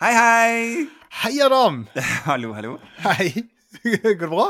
Hei, 0.00 0.12
hei! 0.16 0.86
Hei, 1.22 1.34
Adam. 1.44 1.82
Hallo, 2.28 2.52
hallo. 2.56 2.76
Hei. 3.04 3.32
Går 3.84 4.14
det 4.16 4.28
bra? 4.30 4.46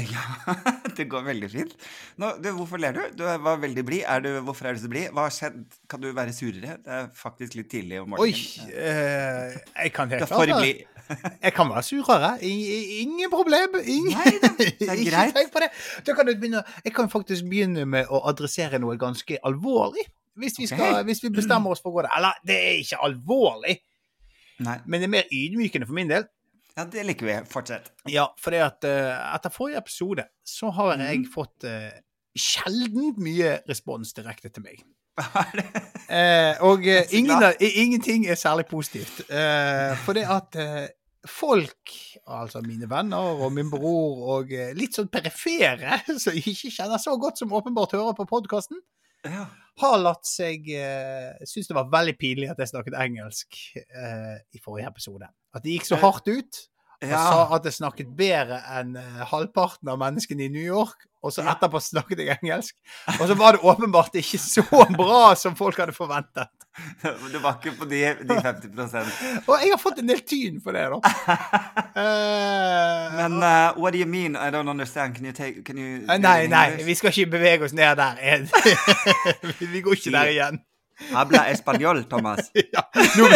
Ja, 0.00 0.22
det 0.96 1.04
går 1.12 1.20
veldig 1.26 1.48
fint. 1.52 1.72
Nå, 2.16 2.30
du, 2.40 2.46
hvorfor 2.56 2.80
ler 2.80 2.94
du? 2.96 3.00
Du 3.18 3.22
var 3.44 3.58
veldig 3.60 3.82
blid. 3.84 4.06
Du- 4.24 4.38
Hvorfor 4.46 4.70
er 4.70 4.78
du 4.78 4.80
så 4.80 4.88
blid? 4.88 5.10
Hva 5.12 5.26
har 5.26 5.34
skjedd? 5.36 5.58
Kan 5.92 6.00
du 6.00 6.08
være 6.16 6.32
surere? 6.32 6.78
Det 6.80 6.94
er 6.96 7.10
faktisk 7.16 7.58
litt 7.58 7.68
tidlig 7.74 7.98
om 8.00 8.14
Oi. 8.16 8.30
morgenen. 8.32 8.72
eh, 8.72 9.58
jeg 9.84 9.92
kan 9.98 10.08
helt 10.14 10.32
klart 10.32 10.54
blid. 10.62 10.80
Jeg 11.44 11.52
kan 11.58 11.68
være 11.74 11.84
surere. 11.90 12.32
Ingen 12.48 13.28
problem. 13.34 13.76
Ingen, 13.84 14.16
Nei 14.16 14.32
da, 14.40 14.50
det 14.56 14.70
er 14.88 15.04
greit. 15.04 15.04
ikke 15.04 15.36
tenk 15.42 15.52
på 15.58 15.64
det. 15.66 15.70
Da 16.08 16.16
kan 16.16 16.30
du 16.30 16.32
begynne, 16.40 16.64
jeg 16.88 16.96
kan 16.96 17.12
faktisk 17.12 17.46
begynne 17.52 17.84
med 17.84 18.08
å 18.08 18.22
adressere 18.32 18.80
noe 18.80 18.96
ganske 19.00 19.38
alvorlig. 19.44 20.08
Hvis 20.40 20.56
vi, 20.56 20.70
skal, 20.72 20.86
okay. 20.88 21.04
hvis 21.10 21.20
vi 21.26 21.28
bestemmer 21.36 21.76
oss 21.76 21.84
for 21.84 21.92
å 21.92 21.98
gå 22.00 22.06
der. 22.08 22.14
Eller, 22.16 22.40
det 22.48 22.56
er 22.56 22.78
ikke 22.80 23.02
alvorlig, 23.04 23.76
Nei. 24.60 24.78
men 24.86 25.00
det 25.00 25.06
er 25.08 25.14
mer 25.16 25.32
ydmykende 25.32 25.86
for 25.86 25.94
min 25.94 26.08
del. 26.08 26.24
Ja, 26.76 26.84
det 26.84 27.04
liker 27.06 27.26
vi. 27.26 27.34
Fortsett. 27.50 27.90
Ja, 28.08 28.26
fordi 28.40 28.56
at 28.64 28.84
uh, 28.84 29.34
etter 29.36 29.50
forrige 29.52 29.78
episode 29.78 30.24
så 30.44 30.70
har 30.72 30.96
jeg 30.96 31.18
Mhm. 31.20 31.32
fått 31.34 31.64
uh, 31.64 31.90
sjeldent 32.36 33.18
mye 33.18 33.60
respons 33.68 34.12
direkte 34.16 34.48
til 34.52 34.62
meg. 34.62 34.82
Eh, 36.12 36.58
og 36.60 36.84
eh, 36.86 37.06
ingen, 37.16 37.40
ingenting 37.60 38.26
er 38.28 38.34
særlig 38.36 38.66
positivt. 38.68 39.22
Eh, 39.32 39.94
for 40.04 40.12
det 40.12 40.26
at 40.28 40.56
eh, 40.60 40.88
folk, 41.24 41.88
altså 42.26 42.60
mine 42.60 42.84
venner 42.90 43.40
og 43.40 43.52
min 43.56 43.70
bror 43.72 44.18
og 44.36 44.50
litt 44.76 44.98
sånn 44.98 45.08
perifere, 45.08 46.02
som 46.20 46.36
ikke 46.36 46.68
kjenner 46.74 47.00
så 47.00 47.14
godt 47.16 47.40
som 47.40 47.52
åpenbart 47.56 47.94
hører 47.96 48.12
på 48.18 48.26
podkasten, 48.28 48.80
Ja. 49.24 49.46
Har 49.80 49.96
latt 50.02 50.28
seg 50.28 50.66
uh, 50.76 51.38
Syns 51.48 51.70
det 51.70 51.76
var 51.76 51.90
veldig 51.92 52.14
pinlig 52.20 52.50
at 52.52 52.60
jeg 52.60 52.72
snakket 52.72 52.98
engelsk 52.98 53.56
eh, 53.80 54.36
i 54.52 54.60
forrige 54.60 54.90
episode. 54.90 55.28
At 55.56 55.64
det 55.64 55.78
gikk 55.78 55.88
så 55.88 55.96
Eh, 55.96 56.04
hardt 56.04 56.28
ut. 56.28 56.60
Og 57.02 57.08
Ja. 57.10 57.18
sa 57.18 57.54
at 57.56 57.64
jeg 57.66 57.72
snakket 57.74 58.10
bedre 58.16 58.60
enn 58.78 58.96
eh, 58.96 59.22
halvparten 59.26 59.88
av 59.90 59.98
menneskene 59.98 60.44
i 60.46 60.48
New 60.52 60.62
York. 60.62 61.08
Og 61.22 61.30
så 61.30 61.44
etterpå 61.46 61.78
snakket 61.78 62.18
jeg 62.18 62.38
engelsk. 62.42 62.74
Og 63.20 63.28
så 63.30 63.34
var 63.38 63.54
det 63.54 63.60
åpenbart 63.62 64.14
ikke 64.18 64.38
så 64.42 64.62
bra 64.96 65.34
som 65.38 65.54
folk 65.58 65.78
hadde 65.78 65.94
forventet. 65.94 66.50
Du 67.32 67.38
var 67.38 67.58
ikke 67.60 67.74
på 67.76 67.84
de, 67.84 67.98
de 68.24 68.36
50% 68.40 69.44
Og 69.44 69.58
jeg 69.60 69.70
har 69.74 69.78
fått 69.78 69.98
en 70.00 70.08
del 70.08 70.22
tyn 70.24 70.56
for 70.64 70.72
det, 70.72 70.86
da. 70.88 70.98
uh, 71.92 73.12
Men 73.20 73.36
uh, 73.42 73.74
what 73.76 73.92
do 73.92 73.98
you 73.98 74.06
mean? 74.06 74.36
I 74.36 74.50
don't 74.50 74.68
understand. 74.68 75.14
Can 75.14 75.24
you 75.26 75.32
take 75.32 75.64
Can 75.64 75.76
you 75.76 76.00
Nei, 76.06 76.46
nei, 76.48 76.82
vi 76.86 76.94
skal 76.94 77.12
ikke 77.12 77.30
bevege 77.36 77.68
oss 77.68 77.74
ned 77.76 77.96
der. 78.00 78.46
vi 79.74 79.80
går 79.84 79.98
ikke 79.98 80.14
der 80.16 80.32
igjen. 80.32 80.62
Habla 81.10 81.44
español, 81.50 82.04
Thomas. 82.08 82.50
Ja, 82.72 82.84
nå, 83.18 83.26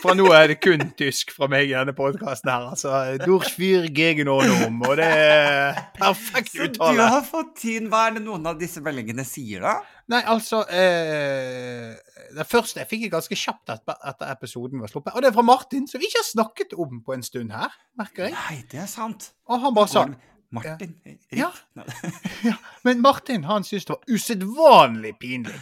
fra 0.00 0.14
nå 0.16 0.28
er 0.32 0.52
det 0.52 0.56
kun 0.62 0.82
tysk 0.96 1.34
fra 1.34 1.48
meg 1.50 1.68
i 1.68 1.74
denne 1.74 1.92
podkasten 1.96 2.48
her. 2.48 2.68
Altså, 2.72 2.92
Durchfyr 3.24 3.88
gegen 3.94 4.30
Ornum, 4.32 4.78
og 4.88 4.96
det 5.00 5.08
er 5.10 5.80
perfekt 5.98 6.54
uttale. 6.56 6.94
Så 6.94 6.96
du 6.96 7.02
har 7.02 7.26
fått 7.26 7.54
tid. 7.60 7.88
Hva 7.92 8.06
er 8.08 8.16
det 8.16 8.24
noen 8.24 8.46
av 8.48 8.60
disse 8.60 8.82
meldingene 8.84 9.26
sier, 9.28 9.64
da? 9.66 9.74
Nei, 10.10 10.22
altså 10.26 10.64
eh, 10.74 11.92
Det 12.34 12.46
første 12.48 12.80
jeg 12.80 12.88
fikk 12.90 13.04
jeg 13.04 13.12
ganske 13.12 13.36
kjapt 13.38 13.74
etter, 13.76 14.00
etter 14.10 14.32
episoden 14.32 14.82
var 14.82 14.90
sluppet. 14.90 15.14
Og 15.14 15.22
det 15.22 15.30
er 15.30 15.36
fra 15.36 15.46
Martin, 15.46 15.86
som 15.90 16.02
vi 16.02 16.08
ikke 16.10 16.22
har 16.22 16.30
snakket 16.30 16.74
om 16.78 17.02
på 17.04 17.14
en 17.16 17.26
stund 17.26 17.54
her, 17.54 17.76
merker 18.00 18.28
jeg. 18.28 18.36
Nei, 18.38 18.62
det 18.72 18.82
er 18.86 18.90
sant. 18.90 19.32
Og 19.50 19.62
han 19.66 19.76
bare 19.76 19.92
sa 19.92 20.06
Martin? 20.50 20.96
Ja. 21.30 21.50
ja, 22.42 22.56
Men 22.82 23.00
Martin 23.04 23.44
han 23.46 23.66
syntes 23.66 23.86
det 23.86 23.94
var 23.94 24.16
usedvanlig 24.16 25.14
pinlig. 25.20 25.58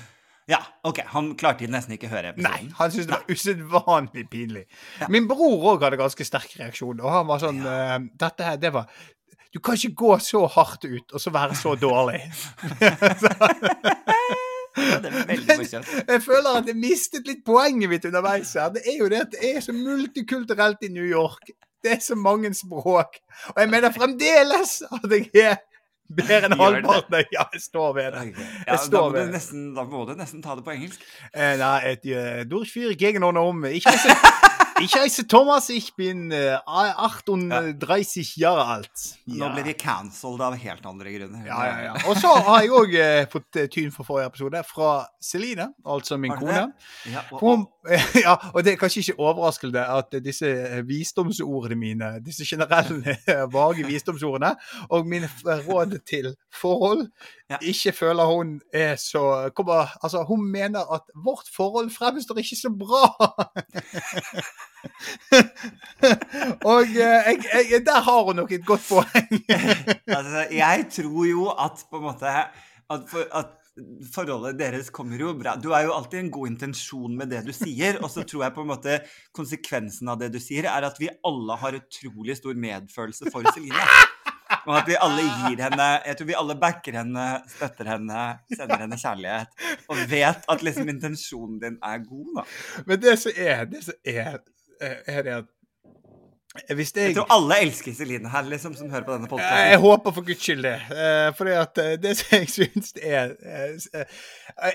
Ja, 0.49 0.63
OK. 0.89 1.03
Han 1.13 1.35
klarte 1.37 1.69
nesten 1.69 1.93
ikke 1.97 2.09
å 2.09 2.15
høre 2.15 2.33
episoden. 2.33 2.49
Nei, 2.49 2.73
han 2.79 2.93
syntes 2.95 3.11
det 3.11 3.17
var 3.19 3.35
usedvanlig 3.35 4.25
pinlig. 4.33 4.65
Ja. 5.03 5.11
Min 5.13 5.29
bror 5.29 5.75
òg 5.75 5.85
hadde 5.85 6.01
ganske 6.01 6.25
sterk 6.25 6.55
reaksjon, 6.61 7.03
og 7.05 7.13
han 7.13 7.29
var 7.29 7.39
sånn 7.43 7.61
eh, 7.69 7.99
Dette 8.19 8.47
her, 8.47 8.57
det 8.61 8.73
var 8.75 8.89
Du 9.53 9.61
kan 9.65 9.77
ikke 9.77 9.97
gå 9.97 10.13
så 10.25 10.41
hardt 10.57 10.83
ut 10.89 11.13
og 11.13 11.21
så 11.21 11.33
være 11.35 11.55
så 11.57 11.77
dårlig. 11.81 12.23
Ja, 14.79 14.99
det 15.03 15.11
er 15.11 15.27
veldig 15.27 15.57
morsomt. 15.59 15.89
Jeg 16.09 16.23
føler 16.23 16.59
at 16.61 16.69
jeg 16.71 16.79
mistet 16.79 17.29
litt 17.29 17.41
poenget 17.47 17.91
mitt 17.91 18.05
underveis 18.09 18.53
her. 18.55 18.71
Det 18.75 18.85
er 18.87 18.99
jo 19.01 19.09
det 19.11 19.23
at 19.25 19.33
det 19.35 19.51
er 19.51 19.65
så 19.65 19.75
multikulturelt 19.75 20.85
i 20.87 20.93
New 20.95 21.07
York. 21.07 21.51
Det 21.83 21.97
er 21.97 22.03
så 22.03 22.15
mange 22.19 22.53
språk. 22.55 23.19
Og 23.55 23.61
jeg 23.63 23.71
mener 23.71 23.95
fremdeles 23.95 24.79
at 24.87 25.11
jeg 25.11 25.31
er 25.35 25.59
bedre 26.19 26.49
enn 26.49 26.57
halvparten. 26.59 27.25
Ja, 27.37 27.47
jeg 27.53 27.61
står 27.63 27.95
ved 27.95 28.13
det. 28.17 28.25
Ja, 28.67 28.77
da, 28.77 29.01
må 29.05 29.13
du 29.15 29.33
nesten, 29.33 29.69
da 29.77 29.85
må 29.89 30.05
du 30.09 30.15
nesten 30.19 30.43
ta 30.45 30.57
det 30.59 30.65
på 30.67 30.73
engelsk. 30.75 31.03
Äh, 31.33 31.57
nei, 31.61 31.77
et, 31.95 32.05
uh, 32.09 32.45
durchführe 32.49 32.97
gegen 32.97 33.23
om. 33.25 33.65
Ich 33.69 33.85
heiße, 33.87 34.15
ich 34.81 34.95
heiße 34.95 35.27
Thomas, 35.29 35.69
ich 35.69 35.95
bin 35.97 36.33
uh, 36.33 36.59
38 36.67 38.37
Jahre 38.37 38.65
alt. 38.65 38.91
Nå 39.27 39.49
blir 39.55 39.65
de 39.67 39.75
cancelled 39.75 40.41
av 40.45 40.55
helt 40.57 40.87
andre 40.87 41.13
grunner. 41.13 41.45
Ja, 41.47 41.59
ja, 41.67 41.79
ja. 41.89 41.95
Og 42.09 42.17
så 42.21 42.31
har 42.47 42.63
jeg 42.65 42.73
òg 42.75 42.95
fått 43.33 43.59
eh, 43.61 43.67
tyn 43.73 43.91
for 43.95 44.07
forrige 44.09 44.31
episode 44.33 44.63
fra 44.69 44.93
Celine, 45.23 45.69
altså 45.85 46.17
min 46.21 46.33
kone. 46.39 46.69
Ja, 47.11 47.25
og, 47.33 47.43
Hun, 47.43 47.67
ja, 48.25 48.37
og 48.55 48.63
det 48.65 48.75
er 48.75 48.81
kanskje 48.81 49.03
ikke 49.05 49.19
overraskende 49.19 49.83
at 49.99 50.15
disse 50.25 50.49
eh, 50.49 50.81
visdomsordene 50.89 51.79
mine, 51.79 52.13
disse 52.25 52.47
generelle 52.49 53.17
eh, 53.27 53.45
vage 53.53 53.87
visdomsordene, 53.89 54.55
og 54.89 55.07
mine 55.11 55.29
f- 55.31 55.45
til 56.07 56.35
forhold, 56.61 57.09
Ja. 57.51 57.57
ikke 57.63 57.93
føler 57.93 58.25
hun 58.29 58.61
er 58.75 58.97
så 58.97 59.51
kommer, 59.57 59.89
Altså, 60.03 60.25
hun 60.29 60.51
mener 60.53 60.81
at 60.95 61.03
vårt 61.25 61.49
forhold 61.57 61.91
fremstår 61.91 62.37
ikke 62.39 62.57
så 62.57 62.71
bra. 62.79 63.05
og 66.71 66.83
eh, 66.83 66.95
jeg, 66.95 67.45
jeg, 67.73 67.87
der 67.87 68.01
har 68.01 68.25
hun 68.25 68.37
nok 68.37 68.53
et 68.53 68.67
godt 68.67 68.85
poeng. 68.89 69.45
altså, 70.19 70.47
jeg 70.53 70.87
tror 70.93 71.25
jo 71.25 71.49
at 71.49 71.87
på 71.91 71.97
en 71.97 72.03
måte 72.11 72.27
at, 72.91 73.01
for, 73.09 73.25
at 73.35 73.55
forholdet 74.15 74.59
deres 74.59 74.91
kommer 74.95 75.21
jo 75.21 75.33
bra. 75.39 75.57
Du 75.61 75.71
har 75.73 75.85
jo 75.87 75.95
alltid 75.95 76.19
en 76.21 76.31
god 76.35 76.53
intensjon 76.53 77.17
med 77.19 77.31
det 77.33 77.45
du 77.47 77.53
sier, 77.55 78.01
og 78.03 78.11
så 78.11 78.25
tror 78.27 78.47
jeg 78.47 78.57
på 78.57 78.65
en 78.65 78.73
måte 78.73 78.99
konsekvensen 79.37 80.11
av 80.11 80.19
det 80.21 80.33
du 80.35 80.41
sier, 80.43 80.69
er 80.71 80.87
at 80.89 80.99
vi 81.01 81.11
alle 81.27 81.59
har 81.63 81.79
utrolig 81.79 82.39
stor 82.39 82.59
medfølelse 82.59 83.31
for 83.33 83.47
Celine. 83.55 83.87
Og 84.67 84.75
at 84.79 84.89
vi 84.89 84.97
alle 84.99 85.27
gir 85.27 85.61
henne 85.67 85.89
Jeg 86.07 86.19
tror 86.19 86.31
vi 86.31 86.39
alle 86.39 86.57
backer 86.61 86.99
henne, 87.01 87.27
støtter 87.53 87.93
henne, 87.95 88.25
sender 88.55 88.83
henne 88.85 88.99
kjærlighet. 89.01 89.69
Og 89.89 90.03
vet 90.11 90.49
at 90.55 90.65
liksom 90.67 90.91
intensjonen 90.95 91.61
din 91.63 91.79
er 91.85 92.03
god, 92.07 92.33
da. 92.41 92.49
Men 92.89 93.03
det 93.03 93.19
som 93.23 93.33
er, 93.37 93.65
det 93.71 93.85
som 93.87 93.95
er, 94.05 94.43
eh, 94.83 94.99
er 95.07 95.33
at 95.37 95.55
jeg, 96.69 96.79
Jeg 96.97 97.15
tror 97.15 97.27
alle 97.33 97.59
elsker 97.63 97.95
Celine 97.95 98.31
her, 98.33 98.43
liksom, 98.49 98.75
som 98.75 98.91
hører 98.91 99.05
på 99.05 99.15
denne 99.15 99.43
jeg 99.69 99.79
håper 99.79 100.15
for 100.17 100.27
guds 100.27 100.43
skyld 100.43 100.63
det. 100.65 100.77
For 101.37 101.51
at 101.53 101.79
eh, 101.79 101.97
det 102.03 102.17
som 102.19 102.39
jeg 102.39 102.49
syns 102.49 102.95
er 102.97 103.35
eh, 103.43 103.77
eh, 104.01 104.17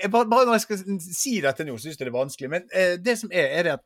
jeg 0.02 0.10
bare, 0.10 0.28
bare 0.30 0.46
når 0.46 0.52
jeg 0.58 0.60
skal 0.60 0.78
si 1.02 1.40
dette 1.44 1.66
nå, 1.66 1.76
syns 1.78 1.98
jeg 1.98 2.06
det 2.06 2.12
er 2.12 2.18
vanskelig. 2.18 2.50
Men 2.50 2.68
eh, 2.72 2.94
det 3.04 3.18
som 3.20 3.32
er, 3.32 3.50
er 3.58 3.62
det 3.66 3.74
at 3.78 3.84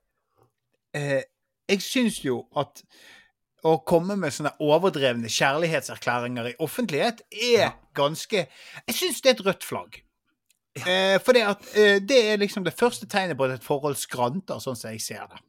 eh, 0.94 1.22
Jeg 1.68 1.82
syns 1.84 2.24
jo 2.24 2.42
at 2.56 2.84
å 3.66 3.78
komme 3.88 4.16
med 4.18 4.34
sånne 4.34 4.54
overdrevne 4.62 5.30
kjærlighetserklæringer 5.32 6.52
i 6.52 6.58
offentlighet 6.62 7.24
er 7.32 7.72
ganske 7.98 8.44
Jeg 8.46 8.94
syns 8.94 9.22
det 9.22 9.32
er 9.32 9.38
et 9.38 9.46
rødt 9.46 9.66
flagg. 9.66 10.00
Eh, 10.78 11.18
for 11.24 11.34
det, 11.34 11.42
at, 11.42 11.70
eh, 11.74 11.98
det 11.98 12.18
er 12.30 12.38
liksom 12.38 12.64
det 12.64 12.76
første 12.78 13.08
tegnet 13.10 13.38
på 13.38 13.48
at 13.48 13.56
et 13.56 13.66
forhold 13.66 13.98
skranter, 13.98 14.60
sånn 14.62 14.78
som 14.78 14.92
jeg 14.92 15.02
ser 15.02 15.26
det. 15.26 15.40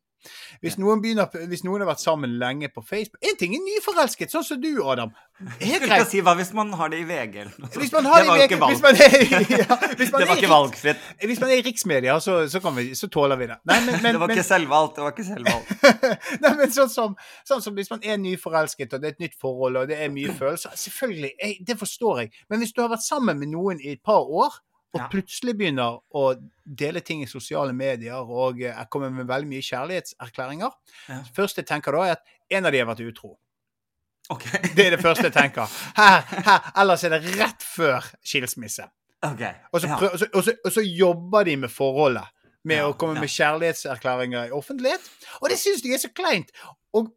Hvis 0.59 0.75
noen, 0.79 0.99
begynner, 1.03 1.29
hvis 1.47 1.63
noen 1.63 1.83
har 1.83 1.87
vært 1.93 2.03
sammen 2.03 2.33
lenge 2.41 2.67
på 2.73 2.81
Facebook 2.83 3.23
En 3.23 3.37
ting 3.39 3.53
er 3.55 3.61
nyforelsket, 3.63 4.31
sånn 4.33 4.43
som 4.43 4.59
du, 4.61 4.71
Adam. 4.83 5.13
Helt 5.61 5.85
greit. 5.85 6.09
si 6.11 6.19
hva 6.25 6.33
hvis 6.35 6.51
man 6.55 6.73
har 6.75 6.91
det 6.91 6.99
i 6.99 7.05
VG? 7.07 7.37
Hvis 7.77 7.93
man 7.95 8.09
har 8.11 8.25
det 8.25 8.33
det 8.33 8.41
i 8.41 8.47
ikke 8.49 8.59
VG 8.59 8.73
hvis 8.73 8.83
man 8.83 8.99
er, 9.05 9.15
ja, 9.61 9.77
hvis 9.95 10.11
man 10.13 10.21
Det 10.21 10.27
var 10.27 10.41
ikke 10.41 10.51
valgfritt. 10.51 11.05
hvis 11.31 11.39
man 11.39 11.53
er 11.53 11.61
i 11.61 11.65
riksmedia, 11.69 12.17
så, 12.19 12.41
så, 12.51 12.61
vi, 12.75 12.87
så 12.99 13.07
tåler 13.07 13.39
vi 13.39 13.47
det. 13.47 13.59
Nei, 13.71 13.79
men, 13.85 14.01
men, 14.03 14.17
Det 14.17 14.23
var 14.25 14.35
ikke 14.35 14.47
selvvalgt. 14.49 14.97
Det 14.97 15.05
var 15.05 15.15
ikke 15.15 15.27
selvvalgt. 15.29 15.73
Nei, 16.43 16.53
men 16.59 16.75
sånn 16.75 16.91
som, 16.91 17.15
sånn 17.47 17.63
som 17.63 17.77
hvis 17.79 17.91
man 17.93 18.03
er 18.03 18.19
nyforelsket, 18.19 18.93
og 18.93 19.03
det 19.03 19.13
er 19.13 19.15
et 19.15 19.27
nytt 19.27 19.39
forhold, 19.39 19.79
og 19.83 19.91
det 19.91 20.01
er 20.03 20.11
mye 20.13 20.35
følelser 20.35 20.75
Selvfølgelig, 20.79 21.31
jeg, 21.39 21.59
det 21.67 21.79
forstår 21.79 22.25
jeg. 22.25 22.33
Men 22.51 22.63
hvis 22.63 22.75
du 22.75 22.83
har 22.83 22.91
vært 22.91 23.07
sammen 23.07 23.39
med 23.39 23.53
noen 23.53 23.79
i 23.79 23.95
et 23.95 24.03
par 24.03 24.27
år, 24.27 24.59
og 24.95 25.03
plutselig 25.11 25.53
begynner 25.57 25.99
å 26.17 26.23
dele 26.65 27.01
ting 27.05 27.21
i 27.21 27.29
sosiale 27.29 27.73
medier 27.77 28.25
og 28.25 28.61
jeg 28.63 28.89
kommer 28.89 29.11
med 29.13 29.27
veldig 29.29 29.49
mye 29.51 29.65
kjærlighetserklæringer 29.65 30.71
Ja. 31.09 31.19
Først 31.35 31.61
jeg 31.61 31.67
tenker 31.69 31.93
da, 31.93 32.05
er 32.07 32.17
at 32.17 32.33
en 32.57 32.65
av 32.65 32.73
de 32.73 32.81
har 32.81 32.89
vært 32.89 33.03
utro. 33.05 33.35
Okay. 34.29 34.61
Det 34.75 34.87
er 34.87 34.95
det 34.95 35.01
første 35.01 35.25
jeg 35.29 35.33
tenker. 35.33 35.69
Her, 35.97 36.21
her, 36.45 36.71
ellers 36.81 37.03
er 37.05 37.15
det 37.15 37.35
rett 37.39 37.65
før 37.65 38.05
skilsmisse. 38.25 38.85
Okay. 39.25 39.55
Og 39.73 39.81
så, 39.81 39.89
prøv, 39.99 40.11
og 40.13 40.19
så, 40.21 40.27
og 40.33 40.43
så, 40.45 40.53
og 40.65 40.73
så 40.73 40.83
jobber 40.85 41.47
de 41.49 41.55
med 41.65 41.73
forholdet. 41.73 42.29
Med 42.67 42.81
Ja, 42.81 42.89
å 42.89 42.95
komme 42.99 43.15
ja. 43.15 43.23
med 43.23 43.31
kjærlighetserklæringer 43.31 44.49
i 44.49 44.53
offentlighet. 44.53 45.05
Og 45.39 45.49
det 45.49 45.57
syns 45.61 45.81
jeg 45.85 45.95
er 45.95 46.01
så 46.01 46.11
kleint. 46.11 46.51
Og 46.93 47.07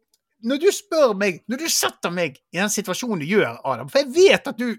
når 0.43 0.61
du 0.63 0.69
spør 0.75 1.13
meg, 1.19 1.41
når 1.51 1.65
du 1.65 1.67
setter 1.71 2.13
meg 2.15 2.39
i 2.53 2.61
den 2.61 2.71
situasjonen 2.71 3.21
du 3.21 3.27
gjør, 3.27 3.59
Adam 3.67 3.91
For 3.91 4.01
jeg 4.03 4.13
vet 4.15 4.49
at 4.49 4.59
du 4.59 4.69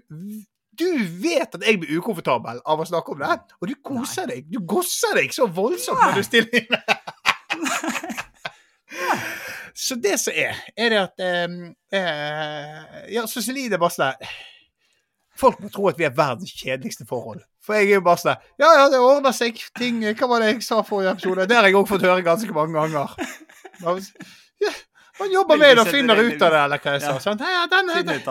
du 0.79 0.89
vet 1.21 1.55
at 1.57 1.63
jeg 1.65 1.79
blir 1.81 1.99
ukomfortabel 1.99 2.61
av 2.65 2.81
å 2.81 2.87
snakke 2.87 3.15
om 3.15 3.21
det, 3.23 3.37
og 3.61 3.69
du 3.69 3.75
koser 3.85 4.29
deg. 4.31 4.47
Du 4.51 4.59
gosser 4.67 5.17
deg 5.19 5.33
så 5.35 5.47
voldsomt 5.51 6.01
når 6.01 6.19
du 6.19 6.23
stiller 6.27 6.51
inn. 6.61 6.73
Så 9.75 9.97
det 9.99 10.15
som 10.21 10.31
er, 10.35 10.55
er 10.79 10.93
det 10.93 10.99
at 11.01 11.23
um, 11.49 11.55
uh, 11.91 12.83
Ja, 13.11 13.25
så 13.27 13.41
Celine 13.43 13.75
er 13.75 13.81
bare 13.81 13.91
sånn 13.91 14.29
Folk 15.35 15.59
må 15.59 15.67
tro 15.67 15.89
at 15.89 15.97
vi 15.99 16.05
er 16.07 16.13
verdens 16.15 16.53
kjedeligste 16.55 17.03
forhold. 17.09 17.41
For 17.59 17.75
jeg 17.75 17.89
er 17.89 17.97
jo 17.97 18.05
bare 18.05 18.21
sånn 18.21 18.45
Ja, 18.61 18.69
ja, 18.71 18.85
det 18.93 19.01
ordner 19.03 19.35
seg. 19.35 19.59
Ting 19.75 19.99
Hva 20.05 20.29
var 20.31 20.45
det 20.45 20.53
jeg 20.53 20.63
sa 20.63 20.79
forrige 20.87 21.17
episode? 21.17 21.47
Det 21.51 21.57
har 21.59 21.67
jeg 21.67 21.75
òg 21.75 21.89
fått 21.91 22.07
høre 22.07 22.23
ganske 22.23 22.55
mange 22.55 22.79
ganger. 22.79 23.17
Ja, 24.63 24.71
man 25.19 25.31
jobber 25.31 25.59
med 25.59 25.75
det 25.75 25.83
og 25.83 25.91
finner 25.91 26.19
ut 26.19 26.39
av 26.43 26.53
det, 26.53 26.61
eller 26.61 26.79
hva 26.79 26.93
jeg 26.95 27.03
sa. 27.03 27.17
Ja. 27.17 27.23
Sånn, 27.23 27.43
Ja, 27.43 27.65
den 27.71 27.91
ut 27.91 28.29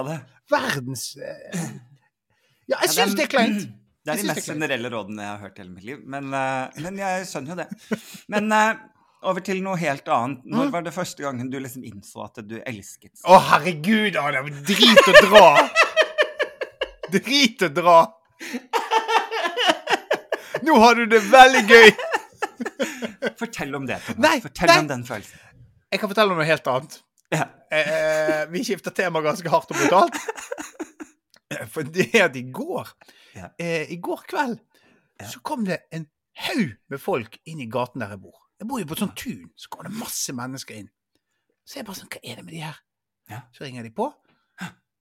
verdens 0.50 1.05
eh, 1.17 1.69
Ja, 2.71 2.81
jeg 2.83 2.95
syns 2.95 3.17
det 3.19 3.29
er 3.29 3.33
kleint. 3.37 3.65
Det 4.05 4.13
er 4.13 4.19
de 4.21 4.27
mest 4.29 4.43
er 4.43 4.53
generelle 4.53 4.89
rådene 4.93 5.23
jeg 5.25 5.31
har 5.31 5.39
hørt 5.41 5.55
i 5.57 5.63
hele 5.63 5.71
mitt 5.73 5.85
liv. 5.89 6.01
Men, 6.13 6.27
eh, 6.37 6.81
men 6.85 6.99
jeg 7.01 7.23
skjønner 7.25 7.55
jo 7.55 7.57
det. 7.63 8.01
Men 8.35 8.53
eh, 8.53 8.83
over 9.31 9.41
til 9.47 9.63
noe 9.65 9.79
helt 9.81 10.11
annet. 10.13 10.43
Mm. 10.45 10.51
Når 10.59 10.73
var 10.75 10.85
det 10.85 10.93
første 10.93 11.25
gangen 11.25 11.49
du 11.49 11.57
liksom 11.57 11.87
innså 11.89 12.27
at 12.27 12.43
du 12.45 12.59
elsket 12.61 13.25
Å, 13.25 13.39
herregud, 13.49 14.19
Adam. 14.21 14.51
Drit 14.69 15.09
å 15.09 15.15
dra. 15.25 15.47
Drit 17.17 17.65
å 17.65 17.71
dra. 17.73 17.97
Nå 20.69 20.77
har 20.85 21.01
du 21.01 21.07
det 21.09 21.23
veldig 21.33 21.65
gøy. 21.73 21.91
Fortell 23.41 23.75
om 23.81 23.89
det. 23.89 23.99
Thomas. 24.05 24.21
Nei, 24.21 24.37
Fortell 24.45 24.75
nei. 24.75 24.79
om 24.85 24.93
den 24.93 25.09
følelsen. 25.09 25.41
Jeg 25.95 26.03
kan 26.03 26.11
fortelle 26.11 26.35
om 26.35 26.41
noe 26.41 26.49
helt 26.49 26.69
annet. 26.71 27.01
Ja. 27.35 27.49
Eh, 27.73 28.45
vi 28.53 28.65
skifter 28.67 28.93
tema 28.95 29.25
ganske 29.25 29.49
hardt 29.49 29.73
og 29.73 29.81
brutalt. 29.81 30.21
For 31.73 31.82
det 31.87 32.08
er 32.14 32.29
at 32.29 32.37
i 32.37 32.44
går, 32.52 32.88
Ja. 33.37 33.50
eh, 33.58 33.91
i 33.93 33.96
går 34.02 34.25
kveld, 34.31 34.58
Ja. 35.20 35.29
så 35.31 35.41
kom 35.46 35.64
det 35.64 35.82
en 35.94 36.08
haug 36.49 36.73
med 36.91 36.99
folk 37.00 37.38
inn 37.46 37.61
i 37.62 37.69
gaten 37.70 38.00
der 38.02 38.11
jeg 38.17 38.20
bor. 38.25 38.41
Jeg 38.58 38.69
bor 38.69 38.81
jo 38.81 38.87
på 38.91 38.96
et 38.96 39.02
sånt 39.05 39.17
tun, 39.19 39.50
så 39.56 39.69
kommer 39.70 39.91
det 39.91 39.99
masse 39.99 40.32
mennesker 40.35 40.75
inn. 40.81 40.88
Så 41.67 41.79
jeg 41.79 41.87
bare 41.87 42.00
sånn, 42.00 42.11
hva 42.11 42.20
er 42.23 42.37
det 42.37 42.44
med 42.44 42.55
de 42.55 42.62
her? 42.64 42.81
Ja. 43.31 43.41
Så 43.55 43.64
ringer 43.64 43.82
de 43.87 43.91
på, 43.94 44.08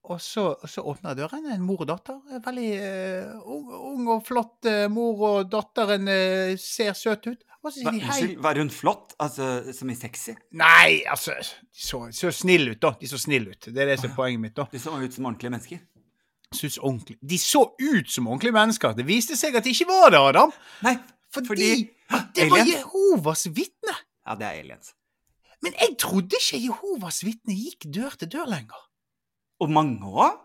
og 0.04 0.20
så, 0.22 0.50
og 0.60 0.68
så 0.68 0.84
åpner 0.84 1.14
jeg 1.14 1.22
døren. 1.22 1.46
En 1.54 1.62
mor 1.64 1.80
og 1.86 1.88
datter. 1.88 2.18
Veldig 2.44 2.70
uh, 2.84 3.44
ung, 3.48 3.70
ung 3.94 4.10
og 4.12 4.26
flott 4.28 4.68
uh, 4.68 4.88
mor, 4.92 5.22
og 5.30 5.52
datteren 5.52 6.10
uh, 6.12 6.56
ser 6.60 6.92
søt 7.00 7.30
ut. 7.30 7.46
Og 7.64 7.72
så 7.72 7.78
sier 7.80 7.96
de 7.96 8.02
hei. 8.04 8.26
var 8.44 8.60
hun 8.60 8.72
flott? 8.74 9.14
Altså, 9.24 9.48
som 9.72 9.92
i 9.94 9.96
sexy? 9.96 10.34
Nei, 10.60 11.06
altså 11.08 11.38
De 11.40 11.80
så, 11.86 12.02
så 12.12 12.34
snille 12.36 12.76
ut, 12.76 12.82
da. 12.84 12.92
De 13.00 13.08
så 13.08 13.20
snille 13.22 13.56
ut. 13.56 13.70
Det 13.72 13.80
er 13.80 13.94
det 13.94 14.02
som 14.02 14.12
er 14.12 14.18
poenget 14.18 14.44
mitt, 14.44 14.56
da. 14.60 14.66
De 14.74 14.82
så 14.84 14.92
ut 15.00 15.16
som 15.16 15.30
ordentlige 15.30 15.54
mennesker. 15.56 15.80
Synes 16.54 16.78
ordentlig. 16.78 17.18
De 17.22 17.38
så 17.42 17.64
ut 17.82 18.12
som 18.12 18.28
ordentlige 18.28 18.56
mennesker. 18.56 18.94
Det 18.98 19.06
viste 19.08 19.38
seg 19.40 19.56
at 19.58 19.66
de 19.66 19.74
ikke 19.74 19.90
var 19.90 20.14
det, 20.14 20.22
Adam. 20.22 20.54
Nei, 20.86 20.96
Fordi, 21.34 21.70
fordi 22.12 22.32
det 22.36 22.50
var 22.52 22.60
aliens? 22.62 22.76
Jehovas 22.78 23.48
vitne. 23.56 23.96
Ja, 24.28 24.36
det 24.40 24.48
er 24.48 24.62
aliens. 24.62 24.94
Men 25.64 25.74
jeg 25.80 25.96
trodde 26.00 26.38
ikke 26.40 26.60
Jehovas 26.62 27.24
vitne 27.26 27.56
gikk 27.56 27.88
dør 27.96 28.16
til 28.20 28.30
dør 28.36 28.50
lenger. 28.52 28.82
Og 29.64 29.72
mange 29.72 30.04
òg? 30.06 30.40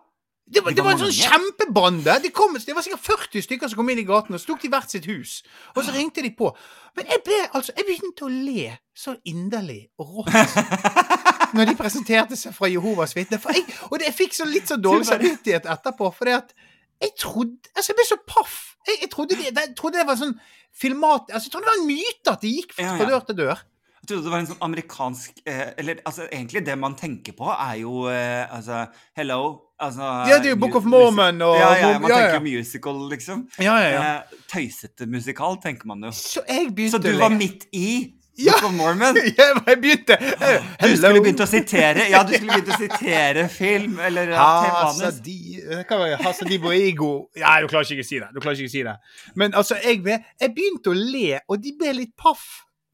Det 0.48 0.62
var, 0.64 0.72
det 0.72 0.80
var 0.80 0.94
var 0.94 0.94
en 0.96 1.02
sånn 1.02 1.12
kjempebande. 1.12 2.14
De 2.24 2.30
kom, 2.32 2.54
det 2.56 2.72
var 2.72 2.84
sikkert 2.86 3.04
40 3.04 3.42
stykker 3.44 3.68
som 3.68 3.76
kom 3.82 3.90
inn 3.92 4.00
i 4.00 4.06
gaten, 4.08 4.32
og 4.32 4.40
så 4.40 4.48
tok 4.48 4.62
de 4.62 4.70
hvert 4.72 4.94
sitt 4.94 5.04
hus. 5.10 5.42
Og 5.74 5.82
så 5.84 5.92
ringte 5.92 6.24
de 6.24 6.30
på. 6.32 6.48
Men 6.96 7.10
jeg 7.12 7.20
ble 7.26 7.40
altså 7.52 7.74
Jeg 7.76 7.84
begynte 7.84 8.24
å 8.24 8.30
le 8.32 8.70
så 8.96 9.12
inderlig 9.28 9.82
og 10.00 10.22
rått 10.22 10.32
når 11.56 11.70
de 11.70 11.76
presenterte 11.78 12.36
seg 12.38 12.54
fra 12.56 12.70
Jehovas 12.70 13.14
vitner. 13.16 13.42
Og 13.90 13.98
det, 13.98 14.08
jeg 14.10 14.16
fikk 14.16 14.36
så 14.38 14.48
litt 14.48 14.70
så 14.70 14.78
dårlig 14.80 15.08
samvittighet 15.08 15.68
etterpå, 15.70 16.10
fordi 16.16 16.36
at 16.38 16.54
jeg 16.98 17.14
trodde 17.20 17.70
Altså, 17.76 17.92
jeg 17.92 17.98
ble 18.00 18.06
så 18.08 18.20
paff. 18.26 18.54
Jeg, 18.88 19.02
jeg, 19.04 19.10
trodde 19.12 19.38
de, 19.38 19.48
jeg 19.48 19.74
trodde 19.78 20.00
det 20.00 20.06
var 20.08 20.18
sånn 20.18 20.36
filmat... 20.74 21.28
Altså, 21.30 21.46
jeg 21.46 21.54
trodde 21.54 21.68
det 21.68 21.72
var 21.74 21.82
en 21.82 21.90
myte 21.90 22.34
at 22.34 22.44
de 22.44 22.54
gikk 22.56 22.74
fra 22.74 22.86
Ja, 22.86 22.96
ja. 22.98 23.10
dør 23.12 23.26
til 23.28 23.38
dør. 23.38 23.62
Jeg 23.98 24.10
trodde 24.10 24.24
det 24.24 24.32
var 24.32 24.42
en 24.42 24.48
sånn 24.48 24.60
amerikansk 24.64 25.40
eh, 25.44 25.64
Eller 25.82 25.98
altså, 26.06 26.26
egentlig 26.30 26.62
det 26.66 26.76
man 26.80 26.94
tenker 26.98 27.34
på, 27.38 27.48
er 27.52 27.80
jo 27.82 28.04
eh, 28.10 28.44
altså 28.46 28.84
Hello. 29.18 29.40
Altså 29.78 30.06
Ja, 30.30 30.38
det 30.42 30.50
er 30.50 30.54
jo 30.56 30.60
Book 30.62 30.78
of 30.80 30.86
Mormon 30.90 31.42
og 31.44 31.54
Ja, 31.58 31.72
ja, 31.78 31.90
man 32.02 32.10
ja, 32.10 32.16
ja. 32.16 32.30
tenker 32.32 32.44
musical, 32.46 33.02
liksom. 33.12 33.44
Ja, 33.62 33.76
ja, 33.78 33.90
ja. 33.94 34.06
Eh, 34.16 34.38
tøysete 34.50 35.06
musikal, 35.10 35.58
tenker 35.62 35.90
man 35.90 36.08
jo. 36.08 36.14
Så 36.14 36.42
jeg 36.48 36.72
begynte 36.74 36.96
Så 36.96 37.02
du 37.04 37.12
var 37.20 37.34
midt 37.34 37.68
i 37.76 37.90
Ja. 38.38 38.52
Book 38.52 38.70
of 38.70 38.74
Mormon? 38.76 39.16
jeg, 39.38 39.54
jeg 39.66 39.80
begynte 39.82 40.16
Hello. 40.20 40.60
Du 40.78 40.92
skulle 40.96 41.22
begynt 41.24 41.40
å 41.42 41.48
sitere 41.50 42.04
Ja, 42.12 42.20
du 42.22 42.36
skulle 42.36 42.54
begynt 42.54 42.70
å 42.70 42.78
sitere 42.78 43.46
film 43.50 43.98
eller 44.06 44.30
ja. 44.30 44.44
Hasadi, 44.78 45.58
eh, 45.58 46.76
Ego 46.78 47.10
Nei, 47.34 47.56
du 47.64 47.66
klarer 47.70 47.90
ikke 47.96 48.06
å 48.06 48.06
si 48.06 48.20
det. 48.22 48.30
Du 48.34 48.38
klarer 48.38 48.60
ikke 48.60 48.70
å 48.70 48.76
si 48.76 48.84
det. 48.86 48.94
Men 49.38 49.56
altså, 49.58 49.78
jeg, 49.82 50.04
jeg 50.06 50.54
begynte 50.54 50.92
å 50.92 50.96
le, 50.98 51.40
og 51.48 51.58
de 51.64 51.74
ble 51.78 51.96
litt 51.98 52.14
paff. 52.18 52.46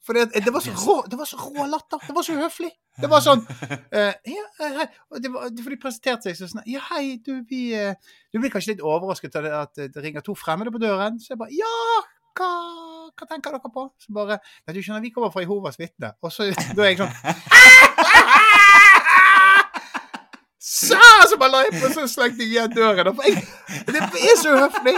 For 0.04 0.16
det, 0.16 0.32
det, 0.36 0.52
var 0.52 0.60
så 0.60 0.72
rå, 0.76 0.96
det 1.08 1.16
var 1.16 1.28
så 1.28 1.38
rå 1.40 1.64
latter. 1.68 2.00
Det 2.04 2.16
var 2.16 2.26
så 2.26 2.36
høflig. 2.36 2.70
Det 3.00 3.08
var 3.10 3.22
sånn 3.24 3.40
uh, 3.40 4.12
ja, 4.36 4.44
eh, 4.62 4.74
hei. 4.80 4.88
Var, 5.10 5.46
For 5.58 5.72
de 5.72 5.78
presenterte 5.80 6.30
seg 6.30 6.50
sånn 6.52 6.64
Ja, 6.70 6.82
hei, 6.92 7.16
du, 7.24 7.40
vi 7.48 7.72
Du 8.30 8.38
blir 8.38 8.52
kanskje 8.52 8.74
litt 8.74 8.84
overrasket 8.84 9.40
av 9.40 9.48
det 9.48 9.54
at 9.58 9.80
det 9.96 10.04
ringer 10.04 10.24
to 10.24 10.36
fremmede 10.38 10.72
på 10.72 10.82
døren. 10.82 11.18
Så 11.20 11.34
jeg 11.34 11.40
bare 11.40 11.56
Ja, 11.56 12.04
hva, 12.38 12.50
hva 13.14 13.28
tenker 13.30 13.54
dere 13.54 13.70
på? 13.74 13.86
Så 14.02 14.14
bare 14.16 14.38
Nei, 14.42 14.74
du 14.74 14.80
skjønner, 14.80 15.04
vi 15.04 15.12
kommer 15.14 15.30
fra 15.34 15.44
Jehovas 15.44 15.78
vitne. 15.80 16.14
Og 16.24 16.32
så 16.34 16.50
da 16.74 16.84
er 16.84 16.94
jeg 16.94 17.00
sånn 17.02 17.14
Så, 20.74 20.98
så 21.30 21.36
bare 21.38 21.52
la 21.52 21.60
jeg 21.66 21.76
på, 21.78 21.88
så 21.92 22.06
slengte 22.10 22.42
jeg 22.42 22.50
igjen 22.56 22.72
døren. 22.74 23.18
Jeg, 23.24 23.42
det 23.88 24.00
er 24.00 24.38
så 24.40 24.54
uhøflig! 24.56 24.96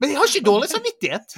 Men 0.00 0.12
jeg 0.12 0.18
har 0.20 0.28
ikke 0.30 0.46
dårlig 0.46 0.68
samvittighet. 0.70 1.34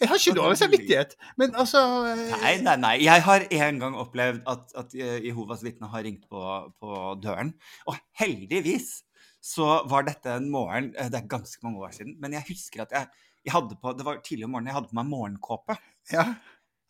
Jeg 0.00 0.08
har 0.08 0.20
ikke 0.20 0.34
dårlig 0.38 0.58
samvittighet. 0.60 1.14
Men 1.40 1.56
altså 1.60 1.80
eh, 2.08 2.20
Nei, 2.40 2.52
nei, 2.64 2.76
nei. 2.80 2.92
Jeg 3.04 3.24
har 3.26 3.44
en 3.44 3.80
gang 3.82 3.96
opplevd 4.00 4.46
at, 4.48 4.70
at 4.80 4.94
eh, 4.96 5.18
Jehovas 5.26 5.64
vitne 5.66 5.90
har 5.92 6.04
ringt 6.06 6.28
på, 6.30 6.42
på 6.80 7.00
døren. 7.20 7.52
Og 7.90 7.98
heldigvis 8.20 9.02
så 9.44 9.80
var 9.90 10.06
dette 10.08 10.32
en 10.36 10.48
morgen 10.52 10.92
eh, 10.96 11.10
Det 11.12 11.20
er 11.20 11.28
ganske 11.28 11.66
mange 11.66 11.84
år 11.84 11.92
siden. 11.96 12.16
Men 12.22 12.38
jeg 12.38 12.48
husker 12.48 12.86
at 12.86 12.94
jeg, 12.96 13.10
på 13.80 13.92
Det 13.96 14.04
var 14.04 14.20
tidlig 14.22 14.44
om 14.44 14.50
morgenen, 14.52 14.66
jeg 14.70 14.74
hadde 14.74 14.88
på 14.90 14.94
meg 15.00 15.06
morgenkåpe. 15.10 15.76
Ja. 16.12 16.24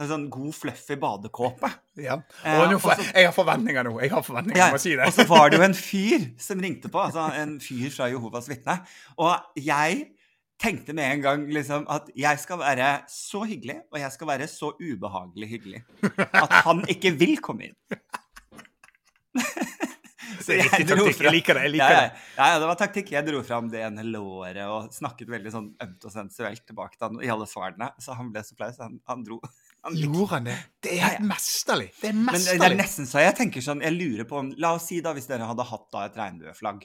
En 0.01 0.09
sånn 0.09 0.31
god, 0.33 0.55
fluffy 0.57 0.97
badekåpe. 0.97 1.69
ja. 2.01 2.15
Eh, 2.43 2.61
Og 2.61 2.81
får, 2.81 3.03
jeg 3.15 3.27
har 3.27 3.33
forventninger 3.37 3.85
nå. 3.85 4.01
Jeg 4.01 4.11
har 4.11 4.23
forventninger, 4.23 4.57
Ja, 4.59 4.67
jeg 4.71 4.73
må 4.73 4.79
si 4.81 4.95
det. 4.97 5.07
og 5.07 5.13
så 5.13 5.27
var 5.29 5.51
det 5.51 5.59
jo 5.59 5.65
en 5.67 5.75
fyr 5.77 6.25
som 6.41 6.59
ringte 6.61 6.89
på, 6.89 6.99
altså 7.05 7.27
en 7.37 7.61
fyr 7.61 7.91
fra 7.93 8.09
Jehovas 8.09 8.49
vitne. 8.49 8.79
Og 9.19 9.37
jeg 9.61 10.07
tenkte 10.61 10.93
med 10.97 11.05
en 11.13 11.21
gang 11.23 11.45
liksom 11.53 11.85
at 11.89 12.09
jeg 12.17 12.39
skal 12.39 12.59
være 12.59 12.89
så 13.09 13.45
hyggelig, 13.45 13.79
og 13.93 14.01
jeg 14.01 14.13
skal 14.13 14.27
være 14.29 14.49
så 14.49 14.73
ubehagelig 14.81 15.49
hyggelig 15.49 15.85
at 16.33 16.53
han 16.65 16.83
ikke 16.89 17.13
vil 17.21 17.37
komme 17.41 17.69
inn. 17.71 17.77
Så 20.47 20.57
dro 20.89 21.07
taktikk. 21.07 21.25
Jeg 21.27 21.35
liker 21.35 21.59
det, 21.59 21.65
jeg 21.67 21.75
liker 21.77 21.95
ja, 21.95 21.97
ja. 21.97 22.03
det. 22.09 22.25
Ja, 22.37 22.49
ja, 22.53 22.61
det 22.63 22.69
var 22.71 22.79
taktikk. 22.81 23.13
Jeg 23.15 23.27
dro 23.27 23.43
fram 23.47 23.71
det 23.73 23.83
ene 23.87 24.05
låret 24.07 24.63
og 24.67 24.93
snakket 24.95 25.33
veldig 25.33 25.53
sånn 25.55 25.69
ømt 25.87 26.07
og 26.09 26.15
sensuelt 26.15 26.65
tilbake 26.69 26.97
til 26.97 27.09
han 27.09 27.25
i 27.25 27.33
alle 27.33 27.49
svarene. 27.51 27.91
Så 28.01 28.17
han 28.19 28.31
ble 28.33 28.45
så 28.47 28.57
flau, 28.59 28.71
så 28.77 28.87
han, 28.87 29.01
han 29.11 29.27
dro. 29.27 29.41
Han 29.81 29.95
Gjorde 29.97 30.27
han 30.35 30.45
det? 30.45 30.55
Det 30.85 30.91
er 30.93 31.07
helt 31.07 31.23
mesterlig. 31.25 31.87
Det 32.03 32.11
er 32.11 32.17
men 32.19 32.37
det 32.37 32.67
er 32.67 32.75
nesten 32.77 33.07
så 33.09 33.23
jeg 33.23 33.33
tenker 33.39 33.65
sånn 33.65 33.81
Jeg 33.81 33.95
lurer 33.97 34.27
på 34.29 34.37
om 34.37 34.51
La 34.61 34.75
oss 34.77 34.91
si 34.91 34.99
da 35.01 35.15
hvis 35.17 35.25
dere 35.31 35.47
hadde 35.49 35.65
hatt 35.65 35.87
da 35.89 36.03
et 36.05 36.19
regnbueflagg 36.21 36.83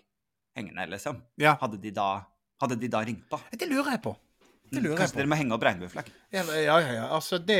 hengende, 0.55 0.85
liksom. 0.93 1.19
Ja. 1.41 1.57
Hadde 1.59 1.81
de 1.83 1.91
da, 1.91 2.07
hadde 2.63 2.77
de 2.79 2.87
da 2.87 3.03
ringt 3.03 3.27
på? 3.27 3.41
Det 3.51 3.67
lurer 3.67 3.97
jeg 3.97 4.03
på. 4.05 4.15
Kanskje 4.73 5.13
på. 5.13 5.17
dere 5.19 5.29
må 5.31 5.37
henge 5.39 5.53
opp 5.55 5.63
regnbueflagg? 5.67 6.09
Ja, 6.33 6.43
ja, 6.49 6.63
ja. 6.81 6.93
ja. 6.97 7.03
Altså, 7.15 7.37
det, 7.39 7.59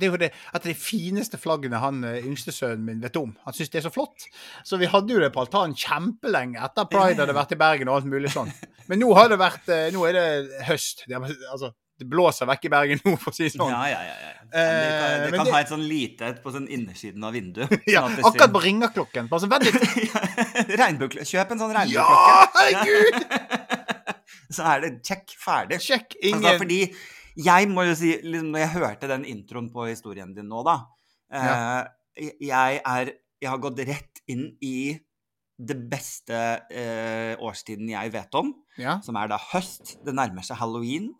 det 0.00 0.06
er 0.06 0.12
jo 0.12 0.20
det 0.22 0.30
at 0.54 0.62
de 0.68 0.74
fineste 0.78 1.36
flaggene 1.40 1.80
han 1.82 1.98
yngste 2.22 2.54
sønnen 2.54 2.84
min 2.86 3.00
vet 3.02 3.16
om. 3.20 3.34
Han 3.44 3.56
syns 3.56 3.72
det 3.74 3.82
er 3.82 3.86
så 3.88 3.92
flott. 3.94 4.26
Så 4.64 4.78
vi 4.80 4.86
hadde 4.88 5.12
jo 5.12 5.20
det 5.20 5.32
på 5.34 5.42
altanen 5.44 5.74
kjempelenge 5.76 6.62
etter 6.64 6.86
pride 6.90 7.20
hadde 7.24 7.36
vært 7.36 7.52
i 7.56 7.60
Bergen 7.60 7.90
og 7.90 7.98
alt 8.00 8.08
mulig 8.10 8.30
sånn. 8.32 8.52
Men 8.88 9.00
nå 9.02 9.10
har 9.16 9.28
det 9.32 9.40
vært 9.40 9.68
eh, 9.72 9.88
Nå 9.94 10.04
er 10.08 10.12
det 10.18 10.28
høst. 10.68 11.04
Det, 11.08 11.16
altså, 11.50 11.72
det 12.00 12.08
blåser 12.10 12.48
vekk 12.50 12.64
i 12.66 12.70
Bergen 12.72 13.00
nå, 13.04 13.12
for 13.22 13.30
å 13.30 13.36
si 13.36 13.46
det 13.48 13.52
sånn. 13.54 13.70
Ja, 13.70 13.84
ja, 13.90 14.00
ja. 14.08 14.14
ja. 14.14 14.30
Men 14.54 14.54
det 14.54 14.88
kan, 14.94 15.10
Eh, 15.14 15.22
det 15.24 15.30
kan 15.34 15.46
det- 15.48 15.52
ha 15.56 15.60
et 15.64 15.70
sånn 15.72 15.84
lite 15.88 16.26
et 16.30 16.42
på 16.44 16.52
sånn 16.54 16.66
innersiden 16.70 17.24
av 17.26 17.32
vinduet. 17.34 17.72
Ja, 17.90 18.04
sånn 18.12 18.28
akkurat 18.28 18.52
på 18.54 18.60
ringeklokken. 18.62 19.26
Bare 19.30 19.42
sånn, 19.42 19.50
vent 19.50 19.66
litt. 19.66 21.24
Kjøp 21.30 21.54
en 21.56 21.58
sånn 21.64 21.72
Ja, 21.74 21.82
regnbueklokke. 21.82 22.48
herregud! 22.60 23.60
Så 24.54 24.64
er 24.70 24.84
det 24.84 24.92
check, 25.06 25.34
ferdig. 25.40 25.80
Sjekk. 25.84 26.16
Altså, 26.30 26.54
fordi 26.62 26.80
jeg 27.44 27.68
må 27.72 27.84
jo 27.88 27.96
si, 27.98 28.12
liksom, 28.22 28.52
når 28.54 28.62
jeg 28.62 28.74
hørte 28.76 29.10
den 29.10 29.24
introen 29.26 29.70
på 29.74 29.88
historien 29.90 30.34
din 30.36 30.46
nå, 30.50 30.60
da 30.66 30.76
eh, 31.34 32.28
jeg, 32.46 32.78
er, 32.86 33.10
jeg 33.42 33.50
har 33.50 33.58
gått 33.62 33.80
rett 33.88 34.20
inn 34.30 34.52
i 34.62 34.94
det 35.54 35.76
beste 35.90 36.38
eh, 36.74 37.34
årstiden 37.42 37.90
jeg 37.92 38.12
vet 38.14 38.38
om, 38.38 38.52
Ja. 38.78 38.96
som 39.06 39.14
er 39.18 39.28
da 39.30 39.38
høst. 39.52 39.96
Det 40.06 40.14
nærmer 40.14 40.42
seg 40.46 40.58
halloween. 40.58 41.12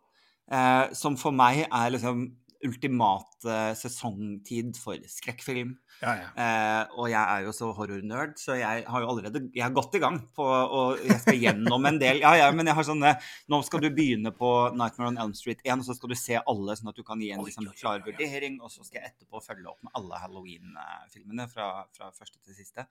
Eh, 0.51 0.93
som 0.95 1.15
for 1.19 1.35
meg 1.35 1.65
er 1.69 1.93
liksom 1.95 2.25
ultimate 2.65 3.59
sesongtid 3.79 4.79
for 4.81 4.99
skrekkfilm. 5.11 5.75
Ja, 6.03 6.13
ja. 6.19 6.27
Eh, 6.35 6.95
og 6.99 7.09
jeg 7.09 7.21
er 7.23 7.45
jo 7.47 7.53
så 7.55 7.69
horror-nerd, 7.77 8.35
så 8.41 8.57
jeg 8.59 8.83
har 8.91 9.05
jo 9.05 9.09
allerede 9.13 9.41
Jeg 9.55 9.63
er 9.67 9.75
godt 9.75 9.95
i 9.97 10.01
gang 10.03 10.19
på 10.37 10.45
Og 10.45 11.01
jeg 11.07 11.21
skal 11.23 11.39
gjennom 11.41 11.87
en 11.89 12.01
del 12.01 12.19
Ja, 12.21 12.33
ja, 12.37 12.49
men 12.53 12.69
jeg 12.69 12.77
har 12.77 12.87
sånne 12.87 13.13
Nå 13.53 13.61
skal 13.65 13.85
du 13.85 13.89
begynne 13.95 14.33
på 14.35 14.51
Nightmare 14.75 15.13
on 15.13 15.21
Elm 15.25 15.35
Street 15.39 15.63
1, 15.65 15.81
og 15.81 15.87
så 15.87 15.97
skal 15.97 16.13
du 16.13 16.17
se 16.19 16.41
alle, 16.41 16.77
sånn 16.77 16.91
at 16.91 16.99
du 16.99 17.05
kan 17.07 17.23
gi 17.23 17.31
en 17.35 17.45
liksom, 17.45 17.69
klar 17.79 18.03
vurdering. 18.05 18.59
Og 18.65 18.73
så 18.73 18.85
skal 18.87 19.01
jeg 19.01 19.13
etterpå 19.13 19.41
følge 19.45 19.71
opp 19.71 19.81
med 19.87 19.95
alle 19.99 20.21
Halloween-filmene 20.23 21.47
fra, 21.53 21.69
fra 21.95 22.11
første 22.17 22.41
til 22.41 22.57
siste. 22.59 22.87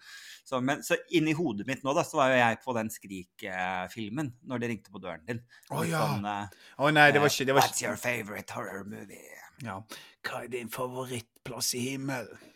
Så, 0.46 0.62
men, 0.64 0.84
så 0.86 0.98
inni 1.16 1.36
hodet 1.38 1.68
mitt 1.70 1.84
nå, 1.86 1.96
da, 1.98 2.06
så 2.08 2.22
var 2.22 2.34
jo 2.34 2.40
jeg 2.40 2.62
på 2.64 2.78
den 2.78 2.92
Skrik-filmen 2.94 4.34
når 4.50 4.64
det 4.64 4.72
ringte 4.74 4.94
på 4.94 5.04
døren 5.04 5.26
din. 5.28 5.44
Å, 5.70 5.84
ja. 5.90 6.06
Sånn, 6.08 6.28
Å 6.28 6.94
nei, 6.96 7.10
det 7.14 7.24
var 7.24 7.34
ikke 7.34 7.50
det 7.50 7.58
var 7.58 7.68
What's 7.68 7.84
your 7.84 8.00
favorite 8.00 8.56
horror 8.56 8.88
movie? 8.88 9.22
ja. 9.64 9.80
Hva 10.24 10.46
er 10.46 10.52
din 10.54 10.72
favorittplass 10.72 11.74
i 11.76 11.84
himmelen? 11.90 12.53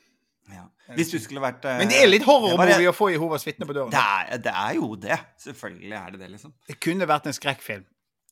Ja. 0.53 0.63
Hvis 0.95 1.11
du 1.11 1.17
skulle 1.19 1.41
vært 1.43 1.65
eh, 1.67 1.81
Men 1.81 1.89
det 1.91 1.99
er 1.99 2.07
litt 2.07 2.23
det 2.23 2.29
horror-movie 2.29 2.87
å 2.89 2.95
få 2.95 3.09
Jehovas 3.11 3.43
vitner 3.47 3.67
på 3.67 3.75
døren. 3.75 3.91
Det 3.91 3.99
er, 3.99 4.39
det 4.45 4.53
er 4.53 4.77
jo 4.77 4.93
det. 4.95 5.17
Selvfølgelig 5.43 5.97
er 5.99 6.13
det 6.13 6.21
det, 6.21 6.29
liksom. 6.37 6.53
Det 6.69 6.77
kunne 6.83 7.07
vært 7.09 7.27
en 7.27 7.35
skrekkfilm. 7.35 7.85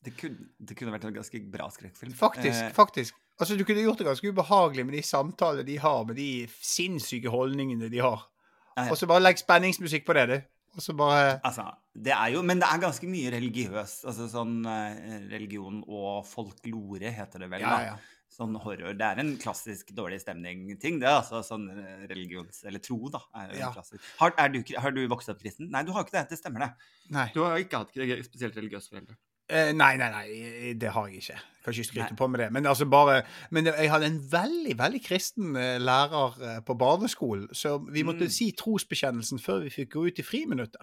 Det 0.06 0.14
kunne, 0.20 0.48
det 0.62 0.78
kunne 0.78 0.94
vært 0.94 1.08
en 1.10 1.16
ganske 1.18 1.42
bra 1.52 1.68
skrekkfilm. 1.74 2.14
Faktisk. 2.16 2.62
Eh, 2.62 2.72
faktisk. 2.78 3.18
Altså, 3.40 3.58
Du 3.60 3.66
kunne 3.68 3.84
gjort 3.84 4.00
det 4.00 4.08
ganske 4.08 4.32
ubehagelig 4.32 4.86
med 4.86 4.96
de 4.96 5.04
samtalene 5.04 5.66
de 5.68 5.78
har, 5.82 6.04
med 6.08 6.16
de 6.16 6.30
sinnssyke 6.62 7.32
holdningene 7.34 7.90
de 7.92 8.04
har. 8.06 8.28
Ja, 8.76 8.86
ja. 8.86 8.92
Og 8.92 9.00
så 9.00 9.08
bare 9.10 9.24
legg 9.24 9.40
spenningsmusikk 9.40 10.06
på 10.08 10.16
det, 10.16 10.28
du. 10.30 10.38
Og 10.76 10.84
så 10.84 10.92
bare 10.98 11.38
altså, 11.48 11.70
det 11.96 12.12
er 12.12 12.34
jo 12.34 12.42
Men 12.44 12.60
det 12.60 12.68
er 12.68 12.82
ganske 12.84 13.08
mye 13.08 13.32
religiøst. 13.32 14.04
Altså 14.10 14.28
sånn 14.32 14.58
eh, 14.68 15.28
religion 15.32 15.82
og 15.88 16.26
folklore, 16.28 17.12
heter 17.16 17.46
det 17.46 17.50
vel. 17.52 17.64
Ja, 17.64 17.72
da. 17.72 17.94
ja. 17.94 18.15
Sånn 18.36 18.56
horror. 18.60 18.94
Det 19.00 19.06
er 19.08 19.20
en 19.22 19.30
klassisk 19.40 19.94
dårlig 19.96 20.18
stemning-ting. 20.20 20.98
Det 21.00 21.08
er 21.08 21.22
altså 21.22 21.40
sånn 21.48 21.70
eh, 21.72 22.02
religions... 22.10 22.64
Eller 22.68 22.82
tro, 22.84 22.98
da. 23.14 23.22
Er 23.40 23.54
Ja. 23.56 23.70
klassisk. 23.72 24.02
Har, 24.20 24.34
er 24.38 24.50
du, 24.52 24.60
har 24.84 24.92
du 24.92 25.06
vokst 25.08 25.30
opp 25.32 25.40
kristen? 25.40 25.70
Nei, 25.72 25.84
du 25.88 25.94
har 25.96 26.04
ikke 26.04 26.18
det. 26.18 26.26
Det 26.34 26.40
stemmer, 26.42 26.66
det. 26.66 26.92
Nei. 27.16 27.30
Du 27.34 27.40
har 27.46 27.56
ikke 27.64 27.80
hatt 27.86 27.96
spesielt 28.28 28.58
religiøse 28.60 28.92
foreldre. 28.92 29.16
Eh, 29.48 29.72
nei, 29.78 29.92
nei, 30.02 30.08
nei, 30.10 30.72
det 30.82 30.90
har 30.90 31.08
jeg 31.08 31.22
ikke. 31.22 31.38
Kan 31.64 31.74
ikke 31.78 31.88
skryte 31.92 32.16
på 32.18 32.28
med 32.34 32.40
det. 32.42 32.48
Men 32.52 32.66
altså 32.66 32.88
bare 32.90 33.20
Men 33.54 33.68
jeg 33.70 33.92
hadde 33.94 34.08
en 34.10 34.20
veldig, 34.32 34.74
veldig 34.80 35.02
kristen 35.06 35.56
eh, 35.56 35.78
lærer 35.80 36.40
eh, 36.42 36.60
på 36.66 36.76
barneskolen, 36.82 37.48
så 37.54 37.78
vi 37.88 38.04
måtte 38.04 38.26
Mm. 38.26 38.34
si 38.34 38.52
trosbekjennelsen 38.58 39.40
før 39.40 39.62
vi 39.64 39.70
fikk 39.70 39.94
gå 39.96 40.08
ut 40.10 40.20
i 40.20 40.26
friminuttet. 40.26 40.82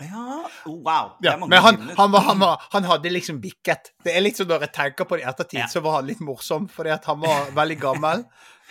Ja, 0.00 0.36
oh, 0.66 0.76
wow. 0.84 1.10
Ja, 1.24 1.34
men 1.40 1.58
han, 1.62 1.80
han, 1.96 2.12
var, 2.12 2.20
han, 2.28 2.38
var, 2.40 2.62
han 2.72 2.86
hadde 2.88 3.12
liksom 3.12 3.40
bikket. 3.42 3.92
Det 4.04 4.14
er 4.16 4.24
litt 4.24 4.38
sånn 4.40 4.48
Når 4.48 4.64
jeg 4.68 4.74
tenker 4.78 5.08
på 5.08 5.18
det 5.18 5.26
i 5.26 5.28
ettertid, 5.28 5.60
Ja. 5.64 5.68
så 5.68 5.82
var 5.84 5.98
han 5.98 6.08
litt 6.08 6.22
morsom, 6.24 6.68
fordi 6.72 6.94
at 6.94 7.04
han 7.10 7.20
var 7.20 7.50
veldig 7.56 7.76
gammel. 7.82 8.24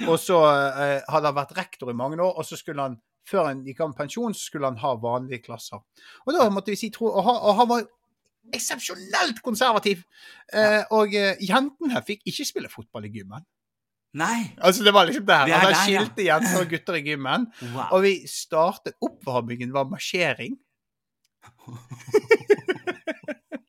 Og 0.07 0.17
så 0.21 0.39
eh, 0.47 0.97
hadde 1.11 1.29
han 1.29 1.37
vært 1.37 1.55
rektor 1.57 1.91
i 1.91 1.97
mange 1.97 2.17
år, 2.23 2.33
og 2.39 2.47
så 2.47 2.57
skulle 2.59 2.81
han 2.87 2.97
før 3.29 3.45
han 3.51 3.61
gikk 3.67 3.83
av 3.83 3.91
med 3.91 3.99
pensjon, 3.99 4.33
så 4.33 4.47
skulle 4.49 4.69
han 4.71 4.79
ha 4.81 4.95
vanlige 4.97 5.43
klasser. 5.45 5.81
Og 6.25 6.33
da 6.33 6.47
måtte 6.49 6.73
vi 6.73 6.79
si 6.79 6.89
tro 6.89 7.11
Og 7.11 7.21
han, 7.27 7.35
og 7.37 7.59
han 7.59 7.69
var 7.69 7.83
eksepsjonelt 8.55 9.41
konservativ. 9.45 10.01
Eh, 10.53 10.81
og 10.95 11.13
eh, 11.13 11.37
jentene 11.45 12.01
fikk 12.07 12.25
ikke 12.31 12.47
spille 12.47 12.71
fotball 12.71 13.05
i 13.05 13.13
gymmen. 13.13 13.45
Nei! 14.17 14.55
Altså 14.65 14.81
Det 14.83 14.93
var 14.95 15.05
liksom. 15.05 15.25
Det 15.27 15.35
her 15.37 15.51
Han 15.53 15.67
der, 15.67 15.75
ja. 15.75 15.83
skilte 15.83 16.25
jenter 16.25 16.63
og 16.63 16.71
gutter 16.71 16.97
i 16.97 17.03
gymmen. 17.05 17.45
Wow. 17.75 17.83
Og 17.93 18.01
vi 18.07 18.13
startet 18.25 18.97
Oppvarmingen 19.05 19.73
var 19.75 19.85
marsjering. 19.91 20.57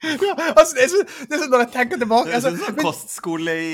Ja, 0.01 0.35
altså 0.57 0.75
det 0.77 0.83
er, 0.85 0.89
så, 0.89 1.01
det 1.29 1.37
er 1.37 1.43
så 1.43 1.49
Når 1.53 1.63
jeg 1.65 1.71
tenker 1.75 2.01
tilbake 2.01 2.31
Det 2.31 2.35
er 2.35 2.39
altså, 2.41 2.53
sånn 2.65 2.79
kostskole 2.81 3.55
i, 3.61 3.71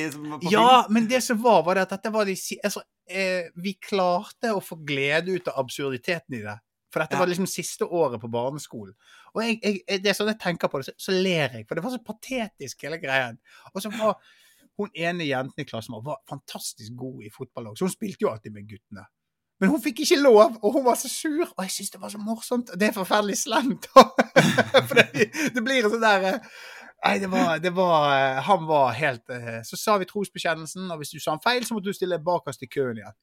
Ja, 0.50 0.70
men 0.92 1.06
det 1.10 1.20
som 1.24 1.38
var, 1.42 1.62
var 1.66 1.78
det 1.78 1.86
at 1.86 1.94
dette 1.96 2.12
var 2.14 2.28
de 2.28 2.34
altså, 2.66 2.82
eh, 3.08 3.48
Vi 3.62 3.76
klarte 3.82 4.52
å 4.54 4.62
få 4.64 4.78
glede 4.88 5.36
ut 5.36 5.50
av 5.52 5.60
absurditeten 5.64 6.38
i 6.40 6.42
det. 6.44 6.56
For 6.92 7.02
dette 7.04 7.16
Ja. 7.16 7.20
var 7.22 7.30
liksom 7.30 7.48
siste 7.50 7.84
året 7.86 8.20
på 8.22 8.30
barneskolen. 8.32 8.94
Og 9.34 9.42
jeg, 9.44 9.58
jeg, 9.62 10.00
det 10.02 10.10
er 10.10 10.16
sånn 10.16 10.30
jeg 10.32 10.40
tenker 10.42 10.70
på 10.72 10.80
det, 10.80 10.88
så, 10.88 10.94
så 11.08 11.14
ler 11.14 11.58
jeg. 11.58 11.66
For 11.68 11.76
det 11.78 11.84
var 11.84 11.92
så 11.94 12.00
patetisk, 12.06 12.86
hele 12.86 12.98
greien. 13.02 13.36
Og 13.74 13.82
så 13.84 13.90
var 13.94 14.16
hun 14.80 14.90
ene 14.96 15.26
jenten 15.28 15.62
i 15.62 15.66
klassen 15.68 15.94
vår 15.96 16.04
var 16.06 16.22
fantastisk 16.30 16.96
god 16.96 17.24
i 17.26 17.30
fotball 17.32 17.70
òg, 17.70 17.76
så 17.78 17.86
hun 17.88 17.92
spilte 17.94 18.24
jo 18.26 18.30
alltid 18.32 18.54
med 18.54 18.66
guttene. 18.70 19.04
Men 19.60 19.70
hun 19.72 19.80
fikk 19.80 20.02
ikke 20.04 20.18
lov, 20.20 20.58
og 20.60 20.72
hun 20.74 20.84
var 20.84 20.98
så 21.00 21.08
sur. 21.08 21.46
Og 21.56 21.62
jeg 21.64 21.72
syns 21.72 21.92
det 21.94 22.00
var 22.02 22.10
så 22.12 22.18
morsomt. 22.20 22.72
Det 22.76 22.90
er 22.90 22.96
forferdelig 22.96 23.38
slemt. 23.40 23.86
For 24.88 24.98
det, 24.98 25.30
det 25.54 25.62
blir 25.64 25.84
en 25.86 25.94
sånn 25.94 26.04
der 26.04 26.26
eh, 26.32 26.50
Nei, 27.06 27.14
det 27.22 27.28
var, 27.30 27.58
det 27.62 27.70
var 27.76 28.06
eh, 28.16 28.38
Han 28.48 28.64
var 28.66 28.94
helt 28.96 29.28
eh, 29.30 29.58
Så 29.68 29.76
sa 29.78 29.94
vi 30.00 30.08
trosbekjennelsen, 30.08 30.88
og 30.90 31.00
hvis 31.00 31.12
du 31.14 31.20
sa 31.22 31.36
en 31.36 31.42
feil, 31.44 31.64
så 31.64 31.76
måtte 31.76 31.92
du 31.92 31.96
stille 31.96 32.18
bakerst 32.24 32.64
i 32.66 32.68
køen 32.72 33.00
igjen. 33.00 33.16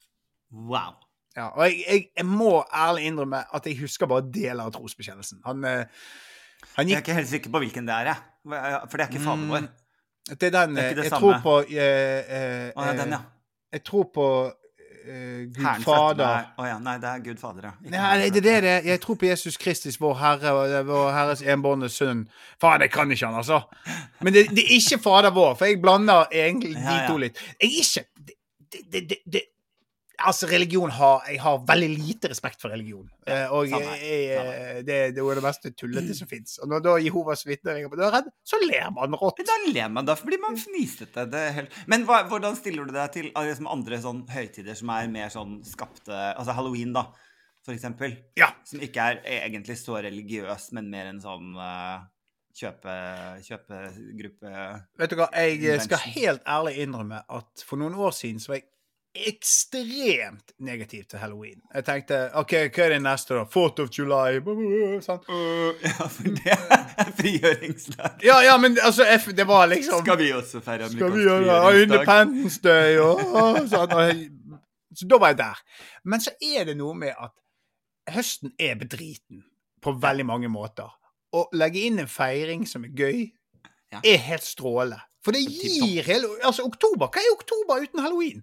Wow. 0.53 0.95
Ja, 1.35 1.47
og 1.49 1.63
jeg, 1.65 1.79
jeg, 1.89 2.03
jeg 2.17 2.27
må 2.29 2.51
ærlig 2.69 3.07
innrømme 3.09 3.43
at 3.57 3.65
jeg 3.69 3.79
husker 3.81 4.09
bare 4.09 4.25
deler 4.29 4.67
av 4.67 4.73
trosbekjennelsen. 4.75 5.41
Han, 5.47 5.65
han 5.65 6.89
gikk 6.89 6.93
Jeg 6.93 6.99
er 6.99 7.05
ikke 7.05 7.17
helt 7.17 7.31
sikker 7.31 7.53
på 7.53 7.63
hvilken 7.65 7.89
det 7.89 7.95
er, 7.95 8.11
jeg. 8.11 8.19
For 8.89 8.97
det 8.97 9.05
er 9.05 9.09
ikke 9.09 9.23
fader 9.25 9.49
vår. 9.49 9.69
Det 10.29 10.47
er 10.47 10.53
den 10.55 10.77
Det 10.77 10.83
er 10.85 11.01
Jeg 11.03 11.09
samme. 11.11 11.21
tror 11.21 11.41
på 11.43 11.55
eh, 11.73 12.35
eh, 12.37 12.67
ja, 12.69 12.91
den, 13.01 13.15
ja. 13.17 13.21
Jeg 13.73 13.83
tror 13.89 14.05
på 14.13 14.27
eh, 15.07 15.45
Gud 15.53 15.83
Fader. 15.83 16.49
Oh, 16.57 16.67
ja, 16.67 16.77
nei, 16.79 16.97
det 17.01 17.09
er 17.09 17.23
Gud 17.25 17.39
Fader, 17.41 17.69
ja. 17.69 17.73
Nei, 17.83 17.99
Herren 17.99 18.33
det, 18.33 18.43
det, 18.43 18.73
Jeg 18.85 19.01
tror 19.03 19.15
på 19.19 19.25
Jesus 19.25 19.57
Kristus, 19.57 19.99
vår 20.01 20.15
Herre, 20.19 20.53
og 20.57 20.69
er 20.69 20.87
vår 20.87 21.11
Herres 21.15 21.41
enbårne 21.41 21.89
sønn. 21.89 22.25
Faen, 22.61 22.81
jeg 22.81 22.91
kan 22.93 23.11
ikke 23.11 23.25
han, 23.27 23.39
altså. 23.41 23.61
Men 24.21 24.33
det, 24.33 24.47
det 24.55 24.65
er 24.65 24.75
ikke 24.79 25.01
Fader 25.03 25.35
vår, 25.35 25.55
for 25.59 25.71
jeg 25.71 25.81
blander 25.81 26.29
egentlig 26.31 26.75
de 26.75 26.81
Ja, 26.83 27.01
ja. 27.01 27.07
to 27.09 27.17
litt. 27.21 27.43
Jeg 27.61 27.69
er 27.69 27.81
ikke 27.83 28.05
det, 28.73 29.09
det, 29.09 29.17
det, 29.33 29.41
Altså, 30.23 30.47
religion 30.47 30.91
har 30.93 31.25
Jeg 31.27 31.41
har 31.43 31.59
veldig 31.67 31.89
lite 31.93 32.29
respekt 32.31 32.61
for 32.63 32.73
religion. 32.73 33.05
Ja, 33.27 33.49
og 33.55 33.67
jeg, 33.71 33.83
jeg, 34.03 34.83
det, 34.87 34.99
det 35.15 35.23
er 35.23 35.39
det 35.39 35.43
meste 35.45 35.73
tullete 35.77 36.15
som 36.17 36.29
fins. 36.29 36.55
Og 36.63 36.71
når 36.71 36.85
da 36.85 36.95
Jehovas 37.03 37.45
vitner 37.47 37.77
ringer 37.77 37.91
på 37.91 37.99
døren, 37.99 38.29
så 38.47 38.59
ler 38.63 38.89
man 38.95 39.17
rått. 39.19 39.41
Men 39.41 39.49
da 39.49 39.57
ler 39.67 39.91
man, 39.97 40.07
da 40.07 40.15
blir 40.21 40.41
man 40.43 40.57
fnisete. 40.59 41.27
Det 41.31 41.43
helt... 41.57 41.77
Men 41.91 42.07
hva, 42.07 42.23
hvordan 42.31 42.57
stiller 42.59 42.87
du 42.87 42.95
deg 42.95 43.13
til 43.15 43.29
liksom 43.35 43.69
andre 43.71 43.99
sånn 44.03 44.23
høytider 44.31 44.79
som 44.79 44.93
er 44.95 45.11
mer 45.11 45.33
sånn 45.33 45.59
skapte 45.67 46.15
Altså 46.33 46.55
halloween, 46.55 46.95
da, 46.95 47.07
for 47.65 47.75
eksempel. 47.75 48.15
Ja. 48.39 48.53
Som 48.67 48.83
ikke 48.83 49.11
er 49.11 49.21
egentlig 49.43 49.77
så 49.81 49.99
religiøs, 50.03 50.71
men 50.77 50.91
mer 50.93 51.11
en 51.11 51.23
sånn 51.23 51.53
uh 51.59 52.09
kjøpe, 52.53 52.93
kjøpegruppe 53.47 54.51
Vet 55.01 55.13
du 55.13 55.17
hva, 55.17 55.29
jeg 55.33 55.81
skal 55.85 56.03
helt 56.13 56.43
ærlig 56.49 56.75
innrømme 56.83 57.23
at 57.25 57.65
for 57.65 57.81
noen 57.81 57.97
år 57.97 58.13
siden 58.15 58.41
så 58.43 58.53
var 58.53 58.61
jeg 58.61 58.69
ekstremt 59.15 60.51
negativ 60.59 61.03
til 61.09 61.19
halloween. 61.19 61.59
Jeg 61.73 61.85
tenkte 61.85 62.17
OK, 62.39 62.53
hva 62.73 62.85
er 62.87 62.93
det 62.95 63.01
neste, 63.05 63.35
da? 63.37 63.43
4th 63.53 63.83
of 63.83 63.91
July? 63.97 64.39
Sant? 65.05 65.27
Ja, 65.83 66.07
for 66.09 66.23
det 66.37 66.55
er 66.55 67.11
frigjøringsdag. 67.19 68.17
Ja, 68.25 68.39
ja, 68.45 68.57
men 68.57 68.77
altså, 68.81 69.05
det 69.37 69.45
var 69.47 69.67
liksom 69.71 70.01
Skal 70.05 70.17
vi 70.19 70.31
også 70.33 70.61
feire 70.65 70.87
amerikansk 70.89 71.13
frigjøringsdag? 71.13 71.81
Independence 71.83 72.59
Day 72.63 72.97
og, 73.03 73.21
og 73.33 73.61
sånn. 73.71 73.93
og 73.93 74.97
Så 74.97 75.07
da 75.09 75.17
var 75.21 75.33
jeg 75.33 75.39
der. 75.43 75.61
Men 76.05 76.21
så 76.21 76.33
er 76.41 76.67
det 76.71 76.77
noe 76.77 76.93
med 76.97 77.13
at 77.17 77.33
høsten 78.13 78.51
er 78.59 78.75
bedriten 78.81 79.43
på 79.83 79.93
veldig 79.99 80.25
mange 80.25 80.49
måter. 80.51 80.89
Å 81.33 81.47
legge 81.57 81.81
inn 81.87 81.97
en 82.03 82.09
feiring 82.11 82.65
som 82.69 82.83
er 82.85 82.93
gøy, 82.97 83.23
Ja. 83.93 83.99
er 84.03 84.17
helt 84.25 84.43
strålende. 84.45 84.97
For 85.23 85.31
det 85.35 85.43
gir 85.45 86.03
hele 86.07 86.27
Altså, 86.43 86.63
oktober. 86.65 87.07
Hva 87.13 87.21
er 87.21 87.33
oktober 87.35 87.83
uten 87.85 88.01
halloween? 88.01 88.41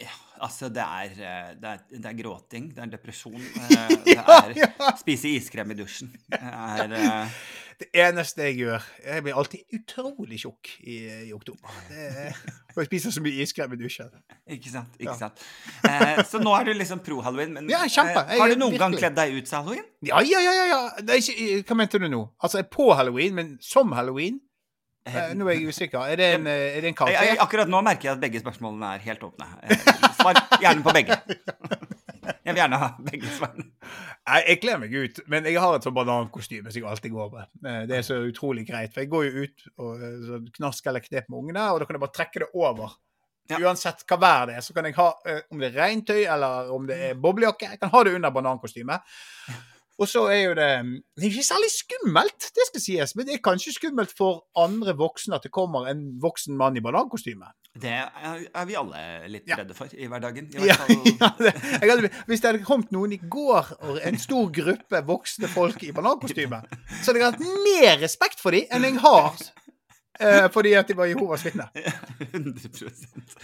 Ja, 0.00 0.10
altså, 0.42 0.68
det 0.74 0.82
er, 0.82 1.10
eh, 1.22 1.50
det 1.60 1.68
er, 1.70 1.82
det 1.94 2.08
er 2.10 2.16
gråting, 2.18 2.70
det 2.74 2.82
er 2.82 2.88
depresjon. 2.96 3.36
eh, 3.62 3.92
Det 4.04 4.16
er 4.18 4.56
ja. 4.58 4.88
spise 4.98 5.30
iskrem 5.36 5.70
i 5.70 5.76
dusjen. 5.78 6.10
Det 6.32 6.40
er 6.42 6.96
eh, 6.98 7.28
Det 7.74 7.88
eneste 7.98 8.44
jeg 8.46 8.54
gjør 8.60 8.84
Jeg 9.02 9.22
blir 9.26 9.34
alltid 9.40 9.72
utrolig 9.74 10.36
tjukk 10.38 10.68
i, 10.86 10.98
i 11.26 11.32
oktober. 11.34 11.72
Er, 11.90 12.36
for 12.70 12.84
jeg 12.84 12.90
spiser 12.92 13.14
så 13.16 13.22
mye 13.24 13.42
iskrem 13.42 13.74
i 13.74 13.78
dusjen. 13.80 14.12
Ikke 14.46 14.70
sant. 14.70 14.94
ikke 14.98 15.10
Ja. 15.10 15.16
sant. 15.24 15.42
Eh, 15.90 16.22
så 16.30 16.38
nå 16.42 16.52
er 16.54 16.68
du 16.68 16.72
liksom 16.78 17.02
pro 17.02 17.18
halloween. 17.26 17.50
Men 17.56 17.70
Ja, 17.72 17.82
kjempe. 17.90 18.22
Jeg 18.30 18.40
har 18.44 18.54
du 18.54 18.60
noen 18.62 18.78
gang 18.78 18.94
kledd 18.94 19.18
deg 19.18 19.34
ut 19.40 19.50
til 19.50 19.58
halloween? 19.58 19.86
Ja, 20.06 20.22
ja, 20.22 20.42
ja. 20.46 20.54
ja, 20.54 20.66
ja. 20.70 21.62
Hva 21.66 21.78
mente 21.82 21.98
du 21.98 22.06
nå? 22.10 22.22
Altså 22.38 22.60
jeg 22.62 22.68
er 22.68 22.72
på 22.76 22.86
halloween, 22.94 23.34
men 23.38 23.54
som 23.62 23.90
halloween? 23.98 24.38
Eh, 25.04 25.34
nå 25.36 25.44
er 25.50 25.58
jeg 25.58 25.68
usikker. 25.68 26.00
Er 26.08 26.16
det 26.16 26.28
en, 26.38 26.46
eh, 26.48 26.76
er 26.78 26.80
det 26.80 26.88
en 26.88 26.94
Jeg, 26.94 26.96
karakter? 26.96 27.26
jeg, 27.28 27.38
akkurat 27.44 27.68
nå 27.68 27.80
merker 27.84 28.08
jeg 28.08 28.14
at 28.16 28.20
begge 28.22 28.40
spørsmålene 28.40 28.94
er 28.94 29.02
helt 29.04 29.20
åpne. 29.26 29.48
Eh, 29.62 29.76
Svar 30.16 30.38
gjerne 30.62 30.84
på 30.86 30.94
begge. 30.96 31.18
Jeg 32.44 32.54
vil 32.54 32.60
gjerne 32.60 32.78
ha 32.80 32.86
begge 33.04 33.28
svarene. 33.28 33.64
Jeg 34.48 34.58
kler 34.62 34.78
meg 34.80 34.92
ut, 34.96 35.18
men 35.28 35.44
jeg 35.44 35.60
har 35.60 35.74
et 35.76 35.84
sånn 35.84 35.94
banankostyme 35.96 36.70
som 36.72 36.78
jeg 36.80 36.86
alltid 36.88 37.12
går 37.12 37.30
med. 37.34 37.88
Det 37.88 37.98
er 37.98 38.04
så 38.04 38.16
utrolig 38.24 38.64
greit, 38.68 38.92
for 38.94 39.02
jeg 39.04 39.10
går 39.12 39.24
jo 39.26 39.44
ut 39.44 39.64
og 39.84 40.04
så 40.24 40.38
knask 40.56 40.86
eller 40.88 41.04
knep 41.04 41.28
med 41.28 41.38
ungene, 41.42 41.64
og 41.72 41.80
da 41.82 41.88
kan 41.88 41.98
jeg 41.98 42.04
bare 42.06 42.16
trekke 42.16 42.42
det 42.44 42.48
over. 42.56 42.94
Ja. 43.52 43.60
Uansett 43.60 44.04
hva 44.08 44.18
vær 44.20 44.48
det 44.48 44.56
er, 44.56 44.64
så 44.64 44.72
kan 44.76 44.88
jeg 44.88 44.96
ha, 44.96 45.08
om 45.52 45.60
det 45.60 45.68
er 45.70 45.76
regntøy 45.82 46.22
eller 46.22 46.72
om 46.72 46.88
det 46.88 46.98
er 47.10 47.20
boblejakke, 47.20 47.74
jeg 47.74 47.80
kan 47.84 47.92
ha 47.92 48.02
det 48.08 48.14
under 48.16 48.32
banankostymet. 48.32 49.16
Og 50.00 50.08
så 50.10 50.24
er 50.32 50.40
jo 50.48 50.54
det 50.58 50.68
Det 51.14 51.22
er 51.22 51.30
ikke 51.30 51.44
særlig 51.46 51.68
skummelt, 51.70 52.48
det 52.56 52.64
skal 52.66 52.82
sies, 52.82 53.12
men 53.14 53.26
det 53.28 53.36
er 53.36 53.42
kanskje 53.44 53.76
skummelt 53.76 54.14
for 54.18 54.42
andre 54.58 54.94
voksne 54.98 55.36
at 55.38 55.44
det 55.46 55.52
kommer 55.54 55.86
en 55.90 56.00
voksen 56.22 56.56
mann 56.58 56.76
i 56.76 56.82
banankostyme. 56.82 57.52
Det 57.74 57.90
er, 57.90 58.64
vi 58.66 58.74
alle 58.78 58.98
litt 59.30 59.48
Ja. 59.50 59.56
redde 59.58 59.74
for 59.74 59.90
i 59.94 60.06
hverdagen. 60.10 60.46
I 60.54 60.66
Ja, 60.70 60.76
ja, 60.88 61.30
det, 61.38 61.54
hadde, 61.82 62.10
hvis 62.26 62.40
det 62.42 62.50
hadde 62.52 62.64
kommet 62.66 62.90
noen 62.94 63.12
i 63.14 63.18
går, 63.18 63.72
og 63.82 63.98
en 64.02 64.18
stor 64.18 64.50
gruppe 64.54 65.00
voksne 65.06 65.50
folk 65.50 65.82
i 65.82 65.92
banankostyme, 65.94 66.62
så 67.02 67.10
hadde 67.12 67.22
jeg 67.22 67.32
hatt 67.32 67.46
mer 67.66 67.98
respekt 68.02 68.42
for 68.42 68.54
dem 68.54 68.66
enn 68.70 68.86
jeg 68.90 68.98
har 69.02 69.38
eh, 70.20 70.46
fordi 70.52 70.72
at 70.78 70.88
de 70.88 70.96
var 70.96 71.08
Jehovas 71.10 71.44
vitner. 71.46 71.70
100 72.32 72.68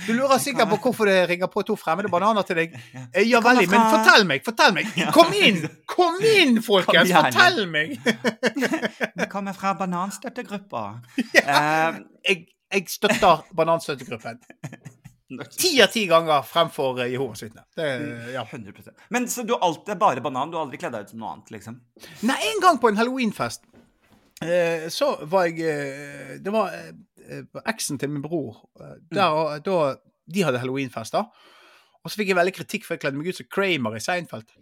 Du 0.06 0.12
lurer 0.12 0.38
sikkert 0.38 0.68
på 0.70 0.78
hvorfor 0.84 1.08
det 1.10 1.16
ringer 1.30 1.50
på 1.50 1.62
to 1.66 1.76
fremmede 1.78 2.10
bananer 2.12 2.46
til 2.46 2.60
deg. 2.62 2.76
Eh, 3.14 3.26
Ja 3.26 3.40
kommer 3.40 3.60
veldig, 3.60 3.70
men 3.72 3.90
fortell 3.90 4.26
meg! 4.28 4.44
Fortell 4.46 4.74
meg! 4.76 4.92
Kom 5.14 5.32
inn! 5.34 5.58
Kom 5.90 6.20
inn, 6.22 6.60
folkens! 6.62 7.10
Fortell 7.10 7.64
meg! 7.70 7.96
Vi 9.18 9.26
kommer 9.32 9.56
fra 9.56 9.74
bananstøttegruppa. 9.80 10.84
Ja. 11.34 11.58
Jeg, 12.26 12.46
jeg 12.70 12.86
støtter 12.92 13.42
bananstøttegruppen. 13.56 14.38
Ti 15.30 15.70
av 15.82 15.92
ti 15.94 16.06
ganger 16.10 16.42
fremfor 16.42 17.04
eh, 17.04 17.12
Jehovas 17.12 17.42
vitner. 17.44 17.62
Ja. 18.34 18.42
100% 18.42 18.90
Men 19.14 19.28
så 19.30 19.44
du 19.46 19.52
alltid 19.54 19.98
bare 19.98 20.22
banan? 20.24 20.50
Du 20.50 20.56
har 20.58 20.64
aldri 20.66 20.80
kledd 20.82 20.96
deg 20.96 21.06
ut 21.06 21.12
som 21.14 21.20
noe 21.22 21.34
annet, 21.36 21.52
liksom? 21.54 21.76
Nei, 22.26 22.38
en 22.50 22.62
gang 22.64 22.80
på 22.82 22.90
en 22.90 22.98
halloweenfest 22.98 23.62
eh, 23.69 23.69
så 24.88 25.10
var 25.28 25.50
jeg 25.50 25.60
eh, 25.68 26.36
Det 26.40 26.52
var 26.52 26.72
eh, 26.72 27.42
eksen 27.68 27.98
til 28.00 28.10
min 28.10 28.22
bror. 28.24 28.62
Der, 29.12 29.58
mm. 29.58 29.62
da, 29.66 29.96
de 30.34 30.44
hadde 30.46 30.62
halloweenfest, 30.62 31.12
da. 31.12 31.26
Og 32.00 32.08
så 32.08 32.20
fikk 32.20 32.32
jeg 32.32 32.38
veldig 32.38 32.54
kritikk 32.56 32.86
for 32.86 32.96
jeg 32.96 33.02
kledde 33.02 33.20
meg 33.20 33.28
ut 33.28 33.40
som 33.40 33.50
Kramer 33.52 33.98
i 33.98 34.04
Seinfeld. 34.04 34.48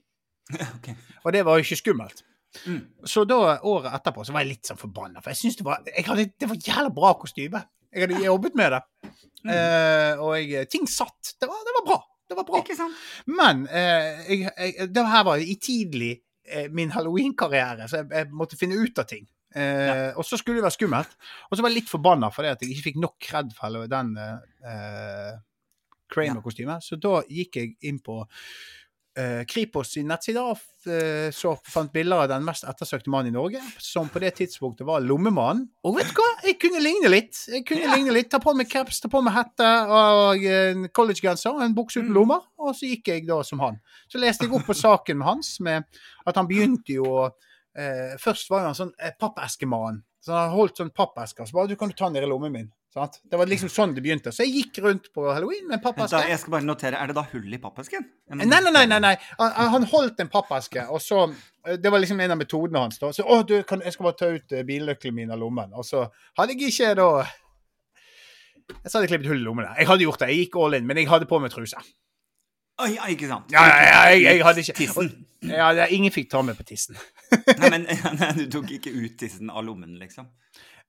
Okay. 0.79 0.95
Og 1.29 1.33
det 1.35 1.43
var 1.45 1.59
jo 1.59 1.67
ikke 1.67 1.77
skummelt. 1.77 2.23
Mm. 2.65 2.81
Så 3.05 3.27
da, 3.29 3.59
året 3.69 3.93
etterpå, 3.99 4.25
så 4.25 4.33
var 4.33 4.47
jeg 4.47 4.55
litt 4.55 4.71
sånn 4.71 4.81
forbanna. 4.81 5.21
For 5.21 5.35
jeg 5.35 5.43
syns 5.43 5.59
det 5.59 5.67
var 5.67 5.83
jeg 5.85 6.07
hadde, 6.07 6.25
Det 6.41 6.49
var 6.49 6.63
jævla 6.71 6.93
bra 6.97 7.11
kostyme. 7.21 7.61
Jeg 7.93 8.07
hadde 8.07 8.23
jobbet 8.25 8.57
med 8.57 8.73
det. 8.73 8.81
Mm. 9.45 9.51
Eh, 9.53 10.23
og 10.25 10.33
jeg, 10.41 10.71
ting 10.73 10.89
satt. 10.89 11.35
Det 11.41 11.49
var, 11.51 11.61
det 11.67 11.75
var 11.77 11.85
bra. 11.91 11.99
Det 12.29 12.37
var 12.37 12.49
bra. 12.49 12.63
Men 13.33 13.67
eh, 13.69 14.25
jeg, 14.29 14.49
jeg, 14.49 14.89
det 14.93 15.05
her 15.13 15.25
var 15.29 15.41
i 15.41 15.57
tidlig 15.63 16.13
eh, 16.49 16.69
min 16.73 16.93
halloween-karriere, 16.93 17.89
så 17.89 18.03
jeg 18.05 18.29
måtte 18.33 18.59
finne 18.61 18.77
ut 18.81 19.01
av 19.01 19.09
ting. 19.09 19.25
Eh, 19.55 20.13
Og 20.17 20.25
så 20.25 20.37
skulle 20.37 20.59
det 20.61 20.67
være 20.69 20.77
skummelt. 20.77 21.15
Og 21.51 21.57
så 21.57 21.63
var 21.63 21.71
jeg 21.71 21.81
litt 21.83 21.89
forbanna 21.93 22.29
fordi 22.31 22.49
at 22.53 22.61
jeg 22.61 22.71
ikke 22.75 22.89
fikk 22.91 22.97
nok 23.01 23.15
kred 23.21 23.53
for 23.57 23.87
den 23.89 24.17
eh, 24.19 25.37
Kramer-kostymet. 26.13 26.83
Så 26.85 26.97
da 27.01 27.21
gikk 27.29 27.57
jeg 27.61 27.75
inn 27.89 27.99
på 28.05 28.23
eh, 29.19 29.43
Kripos 29.51 29.91
sin 29.93 30.07
nettside 30.09 30.41
og 30.41 30.61
eh, 30.89 31.29
så 31.35 31.53
fant 31.69 31.93
bilder 31.93 32.23
av 32.25 32.29
den 32.31 32.47
mest 32.47 32.65
ettersøkte 32.69 33.11
mannen 33.13 33.33
i 33.33 33.37
Norge, 33.37 33.61
som 33.83 34.09
på 34.13 34.23
det 34.23 34.31
tidspunktet 34.39 34.87
var 34.89 35.05
lommemannen. 35.05 35.67
Og 35.85 35.99
vet 35.99 36.09
du 36.09 36.21
hva? 36.21 36.29
Jeg 36.47 36.57
kunne 36.63 36.81
ligne 36.85 37.11
litt. 37.13 37.43
Jeg 37.51 37.67
kunne 37.69 37.85
Ja. 37.89 37.97
ligne 37.99 38.15
litt. 38.17 38.31
Ta 38.33 38.41
på 38.41 38.55
meg 38.57 38.71
caps, 38.73 39.01
ta 39.05 39.09
på 39.13 39.21
meg 39.25 39.35
hette 39.37 39.69
og 39.93 40.45
en 40.49 40.89
collegegenser 40.97 41.53
og 41.59 41.63
en 41.67 41.75
bukse 41.77 42.01
uten 42.01 42.09
Mm. 42.13 42.17
lommer. 42.21 42.41
Og 42.59 42.73
så 42.79 42.89
gikk 42.89 43.09
jeg 43.13 43.27
da 43.29 43.43
som 43.43 43.61
han. 43.61 43.81
Så 44.09 44.19
leste 44.23 44.45
jeg 44.47 44.55
opp 44.55 44.65
på 44.65 44.77
saken 44.77 45.19
med 45.19 45.27
hans, 45.29 45.61
med 45.61 45.85
at 46.27 46.37
han 46.37 46.49
begynte 46.49 46.95
jo 46.97 47.05
å 47.05 47.29
eh, 47.79 48.17
Først 48.21 48.51
var 48.53 48.67
han 48.67 48.77
sånn 48.79 48.93
eh, 48.99 49.15
pappeskemann. 49.19 50.03
Så 50.25 50.35
han 50.35 50.51
holdt 50.53 50.81
sånn 50.81 50.91
pappesker. 50.95 51.47
Så 51.47 51.57
bare 51.57 51.71
du 51.71 51.79
kan 51.79 51.93
du 51.93 51.97
ta 51.97 52.09
den 52.09 52.19
ned 52.19 52.27
i 52.27 52.31
lommen 52.31 52.53
min. 52.53 52.69
Sant? 52.93 53.19
Det 53.29 53.37
var 53.37 53.49
liksom 53.49 53.69
sånn 53.71 53.93
det 53.95 54.03
begynte. 54.05 54.33
Så 54.35 54.47
jeg 54.47 54.63
gikk 54.63 54.81
rundt 54.85 55.11
på 55.15 55.27
halloween 55.29 55.67
med 55.69 55.77
en 55.79 55.83
pappeske. 55.85 56.23
Jeg 56.31 56.41
skal 56.41 56.55
bare 56.57 56.67
notere. 56.67 56.99
Er 56.99 57.11
det 57.11 57.17
da 57.19 57.25
hull 57.31 57.53
i 57.55 57.61
pappesken? 57.63 58.07
Nei, 58.33 58.49
nei, 58.49 58.61
nei. 58.73 58.85
nei, 58.91 58.99
nei. 59.05 59.15
Han, 59.39 59.53
han 59.75 59.87
holdt 59.93 60.23
en 60.25 60.31
pappeske, 60.33 60.87
og 60.89 61.03
så 61.05 61.27
eh, 61.29 61.77
Det 61.79 61.93
var 61.93 62.03
liksom 62.03 62.21
en 62.25 62.35
av 62.35 62.41
metodene 62.41 62.83
hans. 62.87 62.99
da. 63.03 63.13
Så 63.15 63.27
å, 63.29 63.43
du, 63.47 63.61
kan, 63.69 63.85
jeg 63.85 63.95
skal 63.95 64.09
bare 64.09 64.19
ta 64.19 64.31
ut 64.33 64.57
eh, 64.57 64.65
bilnøkkelen 64.69 65.21
min 65.21 65.37
av 65.37 65.41
lommen. 65.43 65.77
Og 65.77 65.87
så 65.87 66.09
hadde 66.41 66.57
jeg 66.57 66.73
ikke 66.73 66.95
da 66.99 67.09
Jeg 67.23 68.91
så 68.91 68.99
hadde 68.99 69.07
jeg 69.07 69.15
klippet 69.15 69.33
hull 69.35 69.43
i 69.43 69.47
lommen 69.47 69.69
der. 69.69 69.79
Jeg 69.83 69.93
hadde 69.93 70.09
gjort 70.09 70.25
det. 70.25 70.33
Jeg 70.33 70.47
gikk 70.49 70.61
all 70.65 70.81
in, 70.81 70.89
men 70.89 71.01
jeg 71.03 71.13
hadde 71.13 71.29
på 71.31 71.41
meg 71.45 71.55
truse. 71.55 71.85
Oi, 72.79 72.93
oi, 72.95 73.09
ikke 73.17 73.27
sant? 73.31 73.51
Ja, 73.51 73.65
jeg, 73.67 74.23
jeg 74.23 74.45
hadde 74.47 74.63
ikke 74.63 74.77
Tissen. 74.79 75.09
Ja, 75.47 75.71
ingen 75.95 76.13
fikk 76.15 76.31
ta 76.33 76.43
meg 76.43 76.59
på 76.59 76.67
tissen. 76.67 76.99
Nei, 77.31 77.71
men 77.71 77.87
du 78.39 78.45
tok 78.51 78.71
ikke 78.75 78.91
ut 78.91 79.17
tissen 79.21 79.53
av 79.53 79.63
lommen, 79.67 79.95
liksom? 80.01 80.27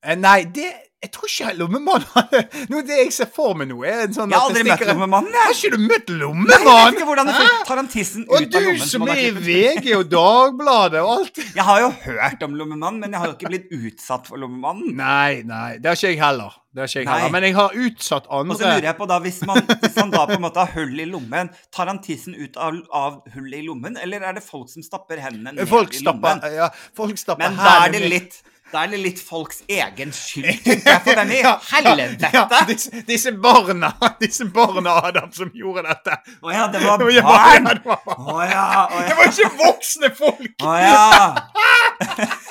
Eh, 0.04 0.16
Nei, 0.16 0.44
det 0.56 0.68
Jeg 1.00 1.12
tror 1.16 1.30
ikke 1.32 1.54
lommemannen 1.56 2.84
det 2.88 2.96
jeg 3.06 3.12
ser 3.16 3.28
for 3.32 3.56
meg 3.56 3.70
nå, 3.72 3.78
er 3.88 4.02
en 4.06 4.16
sånn 4.16 4.32
Jeg 4.34 4.40
har 4.40 4.50
aldri 4.50 4.64
møtt 4.68 4.82
lommemannen, 4.90 5.36
Har 5.36 5.54
ikke 5.56 5.72
du 5.72 5.84
møtt 5.84 6.10
Nei, 6.12 6.16
jeg 6.16 6.22
lommemannen? 6.24 6.96
ikke 6.98 7.08
hvordan 7.08 7.30
det 7.32 7.36
Tar 7.70 7.80
han 7.80 7.88
tissen 7.92 8.26
ut 8.28 8.34
Og 8.36 8.58
av 8.60 8.66
lommen? 8.66 8.82
som 8.84 9.06
du 9.06 9.08
som 9.08 9.14
er 9.14 9.22
i? 9.22 9.30
VG 9.46 9.88
og 9.96 10.10
Dagbladet 10.12 11.04
og 11.06 11.12
alt. 11.14 11.40
Jeg 11.56 11.66
har 11.70 11.80
jo 11.86 11.90
hørt 12.04 12.44
om 12.48 12.58
lommemannen, 12.60 13.00
men 13.04 13.16
jeg 13.16 13.22
har 13.24 13.32
jo 13.32 13.38
ikke 13.38 13.52
blitt 13.54 13.72
utsatt 13.76 14.28
for 14.28 14.42
lommemannen. 14.44 14.92
Nei, 15.00 15.40
nei, 15.48 15.78
det 15.80 15.92
har 15.92 16.00
ikke 16.00 16.12
jeg 16.14 16.20
heller. 16.24 16.58
Det 16.76 16.84
har 16.84 16.92
ikke 16.92 17.00
jeg 17.00 17.08
Nei. 17.10 17.16
heller. 17.20 17.34
Men 17.38 17.48
jeg 17.48 17.56
har 17.60 17.78
utsatt 17.86 18.30
andre. 18.30 18.56
Og 18.56 18.60
så 18.60 18.68
lurer 18.74 18.88
jeg 18.90 18.98
på 19.00 19.08
da, 19.14 19.20
hvis, 19.24 19.40
man, 19.48 19.62
hvis 19.84 19.98
han 20.04 20.14
da 20.16 20.26
på 20.30 20.36
en 20.40 20.44
måte 20.50 20.64
har 20.66 20.76
hull 20.76 21.00
i 21.00 21.08
lommen, 21.10 21.52
tar 21.76 21.92
han 21.94 22.00
tissen 22.04 22.36
ut 22.40 22.60
av, 22.60 22.76
av 23.04 23.20
hullet 23.36 23.60
i 23.62 23.66
lommen, 23.68 23.96
eller 24.04 24.28
er 24.32 24.40
det 24.40 24.44
folk 24.46 24.68
som 24.74 24.84
stapper 24.86 25.24
hendene 25.24 25.56
ned 25.60 25.70
Folk 25.72 25.96
i 25.96 26.04
stapper, 26.04 26.40
lommen? 26.44 26.60
ja, 26.60 26.70
folk 27.00 27.20
stapper 27.24 27.46
Men 27.48 27.60
da 27.62 27.76
er 27.88 27.96
det 27.96 28.04
litt 28.18 28.42
da 28.72 28.84
er 28.86 28.92
det 28.94 29.00
litt 29.02 29.20
folks 29.24 29.64
egen 29.68 30.12
skyld. 30.16 30.68
For 31.06 31.18
den 31.20 31.32
i 31.34 31.40
Ja, 31.42 31.56
helvete? 31.72 32.30
Ja, 32.34 32.46
disse, 32.70 33.04
disse 33.08 33.32
barna 33.42 33.92
Disse 34.22 34.46
barna 34.54 34.98
Adam 35.10 35.32
som 35.36 35.52
gjorde 35.56 35.86
dette. 35.88 36.20
Å 36.44 36.54
ja, 36.54 36.68
det 36.72 36.84
var 36.84 37.02
barn! 37.02 37.10
ja, 37.16 37.74
det 37.74 37.86
var 37.86 38.00
Å 38.06 38.40
ja, 38.50 38.68
å 38.90 39.04
Det 39.08 39.18
var 39.20 39.32
ikke 39.34 39.52
voksne 39.60 40.12
folk! 40.18 40.54
Å 40.64 40.78
ja. 40.84 41.00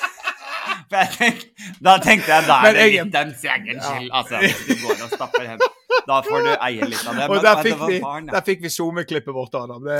Tenk, 0.88 1.42
da 1.84 1.98
tenkte 2.00 2.32
jeg 2.32 2.46
da 2.48 2.54
er 2.64 2.76
det 2.76 2.86
litt 2.94 3.10
dens 3.12 3.42
egen 3.44 3.80
skyld. 3.82 4.08
Altså, 4.08 4.40
hvis 4.40 4.62
du 4.64 4.86
går 4.86 5.02
og 5.04 5.10
stapper 5.12 5.44
hendene. 5.44 5.74
Da 6.08 6.22
får 6.24 6.44
du 6.46 6.50
eie 6.54 6.86
litt 6.88 7.04
av 7.04 7.18
det. 7.18 7.26
Og 7.28 7.42
der 7.44 7.58
fikk, 7.66 7.80
vi, 7.90 7.98
der 8.30 8.44
fikk 8.46 8.62
vi 8.64 8.70
SoMe-klippet 8.72 9.34
vårt, 9.36 9.56
Adam. 9.58 9.84
Det, 9.84 9.98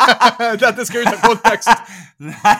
dette 0.64 0.86
skal 0.88 1.04
ut 1.04 1.10
av 1.12 1.20
kontekst. 1.26 1.90
Nei, 2.30 2.54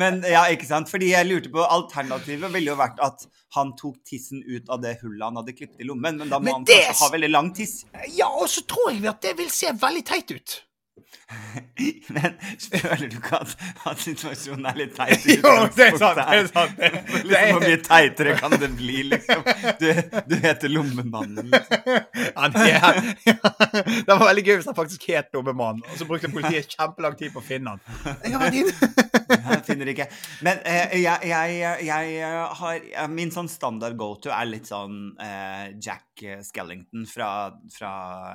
men 0.00 0.22
ja, 0.24 0.46
ikke 0.52 0.68
sant? 0.68 0.88
Fordi 0.92 1.10
jeg 1.12 1.28
lurte 1.28 1.52
på 1.52 1.64
Alternativet 1.64 2.52
ville 2.54 2.72
jo 2.72 2.78
vært 2.80 3.02
at 3.04 3.26
han 3.56 3.74
tok 3.78 3.98
tissen 4.08 4.40
ut 4.46 4.68
av 4.72 4.80
det 4.82 4.96
hullet 5.02 5.24
han 5.28 5.38
hadde 5.42 5.54
klippet 5.56 5.84
i 5.84 5.88
lommen, 5.88 6.18
men 6.22 6.32
da 6.32 6.40
må 6.40 6.48
Men 6.48 6.58
han 6.60 6.66
det- 6.68 6.80
kanskje 6.88 7.04
ha 7.04 7.12
veldig 7.18 7.30
lang 7.32 7.52
tiss. 7.56 7.76
Ja, 8.16 8.28
og 8.32 8.48
så 8.52 8.64
tror 8.68 8.94
jeg 8.94 9.04
at 9.12 9.20
det 9.24 9.36
vil 9.38 9.52
se 9.52 9.72
veldig 9.76 10.04
teit 10.08 10.32
ut. 10.32 10.56
Men 12.16 12.36
føler 12.60 13.08
du 13.10 13.16
ikke 13.18 13.40
at, 13.40 13.54
at 13.90 14.02
situasjonen 14.02 14.66
er 14.70 14.78
litt 14.78 14.94
teit? 14.96 15.24
Jo, 15.36 15.52
det 15.74 15.88
er 15.88 15.98
sant. 15.98 16.20
Det 16.20 16.26
er 16.36 16.50
sant. 16.50 16.76
Det, 16.80 16.90
det 16.92 17.22
Liksom, 17.26 17.52
Hvor 17.52 17.64
mye 17.64 17.80
teitere 17.82 18.34
kan 18.38 18.54
det 18.54 18.68
bli, 18.76 18.98
liksom? 19.10 19.42
Du, 19.80 19.86
du 20.30 20.34
heter 20.42 20.70
Lommemannen. 20.70 21.50
Liksom. 21.50 22.58
Ja, 22.66 22.92
det 24.06 24.12
var 24.12 24.24
veldig 24.28 24.44
gøy 24.46 24.54
hvis 24.60 24.68
han 24.70 24.76
faktisk 24.78 25.06
het 25.10 25.34
Lommemannen, 25.34 25.82
og 25.86 25.98
så 25.98 26.06
brukte 26.08 26.30
politiet 26.32 26.70
kjempelang 26.72 27.16
tid 27.18 27.34
på 27.34 27.42
å 27.42 27.46
finne 27.46 27.74
han. 27.74 27.82
Har 28.06 28.46
vært. 28.46 28.84
Jeg 29.26 29.62
finner 29.66 29.90
ikke. 29.90 30.08
Men 30.46 30.60
eh, 30.68 30.96
jeg, 31.02 31.30
jeg, 31.30 31.86
jeg 31.86 32.16
eh, 32.22 32.58
har 32.60 33.08
Min 33.12 33.32
sånn 33.34 33.50
standard 33.50 33.96
go-to 33.98 34.30
er 34.34 34.48
litt 34.48 34.70
sånn 34.70 35.16
eh, 35.22 35.72
Jack 35.82 36.22
Skellington 36.46 37.06
fra, 37.10 37.30
fra 37.72 37.92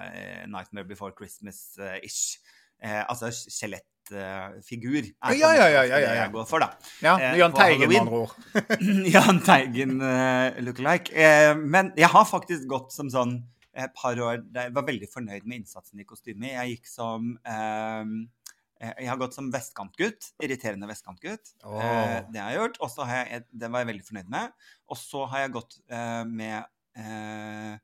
eh, 0.10 0.44
Nightmare 0.52 0.88
Before 0.88 1.16
Christmas-ish. 1.18 2.40
Eh, 2.82 3.02
altså 3.06 3.30
skjelettfigur. 3.30 5.06
er 5.06 5.14
Ja, 5.14 5.30
på 5.30 5.36
ja, 5.38 5.52
ja, 5.54 5.68
ja, 5.70 5.82
det 5.86 5.90
ja, 5.92 6.00
ja. 6.02 6.14
jeg 6.24 6.34
går 6.34 6.48
for, 6.50 6.64
da. 6.64 6.72
Ja, 7.04 7.14
Eh, 7.20 7.38
Jahn 7.38 7.54
Teigen, 7.54 7.90
med 7.90 8.00
andre 8.02 8.22
ord. 8.24 8.36
Jahn 9.16 9.42
Teigen 9.46 10.02
uh, 10.02 10.58
look-alike. 10.66 11.14
Eh, 11.14 11.54
men 11.56 11.94
jeg 11.98 12.10
har 12.10 12.26
faktisk 12.26 12.66
gått 12.72 12.96
som 12.96 13.12
sånn 13.14 13.38
et 13.72 13.94
par 13.96 14.20
år 14.20 14.42
Jeg 14.54 14.74
var 14.76 14.84
veldig 14.88 15.08
fornøyd 15.12 15.46
med 15.48 15.62
innsatsen 15.62 16.02
i 16.02 16.08
kostymet. 16.08 16.56
Jeg 16.56 16.76
gikk 16.76 16.90
som 16.92 17.30
eh, 17.48 18.16
eh, 18.82 18.96
Jeg 18.98 19.12
har 19.12 19.22
gått 19.22 19.38
som 19.38 19.52
vestkantgutt. 19.54 20.34
Irriterende 20.44 20.90
vestkantgutt. 20.90 21.54
Oh. 21.64 21.78
Eh, 21.80 22.18
det 22.34 22.42
har 22.42 22.52
jeg 22.52 22.60
gjort. 22.64 22.82
Og 22.82 22.92
så 22.92 23.08
har 23.08 23.24
jeg, 23.24 23.46
det 23.54 23.72
var 23.72 23.86
jeg 23.86 23.92
veldig 23.94 24.08
fornøyd 24.10 24.34
med. 24.34 24.58
Og 24.92 25.00
så 25.00 25.24
har 25.32 25.46
jeg 25.46 25.56
gått 25.56 25.80
eh, 25.88 26.24
med 26.28 26.58
eh, 26.98 27.80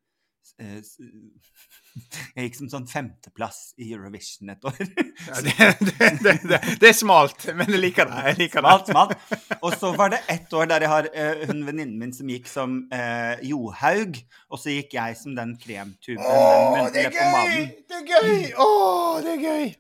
Jeg 2.36 2.48
gikk 2.48 2.58
som 2.60 2.70
sånn 2.70 2.86
femteplass 2.90 3.72
i 3.82 3.88
Eurovision 3.94 4.52
et 4.54 4.68
år. 4.70 4.76
Ja, 4.78 5.40
det, 5.46 5.54
det, 5.88 6.10
det, 6.22 6.34
det, 6.44 6.60
det 6.82 6.92
er 6.92 6.98
smalt, 6.98 7.48
men 7.58 7.72
jeg 7.74 7.82
liker 7.82 8.10
det. 8.10 8.20
Jeg 8.30 8.40
liker. 8.44 8.62
Smalt, 8.62 8.92
smalt. 8.92 9.58
Og 9.62 9.74
så 9.82 9.92
var 9.98 10.14
det 10.14 10.22
ett 10.30 10.54
år 10.54 10.70
der 10.70 10.86
jeg 10.86 10.94
har 10.94 11.10
uh, 11.10 11.42
hun 11.50 11.66
venninnen 11.66 11.98
min 12.02 12.14
som 12.14 12.30
gikk 12.30 12.48
som 12.52 12.78
uh, 12.94 13.34
Johaug, 13.46 14.22
og 14.52 14.62
så 14.62 14.78
gikk 14.78 14.94
jeg 15.00 15.18
som 15.18 15.34
den 15.38 15.58
kremtuben, 15.62 16.22
den 16.22 16.94
det 16.94 17.08
er 17.08 17.18
gøy! 17.18 17.68
Det 17.90 18.02
er 18.04 18.08
gøy! 18.14 18.48
Åh, 18.62 19.20
det 19.26 19.36
er 19.38 19.44
gøy! 19.48 19.76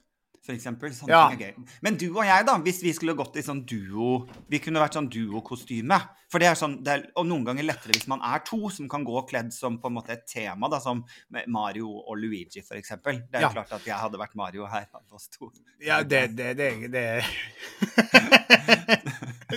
Eksempel. 0.54 0.90
Sånne 0.94 1.10
Ja. 1.12 1.30
ting 1.30 1.42
er 1.42 1.52
gøy. 1.54 1.68
Men 1.82 1.98
du 1.98 2.06
og 2.18 2.24
jeg, 2.26 2.46
da, 2.46 2.58
hvis 2.58 2.82
vi 2.84 2.94
skulle 2.94 3.16
gått 3.16 3.36
i 3.38 3.42
sånn 3.42 3.66
duo 3.66 4.28
Vi 4.50 4.60
kunne 4.60 4.80
vært 4.80 4.94
sånn 4.96 5.10
duokostyme. 5.10 5.98
For 6.30 6.40
det 6.40 6.48
er 6.50 6.56
sånn, 6.56 6.84
det 6.84 6.92
er, 6.94 7.04
Og 7.16 7.26
noen 7.26 7.46
ganger 7.46 7.64
lettere 7.64 7.94
hvis 7.96 8.08
man 8.08 8.20
er 8.22 8.40
to, 8.40 8.70
som 8.70 8.88
kan 8.90 9.04
gå 9.06 9.28
kledd 9.30 9.52
som 9.54 9.78
på 9.80 9.88
en 9.88 9.94
måte 9.96 10.10
et 10.12 10.26
tema, 10.28 10.68
da, 10.70 10.80
som 10.80 11.04
Mario 11.48 11.88
og 12.08 12.18
Luigi, 12.18 12.62
for 12.62 12.76
eksempel. 12.76 13.22
Det 13.32 13.36
er 13.40 13.42
jo 13.42 13.48
Ja. 13.48 13.54
klart 13.64 13.72
at 13.74 13.86
jeg 13.86 13.96
hadde 13.96 14.18
vært 14.20 14.36
Mario 14.36 14.66
her 14.66 14.88
av 14.94 15.02
oss 15.14 15.28
to. 15.30 15.52
Ja, 15.82 16.04
det 16.04 16.36
det, 16.36 16.58
det, 16.58 16.92
det. 16.96 17.24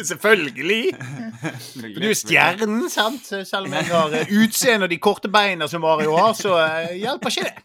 Selvfølgelig. 0.04 0.94
For 0.94 2.00
du 2.00 2.06
er 2.10 2.14
stjernen, 2.18 2.84
sant? 2.92 3.26
Selv 3.26 3.66
om 3.66 3.72
jeg 3.74 3.88
har 3.90 4.06
utseendet 4.06 4.50
utseende 4.50 4.86
og 4.86 4.90
de 4.92 4.98
korte 5.02 5.28
beina 5.32 5.66
som 5.68 5.82
Mario 5.82 6.14
har, 6.16 6.32
så 6.38 6.54
eh, 6.62 6.94
hjelper 7.02 7.34
ikke 7.34 7.48
det. 7.48 7.64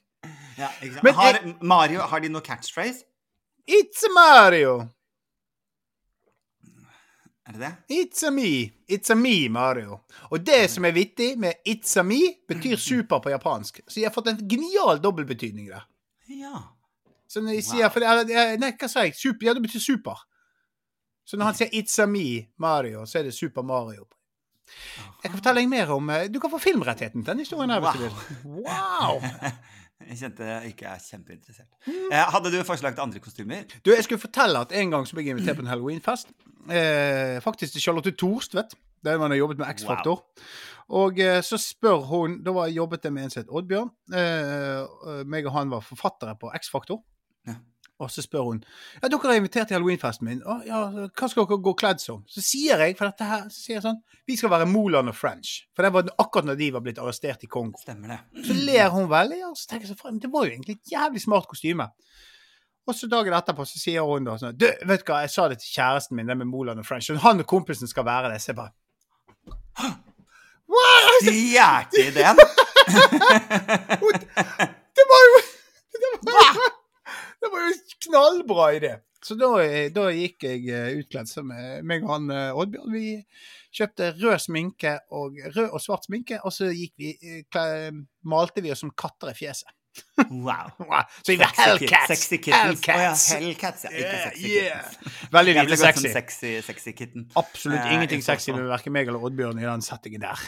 Ja, 0.57 0.69
har, 1.17 1.39
Mario, 1.61 1.99
har 2.07 2.19
de 2.23 2.29
noe 2.31 2.41
catchphrase? 2.41 3.03
It's 3.67 4.04
a 4.06 4.12
Mario. 4.13 4.75
Er 7.47 7.54
det 7.54 7.60
det? 7.60 7.73
It's 7.95 8.23
a 8.28 8.32
me. 8.32 8.71
It's 8.89 9.12
a 9.12 9.15
me, 9.15 9.49
Mario. 9.49 9.99
Og 10.32 10.39
det 10.45 10.63
som 10.71 10.86
er 10.86 10.91
vittig 10.95 11.36
med 11.39 11.54
it's 11.67 11.93
a 11.99 12.04
me, 12.04 12.19
betyr 12.49 12.75
super 12.82 13.19
på 13.21 13.30
japansk. 13.30 13.82
Så 13.88 13.99
jeg 14.01 14.10
har 14.10 14.13
fått 14.15 14.32
en 14.32 14.39
genial 14.49 15.01
dobbeltbetydning 15.01 15.69
der. 15.69 15.86
Ja. 16.28 16.58
Så 17.28 17.41
når 17.41 17.58
jeg 17.60 17.65
sier 17.67 17.89
for 17.93 18.01
det 18.01 18.34
er, 18.34 18.58
Nei, 18.62 18.71
hva 18.80 18.89
sa 18.89 19.04
jeg? 19.06 19.13
Super? 19.17 19.45
Ja, 19.49 19.54
det 19.58 19.62
betyr 19.65 19.82
super. 19.84 20.25
Så 21.25 21.38
når 21.38 21.51
han 21.51 21.58
sier 21.58 21.73
it's 21.73 21.97
a 22.01 22.06
me, 22.10 22.47
Mario, 22.62 23.06
så 23.10 23.19
er 23.19 23.30
det 23.30 23.34
Super 23.34 23.65
Mario. 23.65 24.06
Jeg 25.21 25.30
kan 25.30 25.38
fortelle 25.38 25.62
deg 25.62 25.69
mer 25.69 25.91
om 25.93 26.08
eh, 26.10 26.23
Du 26.34 26.39
kan 26.41 26.49
få 26.49 26.58
filmrettigheten 26.62 27.21
til 27.21 27.32
den 27.32 27.41
historien 27.43 27.69
her. 27.69 27.82
hvis 27.82 27.93
du 27.93 28.06
vil. 28.06 28.62
Wow! 28.65 29.21
Jeg 30.03 30.17
kjente 30.19 30.43
jeg 30.43 30.73
ikke 30.73 30.88
er 30.91 30.99
kjempeinteressert. 30.99 31.69
Eh, 31.88 32.19
hadde 32.34 32.51
du 32.51 32.58
forslag 32.67 32.97
til 32.97 33.05
andre 33.05 33.21
kostymer? 33.23 33.63
Du, 33.86 33.93
jeg 33.93 34.03
skulle 34.03 34.19
fortelle 34.19 34.60
at 34.65 34.73
en 34.75 34.91
gang 34.91 35.08
så 35.08 35.15
ble 35.15 35.23
jeg 35.23 35.38
invitert 35.38 35.55
på 35.55 35.63
en 35.63 35.71
halloweenfest. 35.71 36.34
Eh, 36.67 37.38
faktisk 37.43 37.77
til 37.77 37.86
Charlotte 37.86 38.12
Thorstvedt, 38.12 38.75
der 39.05 39.17
man 39.21 39.31
har 39.31 39.39
jobbet 39.39 39.62
med 39.62 39.71
X-Faktor. 39.71 40.25
Og 40.99 41.19
eh, 41.19 41.39
så 41.41 41.58
spør 41.58 42.03
hun 42.10 42.41
Da 42.43 42.67
jobbet 42.69 43.08
jeg 43.08 43.13
med 43.15 43.23
en 43.23 43.34
som 43.34 43.41
het 43.41 43.53
Oddbjørn. 43.55 43.89
Eh, 44.13 45.23
meg 45.25 45.47
og 45.47 45.55
han 45.55 45.71
var 45.71 45.86
forfattere 45.86 46.36
på 46.41 46.51
X-Faktor. 46.60 47.01
Og 48.03 48.12
så 48.12 48.23
spør 48.25 48.49
hun 48.49 48.58
Ja, 49.01 49.08
dere 49.08 49.31
er 49.31 49.39
invitert 49.39 49.69
til 49.69 49.77
halloweenfesten 49.77 50.27
min. 50.27 50.41
Å, 50.43 50.58
ja, 50.67 50.79
hva 51.08 51.29
skal 51.31 51.47
dere 51.47 51.62
gå 51.63 51.73
kledd 51.79 52.01
som? 52.03 52.23
Så 52.27 52.43
sier 52.43 52.81
jeg 52.84 52.97
for 52.99 53.08
dette 53.08 53.27
her, 53.29 53.45
så 53.47 53.62
sier 53.62 53.77
jeg 53.77 53.86
sånn 53.86 54.01
Vi 54.27 54.36
skal 54.39 54.51
være 54.51 54.67
Moland 54.67 55.12
og 55.12 55.15
French. 55.15 55.62
For 55.75 55.88
det 55.88 55.93
var 55.95 56.12
akkurat 56.19 56.49
når 56.49 56.60
de 56.60 56.69
var 56.75 56.84
blitt 56.86 56.99
arrestert 56.99 57.45
i 57.47 57.51
Kongo. 57.51 57.79
Stemmer 57.81 58.15
det. 58.15 58.19
Så 58.47 58.58
ler 58.67 58.89
hun 58.91 59.08
veldig, 59.12 59.41
og 59.47 59.55
så 59.60 59.69
tenker 59.71 59.88
jeg 59.88 59.99
sånn 59.99 60.19
det 60.23 60.31
var 60.34 60.47
jo 60.47 60.55
egentlig 60.58 60.79
et 60.79 60.95
jævlig 60.95 61.23
smart 61.23 61.47
kostyme. 61.51 61.88
Og 62.86 62.93
så 62.93 63.08
dagen 63.10 63.34
etterpå 63.34 63.65
så 63.65 63.79
sier 63.81 64.05
hun 64.05 64.27
da 64.27 64.36
sånn 64.38 64.58
Du, 64.60 64.67
vet 64.67 65.01
du 65.01 65.08
hva, 65.10 65.23
jeg 65.25 65.34
sa 65.34 65.47
det 65.49 65.58
til 65.62 65.71
kjæresten 65.77 66.19
min, 66.19 66.27
det 66.29 66.38
med 66.38 66.51
Moland 66.51 66.84
og 66.84 66.88
French, 66.88 67.10
og 67.13 67.23
han 67.23 67.41
og 67.41 67.47
kompisen 67.49 67.89
skal 67.89 68.05
være 68.08 68.34
det. 68.34 68.41
Så 68.43 68.51
jeg 68.51 68.60
bare 68.60 68.75
ikke 69.79 71.31
Stjerte 71.31 72.05
den? 72.15 72.36
Det 74.95 75.05
var 75.10 75.21
jo 75.25 75.39
Det 76.25 76.34
var 76.34 76.49
jo, 76.55 76.65
det 77.45 77.51
var 77.53 77.67
jo 77.67 77.75
knallbra 78.08 78.71
idé. 78.75 78.95
Så 79.25 79.38
da, 79.39 79.51
eh, 79.63 79.88
da 79.93 80.10
gikk 80.13 80.45
jeg 80.45 80.67
eh, 80.69 80.99
utkledd 80.99 81.29
som 81.29 81.49
eh, 81.53 81.79
meg 81.86 82.03
og 82.05 82.12
han 82.13 82.34
Oddbjørn. 82.34 82.91
Vi 82.93 83.15
kjøpte 83.75 84.12
rød 84.19 84.43
sminke 84.43 84.99
og 85.17 85.39
rød 85.55 85.71
og 85.71 85.81
svart 85.81 86.05
sminke, 86.05 86.38
og 86.45 86.53
så 86.53 86.69
gikk 86.69 86.93
vi, 87.01 87.15
malte 88.29 88.63
vi 88.63 88.71
oss 88.71 88.86
som 88.86 88.93
katter 88.93 89.34
i 89.34 89.38
fjeset. 89.38 89.73
Wow. 90.29 90.71
Wow. 90.89 91.01
Så 91.23 91.31
vi 91.31 91.38
var 91.38 91.51
Hellcats. 91.58 92.08
Sexy 92.08 92.38
kittens. 92.38 92.81
Å 92.84 92.91
ja, 92.91 93.12
Hellcats. 93.12 93.25
Hellcats, 93.34 93.86
ja. 93.88 93.91
Ikke 93.95 94.17
sexy 94.23 94.51
yeah. 94.51 94.88
kittens. 94.89 95.29
Veldig 95.36 95.55
lite 95.58 95.77
sexy. 95.79 96.12
sexy, 96.13 96.51
sexy 96.65 96.95
kitten. 96.97 97.29
Absolutt 97.39 97.79
Eh, 97.86 97.93
ingenting 97.95 98.23
sexy 98.25 98.53
med 98.55 98.67
verken 98.69 98.95
meg 98.95 99.10
eller 99.12 99.23
Oddbjørn 99.25 99.62
i 99.62 99.67
den 99.67 99.86
settingen 99.86 100.23
der. 100.23 100.43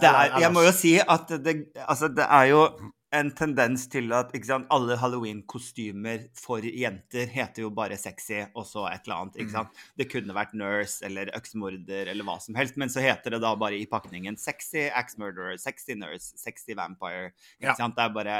Det 0.00 0.10
er, 0.10 0.36
jeg 0.44 0.52
må 0.54 0.64
jo 0.66 0.74
si 0.76 0.98
at 1.00 1.32
det, 1.44 1.56
altså 1.84 2.10
det 2.12 2.28
er 2.28 2.50
jo 2.52 2.66
en 3.14 3.30
tendens 3.36 3.86
til 3.92 4.10
at 4.16 4.32
ikke 4.34 4.48
sant, 4.48 4.66
alle 4.74 4.96
halloween-kostymer 5.00 6.26
for 6.38 6.64
jenter 6.66 7.28
heter 7.30 7.62
jo 7.64 7.70
bare 7.74 7.96
sexy 8.00 8.40
og 8.54 8.66
så 8.66 8.84
et 8.90 9.06
eller 9.06 9.16
annet. 9.22 9.36
Mm. 9.36 9.40
ikke 9.44 9.54
sant? 9.54 9.80
Det 10.00 10.06
kunne 10.12 10.34
vært 10.36 10.54
nurse 10.58 11.04
eller 11.06 11.30
øksmorder 11.38 12.10
eller 12.12 12.26
hva 12.26 12.36
som 12.42 12.58
helst, 12.58 12.76
men 12.80 12.90
så 12.92 13.04
heter 13.04 13.36
det 13.36 13.40
da 13.44 13.54
bare 13.60 13.78
i 13.78 13.86
pakningen 13.90 14.36
sexy 14.40 14.88
axe 14.90 15.18
murderer, 15.22 15.56
sexy 15.62 15.96
nurse, 15.98 16.32
sexy 16.40 16.74
vampire. 16.78 17.32
ikke 17.60 17.70
Ja. 17.70 17.74
sant? 17.78 17.96
Det 17.96 18.04
er 18.04 18.14
bare 18.14 18.38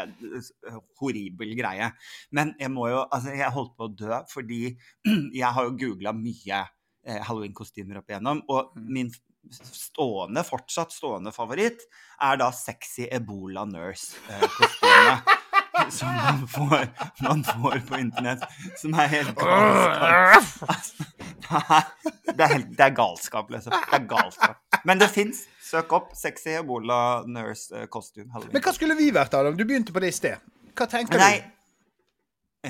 horribel 1.00 1.54
greie. 1.58 1.90
Men 2.34 2.54
jeg 2.60 2.70
må 2.74 2.88
jo, 2.90 3.04
altså 3.10 3.34
jeg 3.36 3.50
holdt 3.54 3.76
på 3.78 3.88
å 3.88 3.94
dø 3.94 4.22
fordi 4.32 4.62
jeg 5.40 5.50
har 5.56 5.68
jo 5.68 5.76
googla 5.78 6.12
mye 6.16 6.64
eh, 7.06 7.20
halloween-kostymer 7.28 8.00
opp 8.02 8.10
igjennom, 8.10 8.42
og 8.48 8.72
Mm. 8.74 8.86
min 8.92 9.10
stående, 9.52 10.44
fortsatt 10.46 10.92
stående 10.92 11.32
favoritt 11.34 11.84
er 12.22 12.38
da 12.40 12.50
sexy 12.54 13.08
Ebola 13.12 13.64
Nurse-kostyme. 13.68 15.16
som 15.90 16.08
man 16.08 16.48
får, 16.48 16.86
man 17.22 17.44
får 17.44 17.80
på 17.88 17.98
internett. 17.98 18.44
Som 18.78 18.94
er 18.94 19.10
helt 19.10 19.34
galskap. 19.38 20.68
Altså, 20.68 21.06
det, 21.44 21.62
er, 21.70 21.88
det, 22.30 22.44
er 22.44 22.52
helt, 22.52 22.70
det 22.78 22.86
er 22.86 22.94
galskap, 22.96 23.50
liksom. 23.50 23.74
Det 23.74 23.98
er 23.98 24.06
galskap. 24.10 24.60
Men 24.84 25.00
det 25.00 25.08
fins. 25.12 25.44
Søk 25.64 25.92
opp 25.96 26.12
sexy 26.18 26.54
Ebola 26.58 27.24
Nurse-kostyme. 27.26 28.44
Men 28.52 28.62
hva 28.62 28.74
skulle 28.76 28.96
vi 28.98 29.10
vært, 29.14 29.34
Adam? 29.34 29.56
Du 29.56 29.64
begynte 29.64 29.94
på 29.94 30.02
det 30.04 30.12
i 30.12 30.16
sted. 30.16 30.52
Hva 30.74 30.86
tenker 30.90 31.20
Nei. 31.20 31.38
du? 31.40 31.50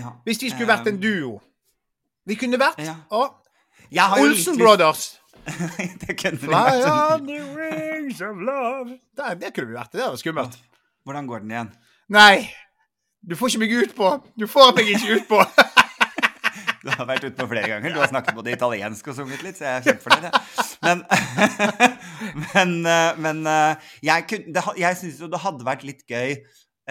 Ja. 0.00 0.14
Hvis 0.26 0.42
vi 0.42 0.50
skulle 0.50 0.68
vært 0.70 0.88
en 0.90 0.96
Um, 0.98 1.02
duo? 1.02 1.34
Vi 2.26 2.34
kunne 2.40 2.58
vært 2.58 2.80
Ja. 2.82 4.08
Olsen 4.18 4.58
Brothers. 4.58 5.20
det 6.04 6.16
kunne 6.20 6.38
Fly 6.40 6.50
vært. 6.52 6.86
on 6.90 7.26
the 7.28 7.40
wings 7.56 8.20
of 8.24 8.36
love. 8.40 8.98
Det, 9.16 9.32
det 9.42 9.52
kunne 9.56 9.68
vi 9.72 9.76
vært. 9.78 9.92
Det 9.92 10.00
der 10.02 10.12
var 10.14 10.20
skummelt. 10.20 10.58
Hvordan 11.04 11.26
går 11.28 11.44
den 11.44 11.50
igjen? 11.56 11.72
Nei. 12.14 12.46
Du 13.24 13.36
får 13.40 13.52
ikke 13.54 13.62
meg 13.64 13.72
ut 13.82 13.94
på. 13.96 14.08
Du 14.40 14.46
får 14.50 14.74
meg 14.76 14.90
ikke 14.96 15.18
ut 15.20 15.28
på. 15.30 15.40
Du 16.84 16.90
har 16.92 17.06
vært 17.08 17.24
utpå 17.24 17.46
flere 17.48 17.68
ganger. 17.70 17.94
Du 17.94 17.96
har 17.96 18.10
snakket 18.10 18.36
både 18.36 18.52
italiensk 18.52 19.06
og 19.08 19.14
sunget 19.16 19.40
litt, 19.40 19.56
så 19.56 19.64
jeg 19.64 19.78
er 19.78 19.84
kjempefornøyd. 19.86 20.34
Men, 20.84 21.00
men, 22.52 22.74
eh, 22.92 23.20
men 23.24 23.40
eh, 23.48 23.86
jeg, 24.04 24.26
kun- 24.28 24.76
jeg 24.76 24.98
syns 25.00 25.22
jo 25.22 25.28
det 25.32 25.40
hadde 25.40 25.64
vært 25.64 25.86
litt 25.88 26.02
gøy 26.10 26.34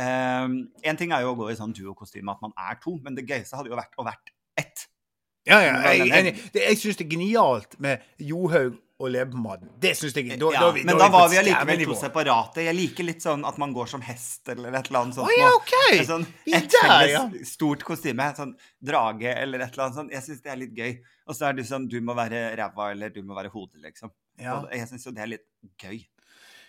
um, 0.02 0.56
En 0.90 0.98
ting 0.98 1.14
er 1.14 1.22
jo 1.22 1.36
å 1.36 1.38
gå 1.38 1.52
i 1.54 1.58
sånn 1.60 1.76
duokostyme 1.78 2.34
at 2.34 2.42
man 2.42 2.56
er 2.58 2.80
to, 2.82 2.96
men 3.06 3.14
det 3.20 3.28
gøyeste 3.30 3.54
hadde 3.60 3.70
jo 3.70 3.78
vært 3.78 3.94
å 4.02 4.08
vært 4.08 4.34
ett. 4.58 4.88
Ja, 5.44 5.60
ja, 5.60 5.76
jeg, 5.92 6.08
jeg, 6.08 6.36
jeg, 6.54 6.64
jeg 6.64 6.80
syns 6.80 7.00
det 7.00 7.04
er 7.04 7.12
genialt 7.18 7.76
med 7.84 8.04
Johaug 8.24 8.78
og 9.04 9.10
Lebemadden. 9.12 9.72
Det 9.82 9.92
syns 9.98 10.16
jeg 10.16 10.38
da, 10.40 10.52
Ja, 10.54 10.62
da, 10.62 10.70
da, 10.72 10.84
men 10.88 11.00
da 11.00 11.08
er 11.10 11.14
var 11.14 11.30
vi 11.32 11.40
allikevel 11.42 11.84
to 11.90 11.98
separate. 12.00 12.64
Jeg 12.64 12.78
liker 12.78 13.08
litt 13.08 13.26
sånn 13.26 13.44
at 13.48 13.58
man 13.62 13.74
går 13.76 13.90
som 13.92 14.04
hest 14.06 14.48
eller 14.54 14.72
et 14.72 14.88
eller 14.88 15.02
annet 15.02 15.18
sånt. 15.18 15.28
Oh, 15.28 15.36
ja, 15.36 15.50
okay. 15.58 15.98
Med, 16.00 16.08
Sånn, 16.08 16.26
er 16.48 16.58
et 16.62 16.78
felles 16.78 17.16
ja. 17.16 17.24
stort 17.50 17.84
kostyme. 17.88 18.30
Sånn 18.38 18.56
drage 18.80 19.34
eller 19.34 19.66
et 19.66 19.76
eller 19.76 19.88
annet 19.90 20.00
sånt. 20.00 20.16
Jeg 20.16 20.28
syns 20.30 20.44
det 20.46 20.54
er 20.54 20.62
litt 20.62 20.78
gøy. 20.78 20.96
Og 21.28 21.38
så 21.38 21.50
er 21.50 21.58
du 21.58 21.64
sånn 21.68 21.90
Du 21.92 22.00
må 22.04 22.16
være 22.18 22.46
ræva, 22.60 22.92
eller 22.94 23.12
du 23.12 23.22
må 23.26 23.36
være 23.36 23.52
hodet, 23.54 23.82
liksom. 23.84 24.14
Ja. 24.40 24.62
Jeg 24.72 24.88
syns 24.94 25.08
jo 25.10 25.16
det 25.16 25.26
er 25.26 25.34
litt 25.36 25.48
gøy. 25.82 26.00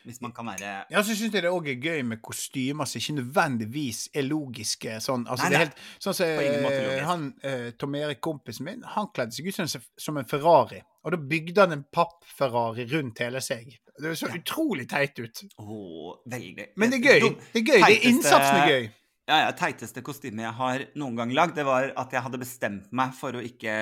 Hvis 0.04 0.20
man 0.20 0.32
kan 0.36 0.44
være 0.46 0.84
Ja, 0.90 1.00
så 1.02 1.14
syns 1.16 1.32
jeg 1.32 1.42
det 1.42 1.50
òg 1.50 1.68
er 1.72 1.78
gøy 1.80 2.02
med 2.04 2.20
kostymer 2.22 2.84
som 2.84 2.98
ikke 3.00 3.14
nødvendigvis 3.22 4.08
er 4.14 4.22
logiske. 4.28 4.98
Sånn, 5.00 5.24
altså, 5.26 5.44
Nei, 5.44 5.50
det 5.50 5.56
er 5.56 5.58
nei. 5.58 5.64
helt, 5.64 5.78
sånn 6.04 6.14
som 6.18 6.26
måte 6.64 6.82
eh, 6.98 7.04
han, 7.08 7.24
eh, 7.42 7.70
Tom 7.80 7.94
Erik, 7.94 8.20
kompisen 8.20 8.64
min, 8.68 8.82
han 8.82 9.08
kledde 9.14 9.32
seg 9.32 9.48
ut 9.48 9.54
som, 9.54 9.64
en- 9.64 9.86
som 9.96 10.16
en 10.20 10.24
Ferrari. 10.28 10.82
Og 11.04 11.12
da 11.12 11.16
bygde 11.16 11.60
han 11.60 11.72
en 11.72 11.84
papp-Ferrari 11.92 12.84
rundt 12.92 13.18
hele 13.24 13.40
seg. 13.44 13.78
Det 13.98 14.12
så 14.18 14.26
Ja. 14.28 14.34
utrolig 14.40 14.88
teit 14.90 15.18
ut. 15.18 15.42
Oh, 15.58 16.16
veldig. 16.28 16.68
Men 16.76 16.90
det 16.90 16.98
er 17.06 17.20
gøy. 17.20 17.36
Det 17.52 17.62
er 17.62 17.66
gøy. 17.72 17.80
Det 17.86 17.96
er 17.96 18.08
innsatsen 18.10 18.56
er 18.60 18.68
gøy. 18.68 18.88
Ja, 19.24 19.38
ja, 19.40 19.52
Teiteste 19.56 20.02
kostyme 20.04 20.42
jeg 20.44 20.52
har 20.58 20.82
noen 21.00 21.14
gang 21.16 21.30
lagd, 21.32 21.54
det 21.56 21.64
var 21.64 21.86
at 21.96 22.12
jeg 22.12 22.20
hadde 22.26 22.40
bestemt 22.42 22.90
meg 22.92 23.14
for 23.16 23.32
å 23.32 23.40
ikke 23.40 23.72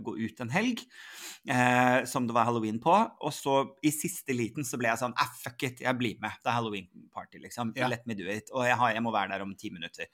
gå 0.00 0.14
ut 0.22 0.40
en 0.40 0.52
helg, 0.54 0.80
eh, 1.52 1.98
som 2.08 2.24
det 2.24 2.32
var 2.32 2.48
halloween 2.48 2.78
på. 2.80 2.94
Og 3.20 3.34
så 3.36 3.58
i 3.84 3.92
siste 3.92 4.32
liten 4.32 4.64
så 4.64 4.80
ble 4.80 4.88
jeg 4.88 5.02
sånn 5.02 5.16
ah, 5.20 5.34
fuck 5.42 5.66
it, 5.68 5.82
jeg 5.84 6.00
blir 6.00 6.16
med. 6.22 6.38
Det 6.40 6.48
er 6.48 6.56
halloween-party, 6.56 7.42
liksom. 7.44 7.74
Ja. 7.76 7.90
Let 7.92 8.08
me 8.08 8.16
do 8.16 8.24
it. 8.24 8.48
Og 8.56 8.64
jeg, 8.64 8.78
har, 8.80 8.94
jeg 8.96 9.04
må 9.04 9.12
være 9.12 9.34
der 9.34 9.44
om 9.44 9.52
ti 9.60 9.68
minutter. 9.74 10.08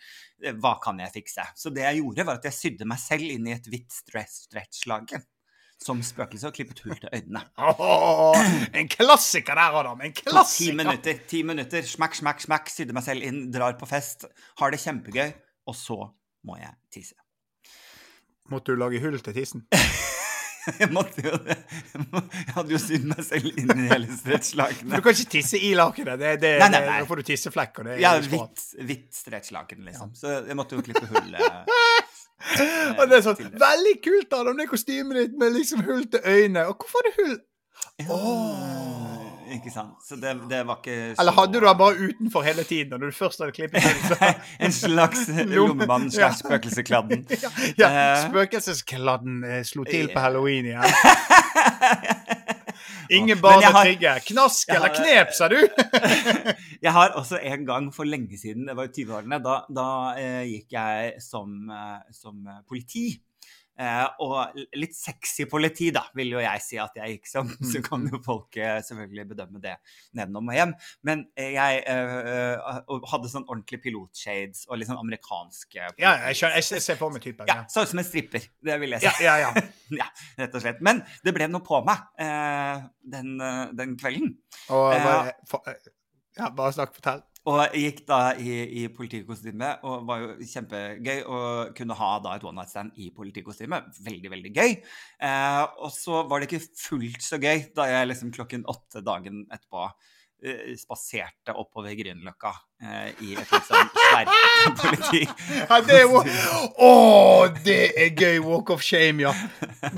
Hva 0.59 0.75
kan 0.83 0.99
jeg 1.05 1.14
fikse? 1.14 1.47
Så 1.55 1.71
det 1.71 1.87
jeg 1.87 2.03
gjorde, 2.03 2.27
var 2.27 2.42
at 2.42 2.51
jeg 2.51 2.59
sydde 2.59 2.90
meg 2.90 2.99
selv 3.05 3.31
inn 3.31 3.47
i 3.47 3.55
et 3.55 3.71
hvitt 3.71 4.03
stretchlaken. 4.03 5.31
Som 5.83 5.99
spøkelse 6.07 6.47
og 6.47 6.55
klippet 6.55 6.79
hull 6.85 6.95
til 7.01 7.09
øynene. 7.16 7.40
Åh, 7.59 8.53
en 8.79 8.88
klassiker 8.92 9.59
der, 9.59 9.79
Adam. 9.81 10.01
En 10.07 10.12
Ti 10.14 10.23
klassiker. 10.29 10.77
minutter, 10.79 11.18
ti 11.29 11.42
minutter, 11.42 11.83
smakk, 11.83 12.14
smakk, 12.21 12.45
smakk, 12.45 12.71
sydde 12.71 12.95
meg 12.95 13.03
selv 13.07 13.27
inn, 13.27 13.49
drar 13.55 13.75
på 13.81 13.88
fest, 13.90 14.29
har 14.62 14.71
det 14.71 14.79
kjempegøy, 14.85 15.33
og 15.66 15.75
så 15.79 15.99
må 16.47 16.61
jeg 16.61 16.75
tisse. 16.95 17.18
Måtte 18.53 18.75
du 18.75 18.79
lage 18.83 19.01
hull 19.03 19.18
til 19.23 19.35
tissen? 19.40 19.66
Jeg 20.83 20.90
måtte 20.94 21.25
jo 21.25 21.37
det. 21.42 21.57
Jeg 21.92 22.55
hadde 22.55 22.75
jo 22.75 22.79
sydd 22.79 23.07
meg 23.11 23.22
selv 23.27 23.48
inn 23.59 23.72
i 23.75 23.88
hele 23.90 24.18
Du 24.83 24.94
kan 25.03 25.16
ikke 25.16 25.31
tisse 25.35 25.59
i 25.59 25.72
lakenet. 25.79 26.20
Det, 26.20 26.35
det, 26.42 26.53
Nei, 26.62 26.68
nei, 26.70 26.83
nei. 26.87 26.98
Da 27.03 27.09
får 27.09 27.22
du 27.22 27.29
tisseflekker. 27.33 27.88
Det 27.88 27.96
er 27.96 28.03
Ja, 28.05 28.12
hvitt, 28.22 28.66
hvitt 28.79 29.09
stretchlaken, 29.16 29.83
liksom. 29.88 30.12
Så 30.18 30.37
jeg 30.46 30.59
måtte 30.59 30.79
jo 30.79 30.85
klippe 30.87 31.09
hullet. 31.11 31.42
Eh, 31.42 32.11
Og 32.98 33.05
det 33.09 33.18
er 33.18 33.25
sånn. 33.27 33.57
Veldig 33.62 33.96
kult, 34.05 34.37
Adam, 34.38 34.59
det 34.59 34.68
kostymet 34.70 35.18
ditt 35.20 35.40
med 35.40 35.57
liksom 35.57 35.83
hull 35.87 36.07
til 36.11 36.22
øynene. 36.22 36.68
Og 36.70 36.79
hvorfor 36.79 37.03
har 37.03 37.11
du 37.11 37.22
hull? 37.22 37.40
Ja, 38.03 38.18
Åh. 38.18 39.12
Ikke 39.52 39.70
sant. 39.74 39.98
Så 40.06 40.16
det, 40.16 40.30
det 40.48 40.62
var 40.66 40.78
ikke 40.80 40.94
så 41.14 41.20
Eller 41.20 41.34
hadde 41.36 41.52
du 41.60 41.66
den 41.66 41.78
bare 41.78 42.06
utenfor 42.08 42.44
hele 42.46 42.64
tiden 42.64 42.94
når 42.94 43.10
du 43.12 43.16
først 43.16 43.42
hadde 43.42 43.52
klippet 43.56 43.84
inn? 43.84 44.02
så- 44.08 44.30
En 44.68 44.72
slags 44.72 45.26
lommemann 45.56 46.08
slags 46.14 46.40
spøkelseskladden. 46.44 47.26
ja, 47.42 47.50
ja. 47.76 47.90
Eh. 47.90 48.22
Spøkelseskladden 48.28 49.42
eh, 49.44 49.62
slo 49.68 49.84
til 49.88 50.08
på 50.14 50.20
halloween 50.24 50.70
igjen. 50.72 50.82
Ingen 53.12 53.40
barn 53.42 53.64
å 53.68 53.72
trigge. 53.82 54.14
Knask 54.30 54.70
eller 54.72 54.92
knep, 54.96 55.32
sa 55.36 55.48
du? 55.52 55.58
Jeg 56.82 56.92
har 56.96 57.12
også 57.18 57.40
en 57.44 57.66
gang 57.68 57.90
for 57.94 58.08
lenge 58.08 58.38
siden, 58.40 58.64
det 58.70 58.76
var 58.78 58.88
i 58.88 58.94
20-årene, 58.94 59.38
da, 59.44 59.58
da 59.68 59.86
eh, 60.18 60.44
gikk 60.48 60.72
jeg 60.78 61.12
som, 61.22 61.52
eh, 61.68 61.98
som 62.16 62.40
eh, 62.48 62.62
politi. 62.68 63.10
Eh, 63.80 64.04
og 64.20 64.58
litt 64.76 64.92
sexy 64.92 65.46
politi, 65.48 65.88
da, 65.94 66.02
vil 66.16 66.35
jo 66.35 66.42
jeg 66.42 66.61
si 66.64 66.78
at 66.80 66.96
jeg 66.98 67.16
gikk 67.16 67.30
som. 67.30 67.48
Så 67.70 67.80
kan 67.85 68.04
jo 68.08 68.20
folk 68.24 68.58
eh, 68.61 68.80
selvfølgelig 68.85 69.26
bedømme 69.32 69.62
det 69.62 69.76
nedenom 70.18 70.50
og 70.52 70.58
hjem. 70.58 70.74
Men 71.08 71.24
eh, 71.38 71.54
jeg 71.56 71.80
hadde 73.12 73.32
sånn 73.32 73.48
ordentlig 73.48 73.82
pilotshades 73.85 74.66
og 74.68 74.80
litt 74.80 74.90
sånn 74.90 75.00
amerikanske 75.00 75.88
Ja, 76.00 76.14
jeg 76.28 76.38
skjønner. 76.38 76.61
Jeg 76.61 76.85
ser 76.85 77.00
på 77.00 77.11
meg 77.12 77.24
typen. 77.24 77.48
Ja, 77.50 77.62
så 77.72 77.87
ut 77.87 77.92
som 77.92 78.02
en 78.02 78.08
stripper. 78.08 78.44
Det 78.62 78.78
vil 78.82 78.96
jeg 78.96 79.06
si. 79.06 79.26
ja, 79.26 79.38
ja. 79.46 79.52
ja. 79.56 79.68
Ja, 80.02 80.06
rett 80.38 80.54
og 80.56 80.62
slett. 80.64 80.78
Men 80.85 81.02
det 81.20 81.35
ble 81.37 81.46
noe 81.50 81.64
på 81.64 81.82
meg 81.85 82.00
eh, 82.22 82.87
den, 83.12 83.35
den 83.76 83.92
kvelden. 84.00 84.32
Og 84.72 84.88
bare, 84.88 85.35
for, 85.50 85.68
ja, 86.38 86.48
bare 86.56 86.72
snakk, 86.76 86.96
fortell. 86.96 87.20
Og 87.50 87.59
jeg 87.59 87.81
gikk 87.83 88.00
da 88.07 88.18
i, 88.38 88.52
i 88.78 88.83
politikostyme, 88.94 89.72
og 89.88 90.05
var 90.07 90.20
jo 90.22 90.46
kjempegøy 90.46 91.24
å 91.26 91.38
kunne 91.74 91.96
ha 91.98 92.11
da 92.22 92.37
et 92.38 92.44
one 92.46 92.61
night 92.61 92.70
stand 92.70 92.94
i 93.02 93.09
politikostyme. 93.16 93.81
Veldig, 94.07 94.31
veldig 94.31 94.52
gøy. 94.55 94.76
Eh, 95.26 95.62
og 95.83 95.90
så 95.90 96.22
var 96.31 96.38
det 96.38 96.46
ikke 96.48 96.62
fullt 96.85 97.26
så 97.26 97.40
gøy 97.42 97.64
da 97.74 97.88
jeg 97.90 98.12
liksom 98.12 98.31
klokken 98.37 98.62
åtte 98.70 99.02
dagen 99.02 99.42
etterpå 99.50 99.88
spaserte 100.78 101.55
oppover 101.55 101.94
Grünerløkka 101.94 102.50
eh, 102.83 103.11
i 103.22 103.35
et 103.38 103.52
litt 103.52 103.68
sånn 103.68 103.90
sverpete 103.94 104.72
politi. 104.81 105.20
Ja, 105.70 105.78
det 105.87 105.98
er 106.00 106.11
Å, 106.12 106.90
det 107.62 107.78
er 107.94 108.11
gøy 108.18 108.40
walk 108.42 108.72
of 108.74 108.83
shame, 108.85 109.22
ja. 109.22 109.33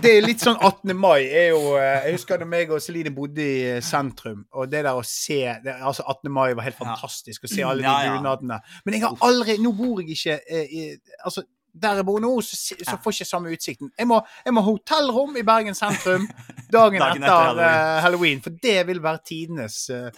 Det 0.01 0.13
er 0.19 0.27
litt 0.27 0.45
sånn 0.45 0.59
18. 0.59 0.93
mai 0.99 1.25
er 1.25 1.51
jo 1.55 1.75
eh, 1.81 2.11
Jeg 2.11 2.19
husker 2.19 2.43
da 2.43 2.49
meg 2.49 2.73
og 2.75 2.83
Celine 2.85 3.15
bodde 3.17 3.45
i 3.45 3.57
eh, 3.77 3.81
sentrum, 3.85 4.45
og 4.53 4.69
det 4.73 4.85
der 4.85 5.01
å 5.01 5.05
se 5.09 5.41
det, 5.65 5.79
Altså, 5.81 6.05
18. 6.05 6.33
mai 6.33 6.51
var 6.53 6.69
helt 6.69 6.79
fantastisk 6.79 7.49
å 7.49 7.53
se 7.55 7.65
alle 7.65 7.85
de 7.87 8.15
bunadene. 8.19 8.61
Men 8.85 8.99
jeg 8.99 9.07
har 9.07 9.19
aldri 9.25 9.59
Nå 9.65 9.73
bor 9.77 10.03
jeg 10.03 10.17
ikke 10.19 10.41
eh, 10.45 10.65
i 10.69 10.87
Altså, 11.25 11.47
der 11.75 11.99
jeg 11.99 12.07
bor 12.07 12.21
nå, 12.23 12.31
så, 12.47 12.57
så 12.57 12.95
får 13.03 13.13
jeg 13.13 13.25
ikke 13.25 13.29
samme 13.29 13.51
utsikten. 13.55 13.91
Jeg 13.99 14.07
må, 14.07 14.21
jeg 14.47 14.55
må 14.55 14.63
hotellrom 14.63 15.35
i 15.41 15.43
Bergen 15.47 15.75
sentrum 15.75 16.29
dagen, 16.75 17.01
Dagen 17.03 17.23
etter, 17.23 17.27
etter 17.27 17.35
halloween. 17.35 17.65
eh, 17.67 18.01
halloween, 18.05 18.43
for 18.45 18.59
det 18.63 18.77
vil 18.89 19.01
være 19.03 19.21
tidenes 19.27 19.79
uh, 19.91 20.09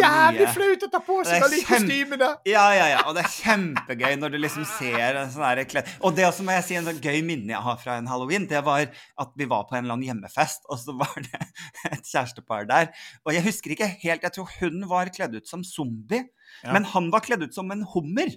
Jævlig 0.00 0.48
flaut 0.54 0.86
å 0.86 0.90
ta 0.92 1.00
på 1.04 1.18
seg 1.28 1.44
alle 1.44 1.50
de 1.58 1.62
kostymene! 1.68 2.30
Ja, 2.48 2.64
ja, 2.76 2.86
ja. 2.94 3.02
Og 3.08 3.16
det 3.16 3.24
er 3.26 3.32
kjempegøy 3.36 4.16
når 4.20 4.34
du 4.34 4.38
liksom 4.40 4.64
ser 4.78 5.20
en 5.22 5.32
sånn 5.34 5.62
kledd 5.68 5.90
Og 6.00 6.16
det 6.16 6.26
også 6.28 6.46
må 6.46 6.56
jeg 6.56 6.66
si 6.68 6.78
en 6.80 6.88
sånn 6.88 7.00
gøy 7.02 7.20
minne 7.26 7.52
jeg 7.54 7.64
har 7.66 7.80
fra 7.82 7.98
en 8.00 8.08
halloween, 8.10 8.46
det 8.50 8.62
var 8.64 8.86
at 8.88 9.34
vi 9.38 9.48
var 9.50 9.66
på 9.68 9.76
en 9.76 9.84
eller 9.84 9.96
annen 9.98 10.08
hjemmefest, 10.08 10.64
og 10.72 10.80
så 10.80 10.94
var 10.96 11.12
det 11.20 11.40
et 11.92 12.06
kjærestepar 12.08 12.66
der. 12.70 12.88
Og 13.26 13.34
jeg 13.36 13.44
husker 13.46 13.74
ikke 13.76 13.90
helt 14.02 14.24
Jeg 14.26 14.34
tror 14.36 14.48
hun 14.60 14.86
var 14.90 15.10
kledd 15.12 15.36
ut 15.36 15.48
som 15.48 15.64
zombie, 15.66 16.24
Ja. 16.62 16.72
men 16.74 16.84
han 16.84 17.06
var 17.12 17.22
kledd 17.24 17.42
ut 17.46 17.54
som 17.54 17.70
en 17.72 17.84
hummer. 17.94 18.28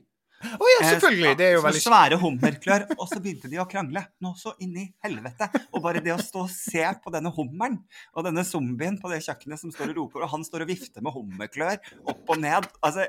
Å 0.43 0.67
ja, 0.69 0.79
selvfølgelig! 0.91 1.31
Det 1.39 1.45
er 1.47 1.53
jo 1.55 1.61
veldig 1.63 1.81
svære 1.81 2.17
hummerklør. 2.21 2.85
Og 2.97 3.07
så 3.09 3.19
begynte 3.23 3.49
de 3.51 3.59
å 3.61 3.67
krangle. 3.69 4.03
Nå 4.23 4.33
så 4.39 4.53
inn 4.63 4.75
i 4.81 4.85
helvete. 5.05 5.47
Og 5.71 5.83
bare 5.85 6.03
det 6.03 6.13
å 6.13 6.19
stå 6.21 6.43
og 6.45 6.51
se 6.51 6.83
på 7.01 7.13
denne 7.13 7.31
hummeren 7.35 7.79
og 8.13 8.27
denne 8.27 8.43
zombien 8.47 8.99
på 9.01 9.11
det 9.11 9.21
kjøkkenet 9.25 9.61
som 9.61 9.73
står 9.73 9.93
og 9.93 10.01
roper, 10.01 10.25
og 10.25 10.33
han 10.35 10.45
står 10.45 10.65
og 10.65 10.71
vifter 10.71 11.05
med 11.05 11.15
hummerklør 11.15 11.79
opp 12.11 12.31
og 12.31 12.39
ned 12.41 12.67
Altså, 12.85 13.05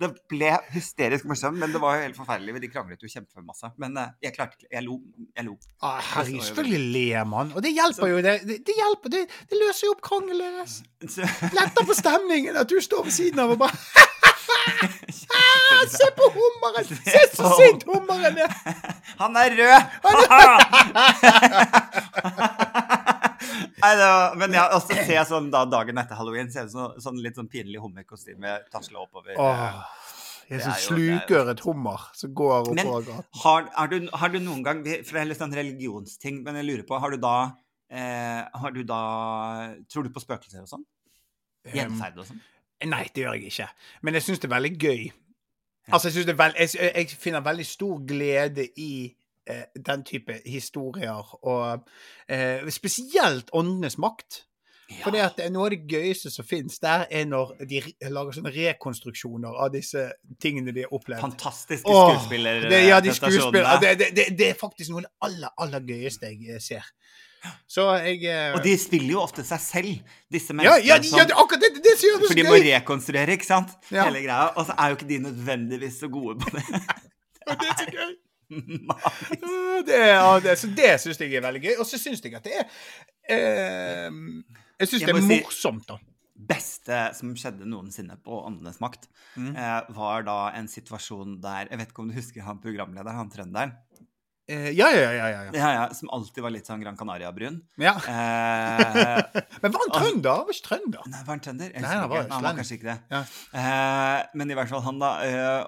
det 0.00 0.08
ble 0.30 0.50
hysterisk 0.74 1.26
morsomt, 1.28 1.58
men 1.60 1.72
det 1.74 1.80
var 1.82 1.98
jo 1.98 2.04
helt 2.06 2.18
forferdelig. 2.18 2.60
De 2.62 2.70
kranglet 2.72 3.02
jo 3.04 3.10
kjempemasse. 3.10 3.72
Men 3.80 3.96
eh, 4.00 4.14
jeg 4.26 4.36
klarte 4.36 4.58
ikke 4.58 4.70
Jeg 4.74 4.86
lo. 4.86 4.98
Jeg 5.36 5.46
lo. 5.46 5.56
Ah, 5.84 6.00
herregud, 6.14 6.44
selvfølgelig 6.48 6.82
ler 6.96 7.26
man. 7.28 7.52
Og 7.56 7.64
det 7.64 7.74
hjelper 7.76 8.12
jo. 8.12 8.20
Det, 8.24 8.36
det, 8.66 8.76
hjelper. 8.76 9.14
Det, 9.14 9.24
det 9.50 9.60
løser 9.60 9.88
jo 9.88 9.96
opp 9.96 10.04
krangelen 10.06 10.60
deres. 10.60 10.80
Så, 11.14 11.26
Letter 11.56 11.86
på 11.86 11.96
stemningen 11.96 12.58
at 12.60 12.70
du 12.70 12.78
står 12.82 13.06
ved 13.08 13.14
siden 13.14 13.42
av 13.42 13.54
og 13.54 13.62
bare 13.62 14.06
ah, 15.40 15.82
Se 15.90 16.06
på 16.16 16.26
hummeren! 16.34 16.84
Se 17.04 17.22
så 17.34 17.44
sint 17.58 17.82
hummeren 17.88 18.36
er! 18.44 18.50
Han 19.20 19.32
er 19.36 19.50
rød! 19.58 19.80
Nei, 23.80 23.94
var, 23.96 24.34
men 24.36 24.52
ja, 24.54 24.66
også 24.76 24.92
ser 24.92 25.14
jeg 25.14 25.26
sånn 25.28 25.50
da 25.52 25.64
dagen 25.68 25.98
etter 26.00 26.16
halloween, 26.18 26.50
ser 26.52 26.64
ut 26.68 26.72
som 26.74 26.92
sånn 27.00 27.20
litt 27.24 27.36
sånn 27.38 27.48
pinlig 27.50 27.80
hummerkostyme 27.82 28.48
tasla 28.72 28.98
oppover. 29.06 29.34
Åh, 29.40 29.74
jeg 30.50 30.58
Det 30.58 30.64
som 30.64 30.72
er 30.72 30.76
er 30.76 30.84
sluker 30.84 31.44
et 31.52 31.62
hummer 31.64 32.00
som 32.18 32.28
går 32.34 32.58
oppover 32.72 33.02
gaten. 33.06 33.26
Har, 33.44 33.60
har, 33.76 33.88
du, 33.92 33.96
har 34.22 34.30
du 34.32 34.38
noen 34.42 34.62
gang 34.66 34.78
For 34.82 35.12
det 35.14 35.20
er 35.22 35.28
litt 35.30 35.38
sånn 35.38 35.54
religionsting, 35.54 36.36
men 36.46 36.58
jeg 36.58 36.66
lurer 36.66 36.86
på 36.88 36.94
Har 36.98 37.10
du 37.14 37.18
da 37.22 37.34
eh, 37.86 38.40
Har 38.58 38.70
du 38.74 38.80
da 38.82 38.98
Tror 39.86 40.02
du 40.08 40.10
på 40.10 40.22
spøkelser 40.24 40.64
og 40.64 40.70
sånn? 40.72 40.82
Gjenferd 41.70 42.18
og 42.18 42.26
sånn? 42.26 42.40
Nei, 42.88 43.06
det 43.14 43.24
gjør 43.24 43.38
jeg 43.38 43.50
ikke. 43.52 43.68
Men 44.02 44.14
jeg 44.14 44.22
syns 44.22 44.42
det 44.42 44.50
er 44.50 44.54
veldig 44.54 44.74
gøy. 44.78 45.02
Ja. 45.88 45.92
Altså, 45.92 46.08
jeg, 46.08 46.26
det 46.26 46.34
er 46.34 46.42
veld, 46.42 46.54
jeg, 46.58 46.92
jeg 46.96 47.08
finner 47.08 47.40
veldig 47.40 47.66
stor 47.66 48.06
glede 48.08 48.68
i 48.76 48.92
eh, 49.46 49.64
den 49.86 50.04
type 50.04 50.40
historier, 50.46 51.34
og 51.44 51.88
eh, 52.28 52.70
spesielt 52.70 53.50
åndenes 53.52 53.98
makt. 53.98 54.44
For 55.04 55.14
det 55.14 55.20
at 55.22 55.38
noe 55.54 55.68
av 55.68 55.74
det 55.74 55.84
gøyeste 55.86 56.32
som 56.34 56.46
finnes 56.46 56.80
der, 56.82 57.04
er 57.14 57.26
når 57.30 57.52
de 57.70 57.78
lager 58.10 58.34
sånne 58.34 58.50
rekonstruksjoner 58.54 59.60
av 59.62 59.70
disse 59.74 60.08
tingene 60.42 60.74
de 60.74 60.82
har 60.82 60.94
opplevd. 60.96 61.22
Fantastiske 61.22 61.86
skuespillere. 61.86 62.70
ja, 62.88 62.98
de 63.04 63.14
skuespiller. 63.14 63.78
Det, 63.82 63.92
det, 64.00 64.10
det, 64.16 64.26
det 64.38 64.48
er 64.50 64.58
faktisk 64.58 64.90
noe 64.90 65.04
av 65.04 65.06
det 65.06 65.12
aller, 65.28 65.54
aller 65.62 65.86
gøyeste 65.92 66.32
jeg 66.32 66.56
eh, 66.56 66.62
ser. 66.64 66.90
Så 67.70 67.86
jeg 68.02 68.26
eh, 68.28 68.52
Og 68.52 68.64
de 68.64 68.74
spiller 68.78 69.14
jo 69.14 69.22
ofte 69.22 69.44
seg 69.46 69.62
selv, 69.64 70.16
disse 70.32 70.52
menneskene. 70.52 70.90
ja, 70.90 70.98
ja, 70.98 71.22
ja, 71.22 71.28
som, 71.30 71.38
det, 71.74 71.82
det 71.84 71.94
som 71.98 72.08
så 72.08 72.18
gøy. 72.20 72.26
for 72.28 72.38
de 72.40 72.44
må 72.48 72.56
rekonstruere, 72.64 73.36
ikke 73.38 73.46
sant? 73.48 73.72
Ja. 73.90 74.04
Hele 74.08 74.22
greia. 74.24 74.48
Og 74.56 74.66
så 74.68 74.74
er 74.78 74.92
jo 74.92 74.98
ikke 74.98 75.08
de 75.10 75.18
nødvendigvis 75.28 76.00
så 76.02 76.08
gode 76.12 76.38
på 76.42 76.50
det. 76.56 76.64
Det 77.50 77.66
er 77.66 77.78
så 77.80 77.86
gøy. 77.94 78.12
Det, 79.86 79.96
ja, 80.10 80.30
det, 80.42 80.56
så 80.58 80.68
det 80.76 80.90
syns 81.02 81.20
jeg 81.22 81.34
er 81.38 81.44
veldig 81.44 81.62
gøy. 81.64 81.74
Og 81.80 81.86
så 81.88 81.98
syns 82.02 82.22
jeg 82.24 82.34
at 82.38 82.46
det 82.46 82.54
er 82.60 82.64
eh, 83.30 84.08
Jeg 84.80 84.90
syns 84.90 85.04
det 85.06 85.14
er 85.14 85.20
morsomt, 85.28 85.86
da. 85.88 85.96
beste 86.50 86.98
som 87.18 87.32
skjedde 87.38 87.66
noensinne 87.68 88.16
på 88.24 88.42
Åndenes 88.46 88.80
makt, 88.82 89.08
Mm. 89.38 89.52
eh, 89.54 89.90
var 89.94 90.24
da 90.26 90.34
en 90.58 90.66
situasjon 90.66 91.36
der 91.40 91.68
Jeg 91.70 91.78
vet 91.78 91.90
ikke 91.92 92.02
om 92.02 92.08
du 92.10 92.16
husker 92.16 92.42
han 92.42 92.58
programlederen, 92.58 93.14
han 93.20 93.28
trønderen? 93.30 93.76
Eh, 94.50 94.70
ja, 94.74 94.88
ja, 94.90 95.00
ja. 95.00 95.12
ja, 95.14 95.28
ja. 95.30 95.50
Ja, 95.54 95.68
ja, 95.76 95.82
som 95.94 96.10
alltid 96.10 96.42
var 96.42 96.50
litt 96.50 96.66
sånn 96.66 96.80
Gran 96.82 96.96
Canaria-brun. 96.98 97.60
ja. 97.78 97.92
Eh, 98.10 99.42
Men 99.62 99.74
var 99.76 99.84
han 99.84 99.92
trønder? 99.94 100.40
Han 100.40 100.48
var 100.48 100.56
ikke 100.56 100.66
trønder. 100.66 101.04
nei, 101.12 101.20
var 101.26 101.36
han 101.36 101.44
trønder? 101.44 101.74
Nei, 101.76 101.92
han 101.92 102.10
var 102.10 102.26
han 102.32 102.46
var 102.48 102.58
kanskje 102.58 102.78
ikke 102.80 102.88
det. 102.88 102.96
Ja. 103.12 103.20
Eh, 103.60 104.18
men 104.40 104.50
i 104.50 104.56
hvert 104.58 104.72
fall 104.72 104.82
han, 104.86 104.98
da. 105.02 105.12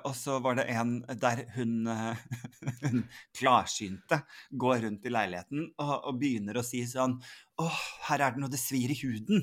Og 0.09 0.17
så 0.19 0.41
var 0.43 0.59
det 0.59 0.67
en 0.73 0.97
der 1.23 1.45
hun, 1.55 1.87
hun 2.83 3.05
klarsynte 3.39 4.23
går 4.51 4.83
rundt 4.89 5.07
i 5.07 5.13
leiligheten 5.15 5.69
og, 5.77 5.95
og 6.09 6.19
begynner 6.23 6.59
å 6.59 6.67
si 6.67 6.83
sånn 6.89 7.19
Åh, 7.63 7.81
her 8.09 8.23
er 8.25 8.33
det 8.33 8.41
noe 8.41 8.51
det 8.51 8.59
svir 8.59 8.91
i 8.91 8.97
huden. 8.97 9.43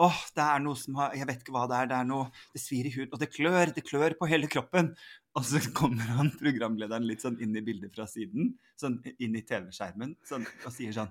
Åh, 0.00 0.18
det 0.38 0.44
er 0.44 0.60
noe 0.62 0.78
som 0.78 0.94
har 1.00 1.16
Jeg 1.18 1.26
vet 1.28 1.40
ikke 1.42 1.52
hva 1.56 1.64
det 1.68 1.74
er. 1.80 1.88
Det 1.90 1.96
er 1.98 2.06
noe 2.06 2.28
Det 2.54 2.62
svir 2.62 2.86
i 2.86 2.92
huden. 2.94 3.10
Og 3.12 3.20
det 3.20 3.28
klør. 3.34 3.72
Det 3.74 3.82
klør 3.84 4.14
på 4.16 4.28
hele 4.30 4.48
kroppen. 4.48 4.92
Og 5.38 5.44
så 5.46 5.60
kommer 5.76 6.08
han 6.18 6.32
programlederen 6.34 7.06
litt 7.06 7.22
sånn 7.22 7.36
inn 7.44 7.54
i 7.56 7.62
bildet 7.62 7.94
fra 7.94 8.06
siden, 8.10 8.52
sånn 8.80 8.96
inn 9.22 9.36
i 9.38 9.42
TV-skjermen, 9.46 10.16
sånn, 10.26 10.46
og 10.66 10.72
sier 10.74 10.92
sånn 10.96 11.10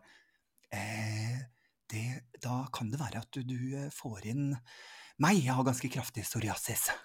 eh, 0.75 1.37
det, 1.87 2.03
Da 2.43 2.57
kan 2.75 2.89
det 2.91 2.99
være 2.99 3.21
at 3.23 3.31
du, 3.37 3.43
du 3.47 3.59
eh, 3.85 3.87
får 3.93 4.25
inn 4.33 4.49
meg. 5.23 5.39
Jeg 5.45 5.55
har 5.55 5.63
ganske 5.67 5.89
kraftig 5.93 6.25
psoriasis. 6.27 6.89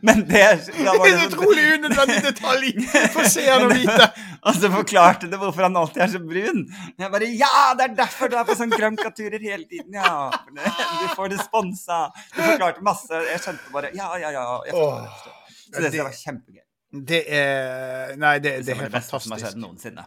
Men 0.00 0.20
det 0.28 0.42
da 0.84 0.92
var 0.94 1.06
Det 1.06 1.12
er 1.12 1.12
det 1.12 1.12
en 1.12 1.18
sånn- 1.18 1.32
utrolig 1.32 1.64
unødvendig 1.78 2.18
detalj 2.22 2.72
for 3.14 3.28
seeren 3.32 3.64
å 3.66 3.70
vite. 3.72 4.06
Og 4.48 4.54
så 4.56 4.70
forklarte 4.72 5.28
det 5.30 5.38
hvorfor 5.40 5.66
han 5.66 5.76
alltid 5.76 6.02
er 6.04 6.12
så 6.14 6.20
brun. 6.24 6.62
Jeg 6.98 7.10
bare 7.12 7.28
Ja, 7.36 7.74
det 7.78 7.84
er 7.90 7.94
derfor 7.98 8.30
du 8.32 8.36
er 8.40 8.46
på 8.48 8.56
sånn 8.58 8.72
Granca-turer 8.72 9.42
hele 9.44 9.66
tiden, 9.68 9.98
ja. 9.98 10.30
Du 10.48 11.08
får 11.18 11.34
det 11.34 11.40
sponsa. 11.44 11.98
Du 12.34 12.40
forklarte 12.40 12.84
masse. 12.86 13.12
Jeg 13.28 13.42
skjønte 13.44 13.74
bare 13.74 13.90
Ja, 13.98 14.08
ja, 14.22 14.30
ja. 14.34 14.46
Forstår. 14.70 15.34
Så 15.68 15.82
det, 15.84 15.92
det- 15.92 16.02
var 16.06 16.16
kjempegøy. 16.16 16.64
Det 16.88 17.18
er 17.28 18.14
Nei, 18.16 18.38
det, 18.40 18.52
Det, 18.62 18.66
det 18.66 18.72
er 18.72 18.78
helt 18.80 18.92
fantastisk. 18.92 18.92
det 18.92 18.92
beste 18.96 19.20
som 19.26 19.32
har 19.36 19.42
skjedd 19.44 19.58
noensinne. 19.60 20.04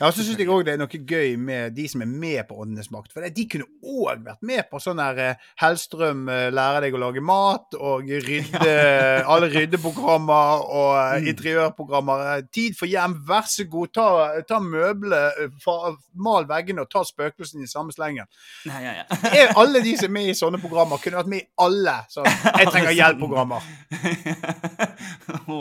Ja, 0.00 0.10
så 0.10 0.24
syns 0.24 0.38
jeg 0.40 0.48
òg 0.50 0.64
det 0.66 0.74
er 0.74 0.80
noe 0.82 0.88
gøy 1.06 1.36
med 1.38 1.76
de 1.76 1.86
som 1.90 2.02
er 2.04 2.10
med 2.10 2.42
på 2.48 2.56
Åndenes 2.62 2.90
makt. 2.94 3.12
For 3.14 3.22
de 3.28 3.46
kunne 3.50 3.68
òg 3.82 4.24
vært 4.26 4.42
med 4.42 4.64
på 4.70 4.80
sånn 4.82 5.00
her 5.02 5.18
eh, 5.22 5.48
Hellstrøm 5.62 6.26
lære 6.28 6.50
lærer 6.62 6.84
deg 6.86 6.94
å 6.96 7.00
lage 7.02 7.20
mat, 7.24 7.74
og 7.78 8.06
rydde 8.08 8.72
alle 9.32 9.48
ryddeprogrammer 9.52 10.66
og 10.68 10.92
eh, 10.96 11.10
Mm. 11.22 11.26
interiørprogrammer. 11.28 12.20
Eh, 12.38 12.42
Tid 12.54 12.76
for 12.78 12.88
hjem, 12.88 13.14
vær 13.28 13.44
så 13.50 13.64
god, 13.70 13.90
ta, 13.94 14.06
ta 14.48 14.58
møbler, 14.62 15.36
eh, 15.44 15.96
mal 16.24 16.46
veggene 16.48 16.82
og 16.84 16.88
ta 16.92 17.02
spøkelsene 17.06 17.66
i 17.66 17.70
samme 17.70 17.92
slengen. 17.94 18.26
Ja, 18.66 18.78
ja, 18.82 18.92
ja. 19.02 19.46
Alle 19.60 19.82
de 19.84 19.92
som 19.98 20.08
er 20.08 20.14
med 20.16 20.30
i 20.32 20.36
sånne 20.38 20.60
programmer, 20.62 21.00
kunne 21.02 21.20
vært 21.20 21.30
med 21.32 21.44
i 21.44 21.48
alle 21.62 21.94
sånn 22.12 22.26
Jeg 22.62 22.70
trenger 22.72 22.96
hjelp-programmer. 22.96 23.68
Å, 25.52 25.58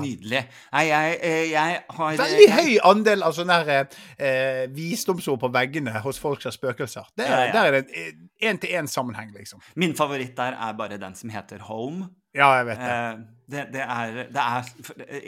nydelig. 0.00 0.42
Nei, 0.72 0.84
jeg, 0.88 1.18
eh, 1.20 1.44
jeg 1.52 1.78
har 1.98 2.18
Veldig 2.20 2.48
høy 2.54 2.72
andel 2.90 3.24
av 3.26 3.33
sånne 3.36 3.58
her, 3.68 3.86
eh, 4.18 4.64
visdomsord 4.74 5.40
på 5.42 5.50
veggene 5.54 5.92
hos 6.04 6.18
folk 6.22 6.40
som 6.42 6.50
har 6.52 6.56
spøkelser. 6.58 7.08
Der, 7.18 7.24
Ja, 7.30 7.40
ja. 7.46 7.52
der 7.52 7.64
er 7.64 7.80
det 7.80 7.86
én-til-én-sammenheng, 8.42 9.32
liksom. 9.36 9.60
Min 9.76 9.94
favoritt 9.96 10.36
der 10.36 10.52
er 10.58 10.72
bare 10.78 10.98
den 10.98 11.14
som 11.14 11.30
heter 11.30 11.58
Home. 11.68 12.08
Ja, 12.34 12.48
jeg 12.58 12.66
vet 12.66 12.78
det. 12.78 12.90
Eh, 12.90 13.16
det, 13.50 13.66
det 13.72 13.80
er, 13.84 14.14
det 14.32 14.42
er 14.42 14.68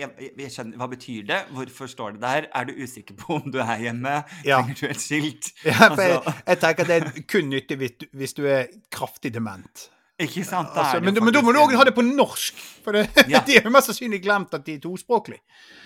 jeg, 0.00 0.30
jeg 0.40 0.50
skjønner, 0.50 0.76
Hva 0.80 0.86
betyr 0.90 1.26
det? 1.28 1.36
Hvorfor 1.54 1.86
står 1.86 2.16
det 2.16 2.22
der? 2.24 2.46
Er 2.54 2.64
du 2.64 2.72
usikker 2.82 3.14
på 3.20 3.36
om 3.36 3.52
du 3.52 3.58
er 3.62 3.76
hjemme? 3.78 4.14
Ja. 4.44 4.56
Trenger 4.62 4.80
du 4.80 4.86
et 4.88 5.00
skilt? 5.04 5.50
Ja, 5.64 5.76
for 5.94 6.02
jeg, 6.02 6.16
altså- 6.16 6.34
jeg 6.46 6.58
tenker 6.64 6.82
at 6.82 6.88
det 6.88 6.96
er 6.96 7.22
kun 7.30 7.50
nyttig 7.52 7.76
hvis 7.78 7.92
hvis 8.12 8.34
du 8.34 8.42
er 8.46 8.66
kraftig 8.90 9.34
dement. 9.34 9.90
Ikke 10.18 10.42
sant? 10.48 10.68
Altså, 10.74 10.98
men, 11.04 11.12
men 11.22 11.32
da 11.34 11.42
må 11.44 11.52
du 11.52 11.58
òg 11.60 11.74
ha 11.76 11.84
det 11.84 11.92
på 11.94 12.02
norsk, 12.02 12.56
for 12.82 12.92
det, 12.96 13.02
Ja. 13.28 13.42
de 13.46 13.52
har 13.58 13.66
jo 13.68 13.70
mest 13.70 13.86
sannsynlig 13.92 14.22
glemt 14.24 14.54
at 14.56 14.64
de 14.66 14.74
er 14.74 14.80
tospråklige. 14.80 15.42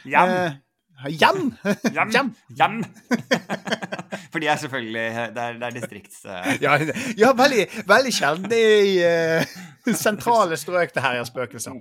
Ja. 0.07 0.23
Eh, 0.47 0.53
Jan. 1.09 1.55
Jan. 1.95 2.35
Jam. 2.59 2.85
For 4.33 4.39
de 4.43 4.47
er 4.47 4.57
selvfølgelig 4.61 5.05
Det 5.35 5.43
er, 5.43 5.53
det 5.59 5.67
er 5.67 5.71
distrikts... 5.75 6.25
eh, 6.25 6.59
Ja, 6.63 6.75
ja 7.19 7.31
veldig, 7.39 7.65
veldig 7.89 8.13
sjelden. 8.15 8.53
I 8.53 9.01
uh, 9.07 9.95
sentrale 9.97 10.57
strøk 10.61 10.93
det 10.95 11.03
her 11.03 11.19
er 11.21 11.25
spøkelser. 11.29 11.73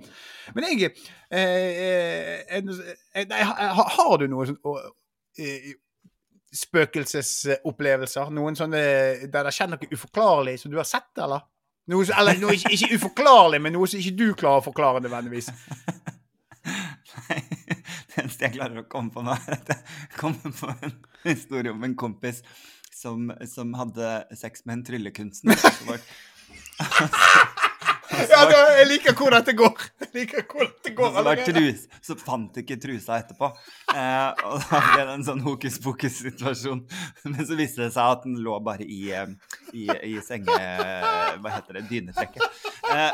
Men 0.56 0.64
jeg 0.70 0.90
eh, 1.30 2.40
eh, 2.56 3.52
Har 3.96 4.16
du 4.22 4.26
noe 4.32 4.46
sånn 4.48 4.58
å- 4.64 4.80
eh, 5.38 5.72
spøkelsesopplevelser? 6.56 8.30
Noen 8.34 8.56
sånne 8.58 8.80
der 9.30 9.46
det 9.46 9.54
skjer 9.54 9.70
noe 9.74 9.90
uforklarlig 9.94 10.56
som 10.62 10.72
du 10.72 10.78
har 10.80 10.88
sett, 10.88 11.12
eller? 11.18 11.44
Noe, 11.90 12.04
eller 12.18 12.38
noe 12.38 12.54
ikke 12.54 12.90
uforklarlig, 12.96 13.60
men 13.62 13.72
noe 13.74 13.86
som 13.90 13.98
ikke 14.00 14.16
du 14.18 14.28
klarer 14.38 14.60
å 14.62 14.66
forklare 14.68 15.00
nødvendigvis. 15.02 15.48
Nei, 17.30 17.40
eneste 18.40 18.48
jeg 18.48 18.56
klarer 18.56 18.82
å 18.82 18.88
komme 18.88 19.12
på 19.12 19.22
nå, 19.24 19.36
er 19.36 19.58
at 19.58 19.68
jeg 19.74 20.18
kommer 20.20 20.54
på 20.54 20.72
en 20.72 20.94
historie 21.24 21.72
om 21.72 21.84
en 21.84 21.96
kompis 21.98 22.42
som, 22.94 23.32
som 23.48 23.74
hadde 23.78 24.10
sex 24.36 24.64
med 24.66 24.78
en 24.78 24.84
tryllekunstner. 24.88 25.56
Ja, 28.28 28.40
da, 28.50 28.58
jeg 28.80 28.86
liker 28.90 29.14
hvor 29.18 29.30
dette 29.34 29.52
går. 29.56 29.86
Jeg 30.04 30.10
liker 30.14 30.44
hvor 30.50 30.66
dette 30.68 30.92
går. 30.96 31.10
så, 31.16 31.34
trus, 31.48 31.80
så 32.04 32.16
fant 32.20 32.56
ikke 32.62 32.76
trusa 32.82 33.18
etterpå. 33.22 33.50
Eh, 33.94 34.30
og 34.50 34.60
da 34.66 34.80
ble 34.90 35.04
det 35.08 35.14
en 35.16 35.26
sånn 35.26 35.42
hokus 35.46 35.78
pokus-situasjon. 35.84 36.82
Men 37.30 37.40
så 37.48 37.54
viste 37.58 37.82
det 37.84 37.92
seg 37.96 38.04
at 38.16 38.24
den 38.26 38.36
lå 38.44 38.58
bare 38.64 38.84
i, 38.86 39.00
eh, 39.14 39.28
i, 39.72 39.88
i 40.12 40.16
senge... 40.26 40.58
Hva 41.40 41.50
heter 41.54 41.78
det? 41.78 41.84
Dynetrekket. 41.90 42.42
Eh, 42.90 43.12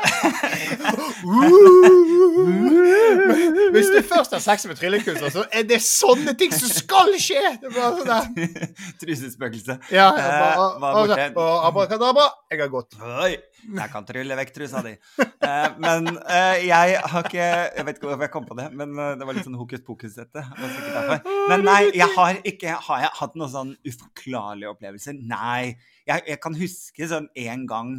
Hvis 3.73 3.89
du 3.93 3.99
først 4.07 4.33
har 4.35 4.41
sex 4.43 4.65
med 4.69 4.77
tryllekunstner, 4.79 5.31
så 5.33 5.43
er 5.53 5.65
det 5.69 5.79
sånne 5.85 6.33
ting 6.39 6.53
som 6.55 6.69
skal 6.71 7.13
skje! 7.21 7.41
Det 7.61 7.71
sånn. 7.75 8.37
Trusespøkelse. 9.01 9.77
Ja, 9.93 10.07
Eh, 10.17 10.23
bare, 10.23 10.79
var 10.81 10.95
borte. 10.97 11.25
og 11.35 11.65
abrakadabra, 11.67 12.25
jeg 12.51 12.59
har 12.61 12.69
gått. 12.73 12.95
Oi, 13.01 13.35
jeg 13.65 13.91
kan 13.91 14.05
trylle 14.07 14.37
vekk 14.39 14.53
trusa 14.55 14.81
di. 14.85 14.93
Eh, 15.21 15.67
men 15.83 16.09
eh, 16.09 16.65
jeg 16.67 16.97
har 17.01 17.25
ikke 17.25 17.45
Jeg 17.47 17.85
vet 17.87 17.99
ikke 17.99 18.09
hvorfor 18.09 18.25
jeg 18.27 18.33
kom 18.33 18.47
på 18.47 18.57
det, 18.59 18.67
men 18.77 18.93
eh, 18.99 19.13
det 19.19 19.27
var 19.27 19.37
litt 19.37 19.47
sånn 19.47 19.57
hokus 19.59 19.83
derfor. 20.17 21.23
Men 21.51 21.65
nei, 21.67 21.79
jeg 21.97 22.09
har 22.15 22.41
ikke 22.47 22.77
Har 22.87 23.05
jeg 23.05 23.13
hatt 23.21 23.37
noen 23.39 23.53
sånn 23.53 23.73
uforklarlige 23.87 24.73
opplevelser? 24.73 25.17
Nei. 25.17 25.77
Jeg, 26.07 26.23
jeg 26.27 26.41
kan 26.43 26.57
huske 26.57 27.09
sånn 27.09 27.29
en 27.43 27.65
gang 27.69 27.93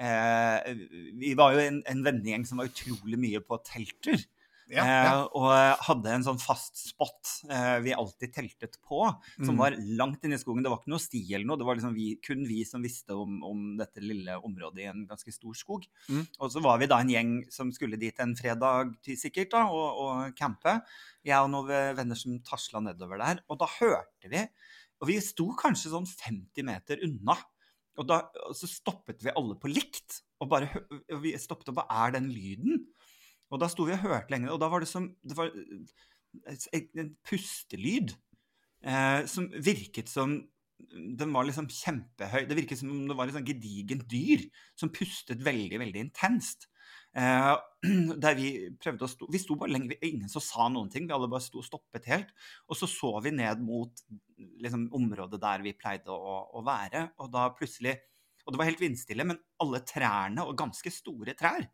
eh, 0.00 0.74
Vi 1.20 1.34
var 1.38 1.56
jo 1.56 1.64
en, 1.64 1.82
en 1.90 2.04
vennegjeng 2.06 2.46
som 2.48 2.62
var 2.62 2.70
utrolig 2.70 3.20
mye 3.20 3.42
på 3.44 3.60
telttur. 3.66 4.24
Ja, 4.72 4.84
ja. 4.84 5.00
Eh, 5.12 5.24
og 5.36 5.84
hadde 5.84 6.12
en 6.14 6.24
sånn 6.24 6.38
fast 6.40 6.78
spot 6.80 7.32
eh, 7.52 7.80
vi 7.84 7.92
alltid 7.92 8.32
teltet 8.32 8.78
på, 8.80 9.02
som 9.36 9.54
Mm. 9.54 9.60
var 9.60 9.76
langt 10.00 10.24
inne 10.24 10.38
i 10.38 10.40
skogen. 10.40 10.62
Det 10.64 10.70
var 10.72 10.80
ikke 10.80 10.92
noe 10.94 11.02
sti 11.04 11.20
eller 11.34 11.44
noe, 11.50 11.58
det 11.60 11.66
var 11.68 11.76
liksom 11.76 11.94
vi, 11.96 12.06
kun 12.24 12.46
vi 12.48 12.62
som 12.64 12.82
visste 12.84 13.12
om, 13.18 13.42
om 13.44 13.64
dette 13.76 14.00
lille 14.00 14.38
området 14.40 14.84
i 14.84 14.88
en 14.88 15.04
ganske 15.10 15.34
stor 15.34 15.52
skog. 15.58 15.84
Mm. 16.08 16.22
Og 16.40 16.50
så 16.54 16.62
var 16.64 16.78
vi 16.80 16.88
da 16.88 17.00
en 17.04 17.12
gjeng 17.12 17.34
som 17.52 17.72
skulle 17.76 18.00
dit 18.00 18.18
en 18.24 18.34
fredag 18.38 18.94
sikkert 19.04 19.52
da, 19.52 19.66
og, 19.68 20.00
og 20.04 20.36
campe. 20.38 20.78
Jeg 21.24 21.40
og 21.44 21.50
noen 21.52 21.96
venner 21.98 22.16
som 22.18 22.38
tasla 22.44 22.80
nedover 22.84 23.20
der. 23.20 23.42
Og 23.48 23.60
da 23.60 23.68
hørte 23.80 24.30
vi 24.32 24.46
Og 25.02 25.08
vi 25.10 25.18
sto 25.20 25.50
kanskje 25.58 25.90
sånn 25.92 26.06
50 26.08 26.64
meter 26.64 27.00
unna. 27.04 27.34
Og, 27.98 28.06
da, 28.08 28.22
og 28.48 28.54
så 28.56 28.66
stoppet 28.70 29.20
vi 29.22 29.32
alle 29.36 29.56
på 29.60 29.68
likt. 29.68 30.22
Og 30.40 30.48
bare 30.48 30.70
og 31.12 31.20
vi 31.22 31.34
stoppet 31.38 31.68
og 31.70 31.76
Hva 31.76 31.84
er 32.06 32.14
den 32.16 32.30
lyden? 32.32 32.86
Og 33.52 33.60
da 33.62 33.68
sto 33.70 33.86
vi 33.88 33.94
og 33.96 34.02
hørte 34.04 34.34
lenge, 34.34 34.50
og 34.52 34.60
da 34.62 34.70
var 34.72 34.82
det 34.82 34.90
som 34.90 35.10
det 35.22 35.36
var 35.38 35.52
eh, 35.54 36.90
en 37.00 37.14
pustelyd 37.26 38.14
eh, 38.84 39.22
som 39.30 39.48
virket 39.54 40.10
som 40.10 40.42
Den 40.84 41.30
var 41.32 41.46
liksom 41.46 41.68
kjempehøy. 41.70 42.48
Det 42.50 42.56
virket 42.58 42.80
som 42.80 42.90
om 42.90 43.04
det 43.08 43.14
var 43.16 43.30
et 43.30 43.36
sånn 43.36 43.46
gedigent 43.46 44.02
dyr 44.10 44.42
som 44.76 44.90
pustet 44.92 45.44
veldig, 45.46 45.78
veldig 45.80 46.00
intenst. 46.02 46.66
Eh, 47.14 47.52
der 48.24 48.34
vi 48.34 48.48
prøvde 48.82 49.06
å 49.06 49.10
stå 49.10 49.28
Vi 49.30 49.38
sto 49.38 49.54
bare 49.58 49.70
lenge, 49.76 49.94
ingen 50.02 50.30
som 50.30 50.42
sa 50.42 50.66
noen 50.68 50.90
ting. 50.92 51.06
Vi 51.06 51.14
alle 51.14 51.30
bare 51.30 51.46
sto 51.46 51.62
og 51.62 51.68
stoppet 51.68 52.08
helt. 52.10 52.34
Og 52.66 52.78
så 52.78 52.90
så 52.90 53.12
vi 53.24 53.32
ned 53.36 53.62
mot 53.64 54.02
liksom, 54.64 54.88
området 54.98 55.40
der 55.42 55.64
vi 55.64 55.76
pleide 55.78 56.10
å, 56.10 56.40
å 56.58 56.64
være, 56.66 57.06
og 57.22 57.30
da 57.32 57.46
plutselig 57.54 57.94
Og 58.44 58.52
det 58.52 58.60
var 58.60 58.68
helt 58.68 58.82
vindstille, 58.82 59.24
men 59.24 59.38
alle 59.62 59.78
trærne, 59.88 60.42
og 60.44 60.58
ganske 60.58 60.90
store 60.92 61.32
trær, 61.38 61.64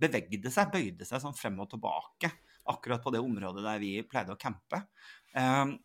bevegde 0.00 0.52
seg, 0.52 0.70
bøyde 0.72 1.06
seg 1.08 1.22
sånn 1.22 1.36
frem 1.36 1.58
og 1.62 1.70
tilbake, 1.72 2.30
akkurat 2.68 3.02
på 3.02 3.12
det 3.14 3.22
området 3.24 3.64
der 3.64 3.82
vi 3.82 3.92
pleide 4.06 4.34
å 4.34 4.40
campe. 4.40 4.84
Um, 5.34 5.76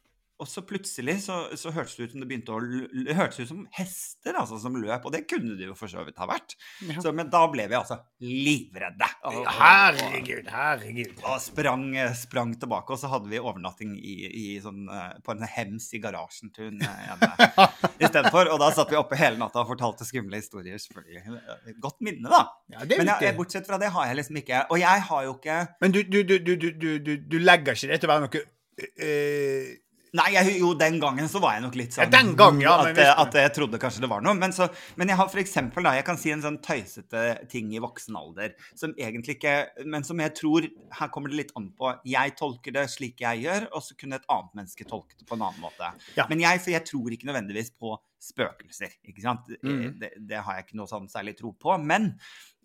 og 0.41 0.47
så 0.49 0.63
plutselig 0.65 1.19
så, 1.23 1.35
så 1.59 1.71
hørtes 1.71 1.93
det 1.95 2.07
ut 2.07 2.13
som 2.15 2.23
det 2.23 2.27
begynte 2.29 2.55
å 2.55 2.59
Det 3.05 3.15
hørtes 3.15 3.43
ut 3.43 3.49
som 3.51 3.61
hester 3.77 4.37
altså, 4.39 4.57
som 4.59 4.75
løp, 4.75 5.05
og 5.05 5.13
det 5.13 5.23
kunne 5.29 5.55
det 5.59 5.67
jo 5.69 5.75
for 5.77 5.91
så 5.91 6.01
vidt 6.07 6.17
ha 6.19 6.27
vært. 6.29 6.55
Ja. 6.87 6.97
Så, 7.03 7.13
men 7.15 7.29
da 7.31 7.43
ble 7.51 7.67
vi 7.69 7.77
altså 7.77 7.99
livredde. 8.23 9.09
Og, 9.29 9.37
og, 9.43 9.49
Herregud, 9.59 10.49
herregud. 10.49 11.13
og 11.21 11.37
sprang, 11.43 11.85
sprang 12.17 12.55
tilbake, 12.59 12.95
og 12.95 12.99
så 12.99 13.11
hadde 13.13 13.29
vi 13.31 13.41
overnatting 13.41 13.93
i, 13.99 14.15
i 14.27 14.45
sånn, 14.63 14.87
eh, 14.89 15.19
på 15.23 15.35
en 15.35 15.45
hems 15.47 15.91
i 15.93 16.01
garasjen 16.03 16.51
til 16.55 16.71
hun 16.71 16.81
eh, 16.81 17.05
ene 17.13 17.29
istedenfor. 18.03 18.51
Og 18.55 18.59
da 18.63 18.71
satt 18.75 18.91
vi 18.91 18.99
oppe 18.99 19.19
hele 19.19 19.39
natta 19.39 19.61
og 19.61 19.69
fortalte 19.75 20.07
skumle 20.07 20.41
historier, 20.41 20.81
selvfølgelig. 20.81 21.77
Godt 21.83 22.01
minne, 22.03 22.27
da. 22.33 22.43
Ja, 22.73 22.83
Men 22.89 23.13
jeg, 23.13 23.37
bortsett 23.37 23.69
fra 23.69 23.77
det 23.81 23.93
har 23.93 24.09
jeg 24.09 24.17
liksom 24.17 24.37
ikke 24.39 24.63
Og 24.71 24.79
jeg 24.81 25.01
har 25.07 25.23
jo 25.25 25.33
ikke 25.35 25.55
Men 25.83 25.93
du, 25.93 25.99
du, 26.07 26.19
du, 26.25 26.37
du, 26.39 26.53
du, 26.57 26.67
du, 26.71 26.89
du, 27.03 27.11
du 27.29 27.35
legger 27.41 27.77
ikke 27.77 27.91
det 27.91 27.99
til 28.01 28.09
å 28.09 28.13
være 28.13 28.23
noe 28.25 28.41
eh, 29.03 29.73
Nei, 30.13 30.27
jeg, 30.35 30.57
jo, 30.61 30.71
den 30.77 30.99
gangen 31.01 31.25
så 31.29 31.39
var 31.41 31.55
jeg 31.55 31.63
nok 31.63 31.77
litt 31.79 31.95
sånn 31.95 32.05
Ja, 32.05 32.11
den 32.13 32.35
gang, 32.37 32.59
ja, 32.61 32.75
at, 32.85 32.99
at 33.23 33.37
jeg 33.39 33.53
trodde 33.55 33.79
kanskje 33.81 34.03
det 34.03 34.09
var 34.11 34.21
noe. 34.21 34.35
Men, 34.37 34.53
så, 34.53 34.67
men 34.99 35.09
jeg 35.09 35.17
har 35.17 35.29
for 35.31 35.41
eksempel, 35.41 35.87
da, 35.87 35.95
jeg 35.97 36.05
kan 36.05 36.19
si 36.21 36.33
en 36.33 36.43
sånn 36.43 36.59
tøysete 36.61 37.23
ting 37.49 37.71
i 37.73 37.81
voksen 37.81 38.19
alder 38.19 38.53
som 38.77 38.93
egentlig 38.93 39.39
ikke 39.39 39.55
Men 39.89 40.05
som 40.05 40.21
jeg 40.21 40.35
tror 40.37 40.67
Her 40.99 41.09
kommer 41.13 41.33
det 41.33 41.39
litt 41.39 41.53
an 41.57 41.71
på 41.77 41.89
Jeg 42.09 42.35
tolker 42.37 42.75
det 42.75 42.85
slik 42.93 43.23
jeg 43.25 43.45
gjør, 43.47 43.67
og 43.73 43.85
så 43.85 43.97
kunne 43.97 44.19
et 44.21 44.29
annet 44.29 44.57
menneske 44.59 44.85
tolke 44.89 45.17
det 45.17 45.25
på 45.27 45.37
en 45.37 45.45
annen 45.47 45.63
måte. 45.63 45.89
Ja. 46.17 46.27
Men 46.29 46.41
jeg, 46.43 46.61
for 46.61 46.73
jeg 46.73 46.85
tror 46.87 47.13
ikke 47.15 47.29
nødvendigvis 47.29 47.73
på 47.79 47.95
spøkelser, 48.23 48.93
ikke 49.09 49.23
sant. 49.23 49.49
Mm. 49.65 49.97
Det, 49.99 50.11
det 50.29 50.41
har 50.45 50.57
jeg 50.57 50.67
ikke 50.67 50.79
noe 50.79 50.89
sånn 50.89 51.09
særlig 51.11 51.35
tro 51.39 51.51
på. 51.59 51.75
Men 51.81 52.11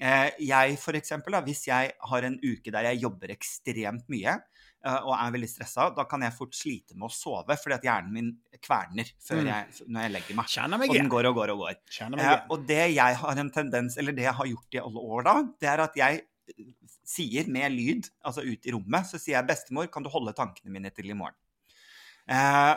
eh, 0.00 0.30
jeg, 0.44 0.78
for 0.82 0.98
eksempel, 0.98 1.34
da, 1.34 1.42
hvis 1.46 1.64
jeg 1.68 1.92
har 2.12 2.28
en 2.28 2.38
uke 2.44 2.74
der 2.74 2.92
jeg 2.92 3.02
jobber 3.06 3.34
ekstremt 3.34 4.06
mye, 4.12 4.37
eh, 4.38 4.57
og 5.04 5.12
er 5.18 5.32
veldig 5.34 5.48
stressa, 5.50 5.88
da 5.96 6.04
kan 6.08 6.22
jeg 6.22 6.32
fort 6.36 6.54
slite 6.54 6.94
med 6.94 7.08
å 7.08 7.12
sove, 7.12 7.56
fordi 7.58 7.74
at 7.74 7.82
hjernen 7.88 8.12
min 8.14 8.28
kverner 8.62 9.10
før 9.20 9.42
Mm. 9.42 9.48
jeg, 9.50 9.86
når 9.88 10.00
jeg 10.02 10.12
legger 10.12 10.34
meg. 10.38 10.46
Meg 10.78 10.90
Og 10.90 10.94
den 10.94 11.08
går 11.08 11.26
og 11.26 11.34
går 11.34 11.50
og 11.54 11.58
går. 11.64 11.74
Eh, 12.18 12.46
og 12.50 12.66
det 12.66 12.94
jeg 12.94 13.16
har 13.16 13.38
en 13.38 13.50
tendens, 13.50 13.96
eller 13.98 14.12
det 14.12 14.22
jeg 14.22 14.34
har 14.34 14.46
gjort 14.46 14.74
i 14.74 14.78
alle 14.78 15.00
år 15.16 15.24
da, 15.24 15.34
det 15.60 15.68
er 15.68 15.80
at 15.80 15.94
jeg 15.96 16.22
eh, 16.22 16.64
sier 17.04 17.48
med 17.48 17.72
lyd, 17.72 18.08
altså 18.24 18.44
ut 18.46 18.66
i 18.66 18.70
rommet, 18.72 19.06
så 19.06 19.18
sier 19.18 19.38
jeg 19.38 19.46
'bestemor, 19.48 19.90
kan 19.90 20.02
du 20.02 20.08
holde 20.10 20.32
tankene 20.32 20.70
mine 20.70 20.90
til 20.90 21.10
i 21.10 21.14
morgen'? 21.14 21.34
Eh, 22.28 22.76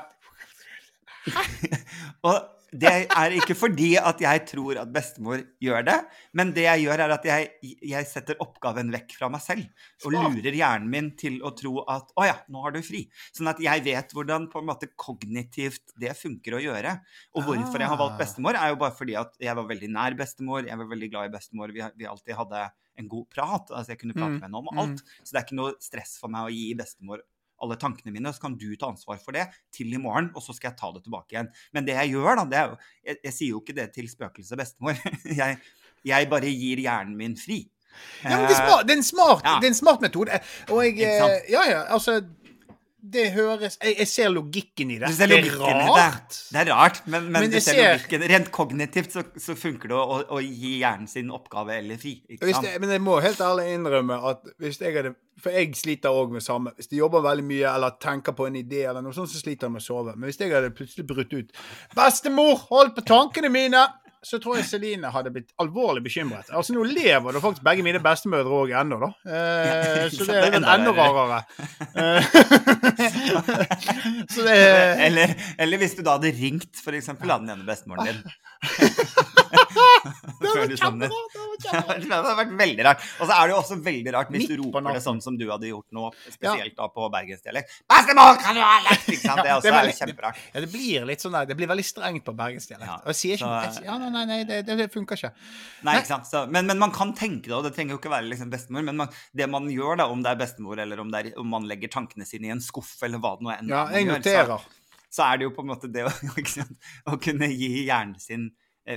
og 2.23 2.60
det 2.71 2.91
er 3.11 3.33
ikke 3.35 3.55
fordi 3.57 3.89
at 3.99 4.21
jeg 4.23 4.43
tror 4.47 4.77
at 4.79 4.91
bestemor 4.95 5.41
gjør 5.59 5.83
det, 5.89 5.97
men 6.39 6.53
det 6.55 6.63
jeg 6.63 6.85
gjør, 6.85 7.03
er 7.03 7.13
at 7.17 7.25
jeg, 7.27 7.49
jeg 7.83 8.07
setter 8.07 8.39
oppgaven 8.43 8.93
vekk 8.93 9.17
fra 9.17 9.27
meg 9.33 9.43
selv. 9.43 9.87
Og 10.05 10.15
lurer 10.15 10.55
hjernen 10.55 10.87
min 10.91 11.09
til 11.19 11.41
å 11.43 11.51
tro 11.57 11.81
at 11.91 12.13
å 12.15 12.27
ja, 12.29 12.37
nå 12.47 12.63
har 12.63 12.75
du 12.75 12.79
fri. 12.85 13.03
Sånn 13.35 13.51
at 13.51 13.59
jeg 13.63 13.83
vet 13.87 14.15
hvordan 14.15 14.47
på 14.51 14.61
en 14.61 14.69
måte 14.71 14.87
kognitivt 14.95 15.91
det 15.99 16.15
funker 16.15 16.55
å 16.55 16.63
gjøre. 16.63 16.95
Og 17.35 17.49
hvorfor 17.49 17.83
jeg 17.83 17.91
har 17.91 17.99
valgt 17.99 18.15
Ah. 18.15 18.21
bestemor, 18.23 18.55
er 18.55 18.71
jo 18.71 18.79
bare 18.79 18.95
fordi 18.95 19.15
at 19.19 19.35
jeg 19.39 19.55
var 19.55 19.67
veldig 19.67 19.91
nær 19.91 20.15
bestemor. 20.19 20.63
Jeg 20.67 20.77
var 20.77 20.87
veldig 20.91 21.11
glad 21.11 21.27
i 21.29 21.35
bestemor. 21.35 21.75
Vi, 21.75 21.83
vi 21.99 22.07
alltid 22.07 22.35
hadde 22.39 22.69
en 22.99 23.07
god 23.11 23.27
prat. 23.31 23.71
Altså 23.71 23.93
jeg 23.93 24.01
kunne 24.01 24.15
prate 24.15 24.31
Mm, 24.31 24.39
med 24.39 24.47
henne 24.47 24.57
om 24.57 24.71
mm. 24.71 24.79
alt. 24.79 25.03
Så 25.23 25.31
det 25.31 25.39
er 25.39 25.45
ikke 25.47 25.59
noe 25.59 25.75
stress 25.79 26.17
for 26.19 26.31
meg 26.31 26.47
å 26.47 26.53
gi 26.53 26.73
bestemor 26.75 27.23
alle 27.61 27.77
tankene 27.81 28.13
mine, 28.15 28.31
så 28.33 28.41
kan 28.45 28.55
du 28.57 28.67
ta 28.75 28.89
ansvar 28.91 29.19
for 29.23 29.31
det 29.37 29.47
til 29.75 29.93
i 29.93 29.99
morgen, 30.01 30.31
og 30.35 30.41
så 30.45 30.55
skal 30.57 30.71
jeg 30.71 30.79
ta 30.81 30.89
det 30.95 31.03
tilbake 31.05 31.35
igjen. 31.35 31.51
Men 31.73 31.85
det 31.87 31.95
jeg 31.99 32.13
gjør, 32.15 32.35
da, 32.41 32.45
det 32.51 32.57
er 32.61 32.71
jo 32.73 32.79
Jeg, 33.05 33.17
jeg 33.27 33.33
sier 33.37 33.49
jo 33.55 33.61
ikke 33.61 33.75
det 33.77 33.87
til 33.95 34.09
spøkelset 34.11 34.57
bestemor. 34.59 34.97
Jeg, 35.41 35.59
jeg 36.05 36.29
bare 36.31 36.49
gir 36.49 36.79
hjernen 36.81 37.13
min 37.17 37.35
fri. 37.37 37.59
Ja, 38.23 38.37
men 38.39 38.45
det 38.47 38.55
er 38.55 38.61
smart, 38.65 38.85
det 38.87 38.93
er 38.93 38.97
en 39.01 39.03
smart, 39.03 39.41
Ja. 39.45 39.55
det 39.61 39.67
er 39.67 39.73
en 39.73 39.77
smart 39.77 40.01
metode. 40.01 40.37
Og 40.71 40.79
jeg 40.85 41.01
eh, 41.03 41.41
Ja, 41.51 41.63
ja, 41.69 41.81
altså 41.93 42.21
Det 43.03 43.31
høres 43.33 43.77
Jeg, 43.81 43.95
jeg 43.97 44.07
ser 44.07 44.29
logikken 44.29 44.91
i 44.93 44.97
det. 45.01 45.07
Du 45.09 45.15
ser 45.17 45.27
det 45.31 45.39
er 45.41 45.55
rart. 45.57 45.79
i 45.81 45.95
det. 45.97 46.41
Det 46.53 46.59
er 46.61 46.69
rart, 46.69 46.99
men, 47.07 47.23
men, 47.31 47.41
Men 47.41 47.49
du 47.51 47.57
ser 47.59 47.73
ser- 47.73 47.95
logikken. 47.97 48.25
Rent 48.29 48.51
kognitivt 48.53 49.11
så, 49.15 49.23
så 49.41 49.55
funker 49.57 49.89
det 49.89 49.97
å, 49.97 50.19
å 50.37 50.41
gi 50.43 50.75
hjernen 50.83 51.07
sin 51.09 51.31
oppgave 51.33 51.79
eller 51.79 51.97
fri. 51.97 52.13
Ikke 52.29 52.45
Hvis 52.45 52.59
sant? 52.59 52.67
det, 52.69 52.75
men 52.83 52.93
jeg 52.93 53.01
må 53.01 53.17
helt 53.25 53.41
ærlig 53.41 53.71
innrømme 53.73 54.19
at 54.29 54.45
hvis 54.61 54.77
jeg 54.81 54.95
hadde 54.99 55.15
For 55.41 55.49
jeg 55.55 55.71
sliter 55.73 56.13
òg 56.13 56.29
med 56.35 56.43
samme. 56.45 56.69
Hvis 56.77 56.91
jeg 56.91 56.99
jobber 56.99 57.23
veldig 57.25 57.43
mye 57.49 57.69
eller 57.73 57.95
tenker 58.03 58.35
på 58.37 58.45
en 58.45 58.59
idé, 58.59 58.83
eller 58.85 59.01
noe 59.01 59.15
sånt, 59.15 59.31
så 59.31 59.39
sliter 59.41 59.65
jeg 59.65 59.73
med 59.73 59.81
å 59.81 59.85
sove. 59.87 60.13
Men 60.15 60.29
hvis 60.29 60.37
jeg 60.37 60.51
hadde 60.53 60.69
plutselig 60.77 61.07
brutt 61.09 61.33
ut 61.33 61.49
'Bestemor, 61.95 62.59
hold 62.69 62.93
på 62.95 63.01
tankene 63.07 63.49
mine!' 63.49 63.87
Så 64.21 64.37
tror 64.37 64.59
jeg 64.59 64.67
Celine 64.69 65.09
hadde 65.09 65.31
blitt 65.33 65.49
alvorlig 65.61 66.03
bekymret. 66.05 66.51
Altså 66.53 66.75
Nå 66.75 66.83
lever 66.85 67.33
det 67.33 67.41
faktisk 67.41 67.63
begge 67.65 67.81
mine 67.85 67.99
bestemødre 68.03 68.53
òg 68.59 68.69
ennå, 68.77 68.99
da. 69.01 69.09
Eh, 69.25 70.09
så 70.13 70.25
det 70.29 70.35
er 70.37 70.53
enda 70.59 70.91
rarere. 70.93 71.41
Eh, 71.91 72.21
så 74.31 74.39
det 74.45 74.53
Eller, 75.07 75.33
eller 75.59 75.77
hvis 75.81 75.95
du 75.97 76.01
da 76.05 76.11
hadde 76.15 76.31
ringt 76.37 76.75
for 76.83 76.91
eksempel 76.95 77.27
da, 77.33 77.37
den 77.41 77.51
ene 77.55 77.65
bestemoren 77.67 78.05
din. 78.07 78.21
Det 79.51 80.51
var 80.51 80.75
sånn 80.79 81.01
det 81.01 81.09
var. 81.11 81.49
Det 81.61 82.09
hadde 82.09 82.33
vært 82.39 82.53
veldig 82.57 82.85
rart. 82.87 83.03
Og 83.21 83.27
så 83.29 83.35
er 83.35 83.47
det 83.49 83.53
jo 83.53 83.57
også 83.59 83.75
veldig 83.85 84.13
rart 84.15 84.31
hvis 84.33 84.43
Midt 84.43 84.51
du 84.51 84.61
roper 84.63 84.87
det 84.95 85.01
sånn 85.03 85.19
som 85.23 85.35
du 85.37 85.43
hadde 85.51 85.69
gjort 85.69 85.87
nå, 85.93 86.07
spesielt 86.33 86.73
da 86.77 86.87
på 86.91 87.09
bergensdialekt. 87.13 87.75
'Bestemor, 87.85 88.39
kan 88.41 88.57
du 88.57 88.63
ha 88.65 88.79
lett?' 88.87 89.05
Ikke 89.11 89.21
sant? 89.21 89.43
Det 89.45 89.53
også 89.53 89.67
det 89.67 89.73
er 89.75 89.91
er 89.91 89.97
kjemperart. 89.99 90.41
Ja, 90.55 90.63
det 90.65 90.71
blir 90.73 91.05
litt 91.11 91.23
sånn 91.23 91.35
der, 91.37 91.45
det 91.51 91.57
blir 91.59 91.69
veldig 91.69 91.85
strengt 91.85 92.25
på 92.25 92.33
bergensdialekt. 92.37 92.89
Ja, 92.89 92.97
Og 93.03 93.13
jeg 93.13 93.19
sier 93.21 93.37
ikke 93.37 93.51
så- 93.51 93.81
jeg 93.81 93.85
Ja, 93.91 93.97
nei, 94.01 94.09
nei, 94.09 94.25
nei 94.31 94.39
det, 94.43 94.61
det, 94.65 94.89
funker 94.93 95.19
ikke. 95.19 95.31
Nei, 95.83 95.97
ikke 95.99 96.11
sant? 96.13 96.25
Så, 96.31 96.43
men, 96.49 96.65
men 96.65 96.81
man 96.81 96.91
kan 96.91 97.13
tenke 97.13 97.47
det, 97.49 97.55
og 97.57 97.63
det 97.67 97.75
trenger 97.75 97.95
jo 97.95 98.01
ikke 98.01 98.13
være 98.13 98.29
liksom 98.31 98.49
bestemor. 98.49 98.83
Men 98.83 98.97
man, 98.97 99.09
det 99.35 99.49
man 99.49 99.69
gjør, 99.69 99.97
da, 100.01 100.09
om 100.09 100.23
det 100.23 100.33
er 100.33 100.41
bestemor 100.41 100.79
eller 100.81 100.99
om, 101.03 101.13
er, 101.13 101.31
om 101.37 101.47
man 101.47 101.67
legger 101.69 101.93
tankene 101.93 102.25
sine 102.25 102.49
i 102.49 102.53
en 102.55 102.63
skuff, 102.63 102.97
eller 103.05 103.21
hva 103.21 103.35
det 103.37 103.45
nå 103.45 103.53
enn 103.53 103.69
Ja, 103.69 103.85
gjør. 103.91 104.57
Så, 104.57 104.59
så 105.11 105.27
er 105.27 105.37
det 105.37 105.49
jo 105.49 105.53
på 105.55 105.61
en 105.65 105.71
måte 105.73 105.91
det 105.91 106.07
å, 106.07 106.11
å 107.13 107.19
kunne 107.21 107.51
gi 107.51 107.85
hjernen 107.85 108.17
sin 108.21 108.49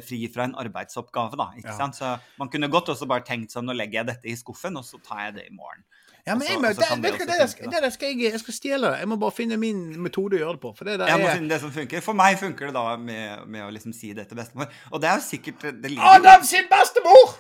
fri 0.05 0.23
fra 0.33 0.45
en 0.49 0.55
arbeidsoppgave, 0.55 1.37
da. 1.37 1.51
ikke 1.59 1.69
Ja. 1.73 1.77
sant? 1.77 1.97
Så 1.97 2.17
man 2.39 2.49
kunne 2.49 2.69
godt 2.73 2.89
også 2.89 3.07
bare 3.07 3.21
tenkt 3.27 3.53
sånn, 3.53 3.67
nå 3.69 3.73
legger 3.77 4.01
jeg 4.03 4.07
dette 4.07 4.31
i 4.33 4.37
skuffen, 4.37 4.77
og 4.77 4.85
så 4.85 4.99
tar 5.05 5.27
jeg 5.27 5.35
det 5.35 5.47
i 5.51 5.55
morgen. 5.55 5.85
Ja, 6.27 6.35
men 6.41 6.49
jeg, 6.49 6.57
må, 6.57 6.69
det, 6.73 6.77
det 6.79 7.27
det, 7.29 7.51
skal, 7.51 7.69
det 7.71 7.93
skal 7.93 8.09
jeg, 8.09 8.33
jeg 8.33 8.41
skal 8.41 8.55
stjele 8.57 8.91
det. 8.95 8.99
Jeg 9.03 9.09
må 9.09 9.17
bare 9.21 9.35
finne 9.37 9.59
min 9.61 9.83
metode 10.01 10.39
å 10.39 10.41
gjøre 10.41 10.57
det 10.57 10.61
på. 10.63 10.71
For 10.79 10.89
det 10.89 10.95
Jeg 11.05 11.21
må 11.21 11.29
finne 11.29 11.51
det 11.53 11.59
som 11.61 11.73
funker. 11.75 12.01
For 12.01 12.17
meg 12.17 12.39
funker 12.41 12.71
det 12.71 12.75
da 12.79 12.97
med, 12.97 13.43
med 13.47 13.67
å 13.67 13.69
liksom 13.75 13.93
si 13.93 14.15
det 14.17 14.25
til 14.31 14.39
bestemor. 14.41 14.71
Og 14.91 15.03
det 15.05 15.11
er 15.11 15.21
jo 15.21 15.27
sikkert 15.27 15.67
det 15.83 15.91
ligger 15.91 16.15
Adam 16.15 16.43
sin 16.49 16.65
bestemor! 16.71 17.37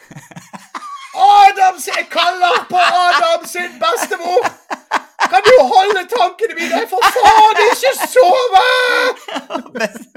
Adam 1.14 1.78
sin 1.80 1.94
Jeg 1.96 2.08
kaller 2.12 2.64
på 2.68 2.76
Adam 2.76 3.46
sin 3.48 3.80
bestemor! 3.80 4.50
Kan 5.34 5.42
du 5.48 5.54
holde 5.74 6.02
tankene 6.12 6.54
mine? 6.58 6.78
Jeg 6.80 6.88
får 6.90 7.02
faen 7.16 7.62
ikke 7.64 7.92
sove! 8.14 8.64
Best- 9.78 10.12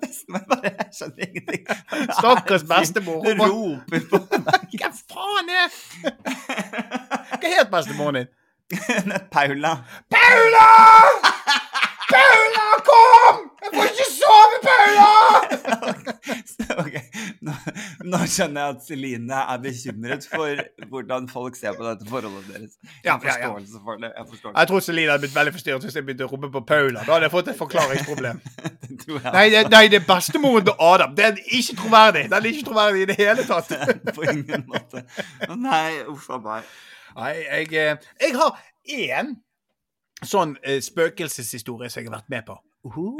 Bestemor 0.00 0.44
bare 0.48 0.70
Jeg 0.78 0.86
skjønner 0.96 1.26
ingenting. 1.26 1.66
Stakkars 2.18 2.64
bestemor. 2.70 3.18
Hun 3.26 3.42
Hun 3.42 3.50
roper 3.50 4.00
på 4.10 4.20
meg. 4.46 4.78
Hva 4.80 4.90
faen 5.12 5.52
er 5.52 5.68
Hva 7.42 7.52
het 7.58 7.70
bestemoren 7.74 8.22
din? 8.22 8.30
Paula. 9.34 9.74
Paula! 10.14 10.68
Paula, 12.12 12.66
kom! 12.88 13.36
Jeg 13.64 13.70
får 13.74 13.90
ikke 13.92 14.08
sove, 14.18 14.56
Paula! 14.68 15.10
Ok, 16.74 16.94
nå, 17.44 17.52
nå 18.08 18.18
skjønner 18.30 18.64
jeg 18.64 18.74
at 18.74 18.86
Celine 18.86 19.40
er 19.52 19.58
bekymret 19.62 20.24
for 20.26 20.62
hvordan 20.90 21.28
folk 21.30 21.56
ser 21.58 21.76
på 21.76 21.84
dette 21.86 22.08
forholdet 22.08 22.48
deres. 22.50 22.72
Jeg 23.04 23.12
har 23.12 23.20
forståelse 23.22 23.82
for 23.84 24.00
det. 24.02 24.10
Jeg 24.16 24.26
forstår 24.30 24.56
Jeg 24.56 24.70
tror 24.70 24.82
Celine 24.86 25.12
hadde 25.12 25.24
blitt 25.26 25.36
veldig 25.36 25.54
forstyrret 25.54 25.86
hvis 25.86 25.98
jeg 25.98 26.06
begynte 26.08 26.26
å 26.26 26.32
rope 26.32 26.50
på 26.56 26.64
Paula. 26.66 27.04
Da 27.04 27.14
hadde 27.14 27.28
jeg 27.28 27.34
fått 27.36 27.52
et 27.52 27.60
forklaringsproblem. 27.60 28.42
Nei, 29.36 29.46
det, 29.52 29.64
nei, 29.70 29.84
det 29.92 30.00
er 30.00 30.04
bestemoren 30.08 30.66
til 30.66 30.76
Adam. 30.80 31.14
Det 31.16 31.24
er 31.26 31.40
ikke 31.58 31.76
troverdig. 31.82 32.26
Den 32.30 32.36
er 32.38 32.50
ikke 32.50 32.68
troverdig 32.68 33.02
i 33.04 33.08
det 33.10 33.16
hele 33.18 33.46
tatt. 33.48 33.72
på 34.16 34.26
ingen 34.32 34.64
måte. 34.70 35.04
Nei, 35.54 35.88
uff 36.10 36.28
a 36.32 36.38
meg. 36.42 36.70
Nei, 37.14 37.34
jeg, 37.42 37.72
eh, 37.78 38.14
jeg 38.22 38.38
har 38.38 38.60
én 38.98 39.34
sånn 40.28 40.56
eh, 40.62 40.80
spøkelseshistorie 40.84 41.90
som 41.90 42.00
jeg 42.02 42.10
har 42.10 42.16
vært 42.18 42.30
med 42.32 42.44
på. 42.48 42.56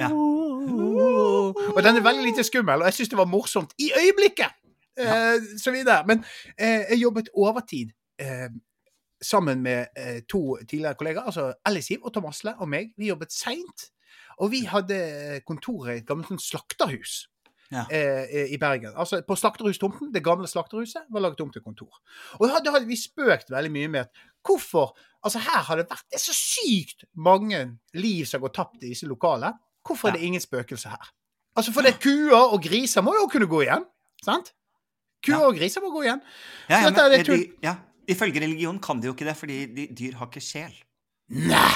Ja. 0.01 0.11
Og 0.13 1.81
den 1.83 1.97
er 1.97 2.05
veldig 2.05 2.25
lite 2.29 2.45
skummel, 2.47 2.83
og 2.83 2.89
jeg 2.91 2.99
syns 2.99 3.13
det 3.15 3.19
var 3.21 3.31
morsomt 3.31 3.75
i 3.81 3.91
øyeblikket. 3.97 4.53
Eh, 4.99 5.41
så 5.63 5.73
videre. 5.75 6.05
Men 6.07 6.25
eh, 6.59 6.85
jeg 6.93 7.01
jobbet 7.03 7.29
overtid 7.35 7.91
eh, 8.23 8.49
sammen 9.23 9.63
med 9.65 9.87
eh, 9.99 10.21
to 10.31 10.57
tidligere 10.69 10.95
kollegaer, 11.01 11.27
altså 11.27 11.49
Ellisiv 11.67 12.05
og 12.05 12.13
Tom 12.15 12.29
Asle 12.31 12.55
og 12.59 12.69
meg. 12.71 12.93
Vi 12.99 13.09
jobbet 13.11 13.33
seint. 13.35 13.89
Og 14.39 14.51
vi 14.51 14.65
hadde 14.67 15.41
kontoret 15.47 15.95
i 15.95 16.03
et 16.03 16.07
gammelt 16.07 16.43
slakterhus 16.43 17.25
Ja. 17.73 17.85
eh, 17.91 18.53
i 18.55 18.59
Bergen. 18.61 18.93
Altså 18.97 19.23
På 19.27 19.35
slakterhustomten, 19.35 20.13
det 20.15 20.23
gamle 20.25 20.47
slakterhuset, 20.47 21.07
var 21.11 21.21
laget 21.21 21.41
om 21.41 21.51
til 21.51 21.63
kontor. 21.63 21.99
Og 22.39 22.49
da 22.49 22.71
hadde 22.71 22.87
vi 22.87 22.97
spøkt 22.99 23.51
veldig 23.51 23.73
mye 23.73 23.89
med 23.89 24.01
at 24.01 24.11
hvorfor 24.45 24.95
Altså 25.25 25.41
her 25.41 25.63
har 25.65 25.81
det 25.81 25.87
vært 25.89 26.05
Det 26.13 26.19
er 26.19 26.21
så 26.21 26.35
sykt 26.37 27.07
mange 27.17 27.61
liv 27.97 28.27
som 28.29 28.39
har 28.39 28.49
gått 28.49 28.59
tapt 28.59 28.83
i 28.83 28.91
disse 28.91 29.09
lokalene. 29.09 29.55
Hvorfor 29.85 30.11
er 30.11 30.19
det 30.19 30.27
ingen 30.29 30.43
spøkelser 30.43 30.93
her? 30.93 31.09
Altså 31.57 31.73
For 31.73 31.87
det 31.87 31.95
er 31.95 32.03
kuer 32.03 32.53
og 32.53 32.61
griser 32.65 33.05
må 33.05 33.15
jo 33.17 33.25
kunne 33.33 33.49
gå 33.49 33.63
igjen. 33.65 33.87
Sant? 34.25 34.53
Kuer 35.25 35.47
og 35.49 35.57
griser 35.57 35.81
må 35.85 35.93
gå 35.95 36.05
igjen. 36.05 36.21
Ja, 36.69 36.83
ja, 36.83 36.91
men, 36.91 37.01
det, 37.15 37.23
de, 37.29 37.39
ja, 37.65 37.77
ifølge 38.11 38.43
religion 38.45 38.81
kan 38.83 39.01
de 39.01 39.09
jo 39.09 39.15
ikke 39.15 39.29
det, 39.29 39.37
fordi 39.39 39.59
de, 39.73 39.87
dyr 39.97 40.19
har 40.21 40.29
ikke 40.29 40.45
sjel. 40.45 40.75
Nei! 41.33 41.73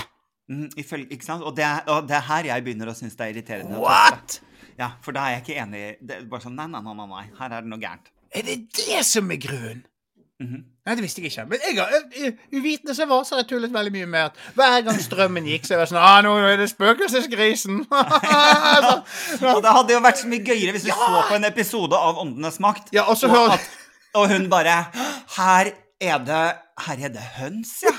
Mm, 0.48 0.68
ifølge, 0.80 1.08
ikke 1.12 1.24
sant? 1.24 1.44
Og 1.44 1.56
det, 1.56 1.64
er, 1.64 1.82
og 1.92 2.08
det 2.08 2.16
er 2.16 2.24
her 2.28 2.48
jeg 2.50 2.64
begynner 2.64 2.92
å 2.92 2.96
synes 2.96 3.16
det 3.16 3.26
er 3.26 3.34
irriterende. 3.36 3.80
What?! 3.80 4.40
Ja, 4.78 4.92
For 5.04 5.16
da 5.16 5.26
er 5.26 5.38
jeg 5.38 5.44
ikke 5.46 5.60
enig. 5.64 5.82
Det 6.04 6.16
er 6.16 6.26
bare 6.30 6.44
sånn, 6.44 6.56
nei, 6.56 6.68
nei, 6.72 6.80
nei, 6.84 6.94
nei, 7.00 7.08
nei, 7.12 7.24
her 7.40 7.54
er 7.56 7.64
det 7.64 7.72
noe 7.72 7.82
gærent. 7.82 8.12
Er 8.36 8.44
det 8.44 8.58
det 8.76 9.00
som 9.08 9.32
er 9.32 9.40
grunnen? 9.42 9.84
Mhm. 10.38 10.58
Nei, 10.86 10.94
det 10.94 11.02
visste 11.02 11.20
jeg 11.20 11.32
ikke. 11.32 11.44
Men 11.50 11.58
jeg 11.66 12.34
uvitende 12.54 12.94
som 12.94 13.02
jeg 13.02 13.10
var, 13.10 13.24
så 13.26 13.34
har 13.34 13.40
jeg 13.42 13.48
tullet 13.50 13.72
veldig 13.74 13.90
mye 13.96 14.06
med 14.06 14.20
at 14.28 14.36
hver 14.54 14.84
gang 14.86 15.00
strømmen 15.02 15.48
gikk, 15.50 15.64
så 15.66 15.74
jeg 15.74 15.80
var 15.80 15.88
sånn 15.90 15.98
ah, 15.98 16.20
nå 16.22 16.34
er 16.46 16.60
det 16.60 16.68
spøkelsesgrisen! 16.70 17.80
så, 18.86 18.92
Og 19.50 19.58
det 19.64 19.72
hadde 19.74 19.96
jo 19.96 20.02
vært 20.04 20.22
så 20.22 20.30
mye 20.30 20.44
gøyere 20.46 20.76
hvis 20.76 20.86
vi 20.86 20.94
så 20.94 21.08
på 21.28 21.34
en 21.34 21.48
episode 21.48 21.98
av 21.98 22.20
Åndenes 22.22 22.60
makt, 22.62 22.92
Ja, 22.94 23.08
og 23.10 23.18
så 23.18 23.26
og, 23.26 23.34
hører 23.34 23.56
at, 23.58 23.66
og 24.14 24.30
hun 24.30 24.46
bare 24.52 24.76
Her 25.36 25.72
er 25.98 26.22
det 26.28 26.44
Her 26.86 27.02
er 27.08 27.12
det 27.16 27.24
høns, 27.40 27.74
ja. 27.82 27.96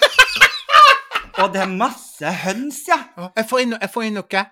Og 1.44 1.52
det 1.54 1.62
er 1.64 1.70
masse 1.72 2.32
høns, 2.46 2.80
ja. 2.88 3.02
Jeg 3.36 3.46
får 3.52 3.66
inn, 3.66 3.76
jeg 3.82 3.92
får 3.94 4.08
inn 4.08 4.18
noe. 4.20 4.46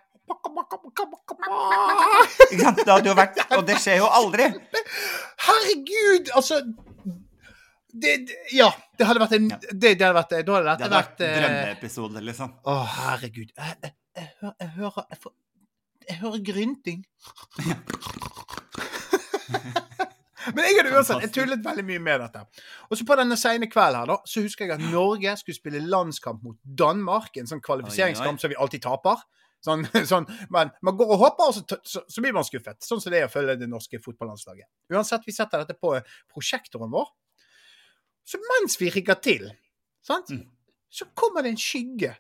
Ikke 2.52 2.64
sant? 2.64 2.84
Det 2.84 2.92
hadde 2.92 3.10
jo 3.10 3.16
vært 3.18 3.42
Og 3.58 3.64
det 3.68 3.80
skjer 3.84 4.00
jo 4.02 4.08
aldri. 4.20 4.52
Herregud, 5.48 6.32
altså 6.36 6.62
det, 8.04 8.14
det, 8.30 8.38
Ja, 8.56 8.70
det 8.98 9.08
hadde 9.10 9.22
vært 9.24 9.36
en 9.38 9.50
Ja. 9.52 9.58
det, 9.72 9.92
det 10.00 10.06
hadde 10.06 10.18
vært, 10.20 10.30
Da 10.30 10.38
hadde 10.38 10.46
Det 10.46 10.70
dette 10.70 10.84
hadde 10.84 10.96
vært 10.96 11.20
vært 11.20 11.26
eh, 11.28 11.36
drømmeepisode, 11.42 12.24
liksom. 12.30 12.54
Å, 12.66 12.78
herregud. 12.98 13.52
Jeg, 13.58 13.78
jeg, 13.84 13.94
jeg, 14.22 14.30
hører- 14.42 14.58
jeg 14.66 14.70
hører 14.78 15.06
jeg, 15.12 15.20
får, 15.26 15.36
jeg 16.10 16.18
hører 16.24 16.44
grynting. 16.52 17.06
Men 20.56 20.64
jeg 20.64 20.78
hadde 20.80 20.92
uansett, 20.96 21.24
jeg 21.26 21.32
tullet 21.36 21.64
veldig 21.66 21.84
mye 21.90 22.00
med 22.04 22.22
dette. 22.24 22.42
Og 22.88 22.96
så 23.00 23.06
på 23.08 23.16
denne 23.20 23.36
sene 23.40 23.68
kvelden 23.68 24.00
her, 24.00 24.12
da, 24.14 24.16
så 24.32 24.44
husker 24.46 24.64
jeg 24.70 24.78
at 24.78 24.84
Norge 24.94 25.34
skulle 25.42 25.58
spille 25.58 25.82
landskamp 25.92 26.40
mot 26.46 26.56
Danmark. 26.64 27.36
En 27.42 27.50
sånn 27.50 27.60
kvalifiseringskamp 27.66 28.40
som 28.40 28.54
vi 28.54 28.60
alltid 28.64 28.86
taper. 28.86 29.26
Sånn, 29.66 29.84
sånn, 30.12 30.28
men 30.54 30.72
man 30.86 30.96
går 31.00 31.12
og 31.18 31.20
håper, 31.26 31.50
og 31.52 31.58
så, 31.58 31.80
så, 31.84 32.04
så 32.08 32.24
blir 32.24 32.36
man 32.38 32.46
skuffet. 32.48 32.80
Sånn 32.86 33.02
som 33.04 33.12
det 33.12 33.24
er 33.24 33.28
å 33.28 33.34
følge 33.34 33.58
det 33.60 33.68
norske 33.72 34.00
fotballandslaget. 34.04 34.70
Uansett, 34.94 35.26
vi 35.28 35.36
setter 35.36 35.66
dette 35.66 35.76
på 35.82 35.96
prosjektoren 36.32 36.94
vår. 36.96 37.10
Så 38.28 38.40
mens 38.44 38.76
vi 38.82 38.90
rigger 38.92 39.16
til, 39.24 39.48
sant, 40.04 40.30
Mm. 40.34 40.44
så 40.92 41.06
kommer 41.16 41.44
det 41.46 41.54
en 41.56 41.62
skygge. 41.62 42.12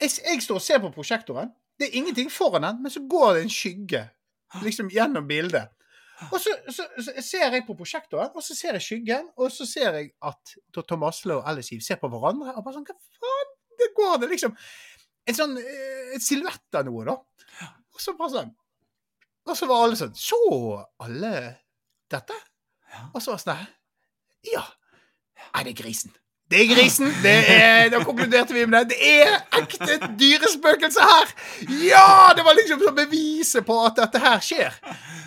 Jeg, 0.00 0.10
jeg 0.26 0.42
står 0.42 0.58
og 0.58 0.62
ser 0.64 0.78
på 0.82 0.90
prosjektoren. 0.94 1.52
Det 1.78 1.88
er 1.88 1.96
ingenting 2.00 2.30
foran 2.32 2.62
den, 2.66 2.82
men 2.82 2.90
så 2.90 3.00
går 3.08 3.34
det 3.36 3.42
en 3.46 3.52
skygge 3.52 4.02
liksom 4.62 4.88
gjennom 4.90 5.26
bildet. 5.28 5.68
Og 6.32 6.38
så, 6.40 6.54
så, 6.72 6.86
så 7.04 7.12
ser 7.22 7.52
jeg 7.52 7.66
på 7.66 7.74
prosjektoren, 7.76 8.30
og 8.34 8.42
så 8.42 8.54
ser 8.56 8.72
jeg 8.78 8.82
skyggen, 8.86 9.26
og 9.36 9.50
så 9.52 9.66
ser 9.68 9.98
jeg 9.98 10.10
at 10.24 10.54
Tom 10.88 11.02
Asle 11.04 11.34
og 11.36 11.48
Eve 11.50 11.62
ser 11.84 11.98
på 12.00 12.08
hverandre. 12.08 12.54
Og 12.56 12.64
bare 12.64 12.74
sånn 12.78 12.86
Hva 12.88 12.96
faen? 13.20 13.50
Det 13.76 13.90
går 13.96 14.18
det 14.22 14.30
liksom 14.32 14.54
En 15.28 15.34
sånn 15.36 15.58
eh, 15.60 16.14
silhuett 16.22 16.78
av 16.78 16.86
noe, 16.88 17.04
da. 17.04 17.16
Og 17.92 18.00
så 18.00 18.14
bare 18.16 18.32
sånn 18.32 18.54
Og 19.50 19.56
så 19.58 19.66
var 19.68 19.82
alle 19.84 19.98
sånn 20.00 20.14
Så 20.16 20.38
alle 21.04 21.32
dette? 22.10 22.36
Og 23.12 23.20
så 23.20 23.34
var 23.34 23.36
det 23.36 23.44
sånn 23.44 23.66
Ja. 24.54 24.64
Nei, 25.54 25.64
det 25.66 25.74
er 25.74 25.82
grisen. 25.82 26.14
Det 26.50 26.60
er 26.62 26.68
grisen. 26.70 27.08
Det 27.24 27.32
er, 27.50 27.88
da 27.90 27.98
konkluderte 28.06 28.54
vi 28.54 28.62
med 28.70 28.86
det. 28.86 28.94
Det 28.94 29.14
er 29.24 29.32
ekte 29.58 29.96
dyrespøkelse 30.20 31.02
her! 31.02 31.32
Ja! 31.88 32.04
Det 32.38 32.44
var 32.46 32.54
liksom 32.54 32.84
som 32.84 32.94
beviset 32.94 33.66
på 33.66 33.78
at 33.82 33.98
dette 33.98 34.20
her 34.22 34.44
skjer. 34.46 34.76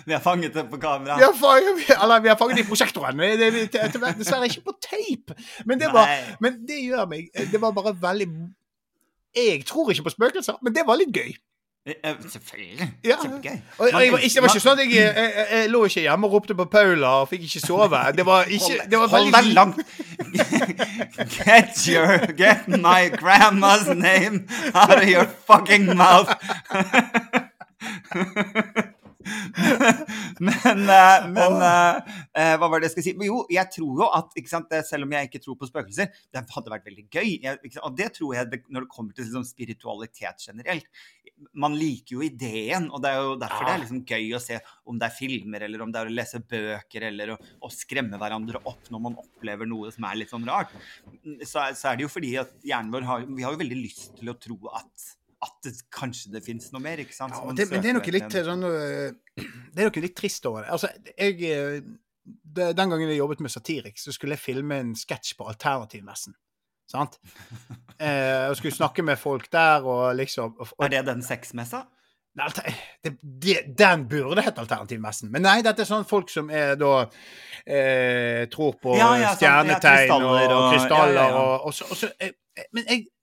Vi 0.06 0.14
har 0.16 0.22
fanget 0.24 0.56
det 0.56 0.64
på 0.70 0.80
kamera. 0.80 1.18
Vi 1.20 1.26
har 1.26 1.36
fanget, 1.36 1.92
eller 1.98 2.24
vi 2.24 2.32
har 2.32 2.38
fanget 2.40 2.56
det 2.56 2.64
i 2.64 2.68
prosjektoren. 2.70 3.20
Det 3.20 3.50
er 3.82 3.92
dessverre 4.16 4.48
ikke 4.48 4.64
på 4.70 4.76
tape. 4.80 5.36
Men 5.68 5.82
det, 5.82 5.92
var, 5.92 6.08
men 6.40 6.56
det 6.68 6.80
gjør 6.86 7.04
meg 7.12 7.28
Det 7.52 7.60
var 7.60 7.76
bare 7.76 7.92
veldig 8.00 8.30
Jeg 9.36 9.66
tror 9.68 9.92
ikke 9.92 10.08
på 10.08 10.16
spøkelser, 10.16 10.56
men 10.64 10.74
det 10.74 10.88
var 10.88 10.96
litt 11.02 11.12
gøy. 11.14 11.36
Selvfølgelig. 12.28 12.92
Ja. 13.04 13.16
Kjempegøy. 13.22 13.50
Og, 13.78 13.88
og 13.94 14.02
jeg, 14.02 14.12
var 14.12 14.18
ikke, 14.18 14.34
det 14.34 14.42
var 14.42 14.48
ikke 14.48 14.60
sånn 14.60 14.78
at 14.78 14.84
jeg, 14.84 14.94
jeg, 14.96 15.14
jeg, 15.16 15.46
jeg 15.52 15.70
lå 15.72 15.84
ikke 15.88 16.00
hjemme 16.04 16.26
og 16.28 16.32
ropte 16.36 16.54
på 16.58 16.64
Paula 16.68 17.08
og 17.22 17.28
fikk 17.30 17.42
ikke 17.48 17.60
sove. 17.64 18.00
Det 18.16 18.26
var 18.28 18.42
ikke 18.52 18.74
det 18.90 18.98
var 19.00 19.06
Hold 19.14 19.32
deg 19.32 19.44
langt 19.56 19.78
Get 21.38 21.72
your 21.88 22.10
Get 22.36 22.68
my 22.68 23.08
grandma's 23.16 23.88
name 23.88 24.44
out 24.74 24.98
of 24.98 25.04
your 25.08 25.24
fucking 25.48 25.96
mouth. 25.96 26.28
men, 30.40 30.82
eh, 30.88 31.26
men 31.28 31.56
eh, 31.60 32.16
eh, 32.32 32.54
hva 32.56 32.68
var 32.70 32.80
det 32.80 32.88
jeg 32.88 32.94
skulle 32.94 33.06
si? 33.10 33.28
Jo, 33.28 33.42
jeg 33.52 33.68
tror 33.74 34.02
jo 34.02 34.08
at 34.16 34.36
sant, 34.48 34.72
selv 34.88 35.06
om 35.06 35.14
jeg 35.16 35.28
ikke 35.28 35.42
tror 35.44 35.58
på 35.60 35.68
spøkelser, 35.68 36.08
det 36.32 36.44
hadde 36.54 36.72
vært 36.72 36.88
veldig 36.88 37.06
gøy. 37.12 37.30
Jeg, 37.44 37.74
og 37.84 37.96
det 37.98 38.10
tror 38.16 38.36
jeg 38.38 38.50
det, 38.52 38.62
når 38.72 38.86
det 38.86 38.92
kommer 38.94 39.16
til 39.16 39.28
liksom, 39.28 39.44
spiritualitet 39.48 40.48
generelt. 40.48 40.88
Man 41.56 41.76
liker 41.76 42.18
jo 42.18 42.24
ideen, 42.24 42.88
og 42.92 43.04
det 43.04 43.12
er 43.12 43.20
jo 43.20 43.36
derfor 43.40 43.68
det 43.68 43.74
er 43.74 43.84
liksom 43.84 44.02
gøy 44.08 44.34
å 44.36 44.42
se 44.42 44.58
om 44.88 44.98
det 45.00 45.08
er 45.08 45.16
filmer, 45.16 45.68
eller 45.68 45.84
om 45.84 45.92
det 45.92 46.02
er 46.02 46.10
å 46.10 46.16
lese 46.16 46.42
bøker, 46.54 47.08
eller 47.10 47.34
å, 47.34 47.38
å 47.64 47.72
skremme 47.72 48.20
hverandre 48.20 48.64
opp 48.64 48.90
når 48.92 49.06
man 49.06 49.20
opplever 49.20 49.68
noe 49.68 49.92
som 49.94 50.08
er 50.08 50.20
litt 50.20 50.32
sånn 50.32 50.48
rart. 50.48 50.72
Så, 51.44 51.62
så 51.76 51.92
er 51.92 52.00
det 52.00 52.08
jo 52.08 52.12
fordi 52.12 52.34
at 52.40 52.52
hjernen 52.64 52.92
vår 52.92 53.08
har, 53.08 53.24
vi 53.28 53.44
har 53.44 53.56
jo 53.56 53.62
veldig 53.62 53.80
lyst 53.80 54.14
til 54.20 54.32
å 54.32 54.38
tro 54.40 54.58
at 54.72 55.10
at 55.40 55.56
det, 55.64 55.72
kanskje 55.94 56.34
det 56.34 56.42
finnes 56.44 56.68
noe 56.74 56.82
mer, 56.84 57.00
ikke 57.00 57.16
sant? 57.16 57.32
Ja, 57.32 57.54
det, 57.56 57.66
men 57.70 57.80
det 57.80 57.90
er 57.92 57.96
noe 57.96 58.12
litt 58.12 58.34
sånn 58.44 58.66
øh, 58.68 59.12
Det 59.40 59.80
er 59.80 59.88
noe 59.88 60.04
litt 60.04 60.16
trist 60.18 60.46
over 60.50 60.66
det. 60.66 60.74
Altså, 60.76 60.90
jeg 61.16 61.40
øh, 61.56 61.78
det, 62.24 62.76
Den 62.76 62.92
gangen 62.92 63.08
jeg 63.08 63.18
jobbet 63.18 63.40
med 63.40 63.52
Satiriks, 63.52 64.04
så 64.04 64.12
skulle 64.12 64.36
jeg 64.36 64.44
filme 64.44 64.80
en 64.82 64.92
sketsj 64.98 65.36
på 65.38 65.48
Alternativmessen. 65.50 66.36
Sant? 66.90 67.20
Eh, 68.00 68.46
og 68.48 68.54
skulle 68.56 68.72
snakke 68.72 69.02
med 69.04 69.18
folk 69.20 69.50
der 69.52 69.84
og 69.84 70.14
liksom 70.16 70.54
og, 70.56 70.70
og, 70.78 70.84
Er 70.86 70.88
det 70.88 71.02
den 71.10 71.18
sexmessa? 71.20 71.82
Nei, 72.40 72.46
det, 73.04 73.10
det, 73.20 73.56
Den 73.76 74.06
burde 74.08 74.40
hett 74.40 74.56
Alternativmessen. 74.56 75.28
Men 75.34 75.44
nei, 75.44 75.58
dette 75.66 75.84
er 75.84 75.88
sånn 75.90 76.06
folk 76.08 76.32
som 76.32 76.48
er 76.48 76.78
da 76.80 76.94
eh, 77.66 78.46
Tror 78.48 78.78
på 78.80 78.96
Ja, 78.96 79.10
ja, 79.20 79.34
stjernetegn 79.36 80.14
og, 80.16 80.30
og- 80.30 80.70
krystaller 80.72 81.36
og, 81.42 81.66
og 81.68 81.76
så, 81.76 81.90
så 81.92 82.08
eh, 82.24 82.32
Men 82.72 82.88
jeg, 82.88 83.04
jeg 83.04 83.19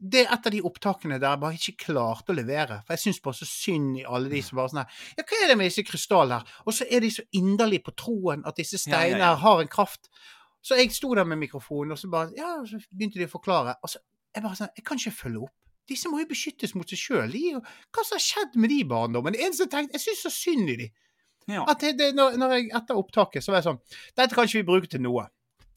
det 0.00 0.22
er 0.24 0.32
et 0.32 0.46
av 0.48 0.54
de 0.54 0.62
opptakene 0.64 1.18
der 1.20 1.34
jeg 1.34 1.40
bare 1.42 1.58
ikke 1.58 1.84
klarte 1.84 2.32
å 2.32 2.36
levere. 2.36 2.80
For 2.86 2.96
jeg 2.96 3.02
syns 3.04 3.20
bare 3.24 3.36
så 3.36 3.48
synd 3.48 3.98
i 4.00 4.04
alle 4.08 4.32
de 4.32 4.40
som 4.44 4.60
bare 4.60 4.72
sånn 4.72 4.82
her 4.82 5.00
Ja, 5.18 5.24
hva 5.28 5.40
er 5.44 5.50
det 5.52 5.56
med 5.60 5.68
disse 5.68 5.84
krystallene 5.86 6.40
her? 6.40 6.54
Og 6.64 6.76
så 6.76 6.86
er 6.88 7.04
de 7.04 7.10
så 7.12 7.24
inderlige 7.36 7.84
på 7.88 7.96
troen 8.00 8.44
at 8.48 8.60
disse 8.60 8.78
Ja, 8.78 8.80
ja, 8.80 8.86
steinene 8.86 9.32
ja. 9.32 9.40
har 9.42 9.62
en 9.62 9.72
kraft. 9.72 10.08
Så 10.64 10.76
jeg 10.76 10.92
sto 10.96 11.12
der 11.16 11.28
med 11.28 11.40
mikrofonen, 11.40 11.92
og 11.92 12.00
så 12.00 12.10
bare 12.12 12.32
Ja, 12.36 12.58
så 12.68 12.80
begynte 12.88 13.20
de 13.20 13.28
å 13.28 13.32
forklare. 13.32 13.76
Og 13.84 13.92
så 13.92 14.00
jeg 14.34 14.44
bare 14.44 14.58
sånn 14.58 14.72
Jeg 14.76 14.86
kan 14.86 15.00
ikke 15.00 15.16
følge 15.16 15.44
opp. 15.48 15.56
Disse 15.90 16.10
må 16.10 16.20
jo 16.22 16.30
beskyttes 16.30 16.76
mot 16.78 16.88
seg 16.88 17.00
sjøl. 17.00 17.36
Hva 17.90 18.04
som 18.06 18.16
har 18.16 18.24
skjedd 18.24 18.56
med 18.62 18.70
de 18.70 18.80
barndommen? 18.88 19.34
Det 19.34 19.42
eneste 19.42 19.66
jeg 19.66 19.74
tenkte 19.74 19.98
Jeg 19.98 20.06
syns 20.06 20.24
så 20.28 20.32
synd 20.34 20.70
i 20.70 20.78
de. 20.84 20.88
Ja. 21.50 21.64
At 21.68 21.82
det, 21.82 21.96
det, 21.98 22.12
når, 22.14 22.36
når 22.38 22.56
jeg 22.56 22.70
etter 22.78 22.98
opptaket 23.00 23.42
så 23.42 23.50
var 23.52 23.60
jeg 23.60 23.70
sånn 23.72 23.80
Dette 24.14 24.36
kan 24.36 24.46
ikke 24.46 24.60
vi 24.60 24.68
bruke 24.68 24.90
til 24.92 25.02
noe. 25.02 25.26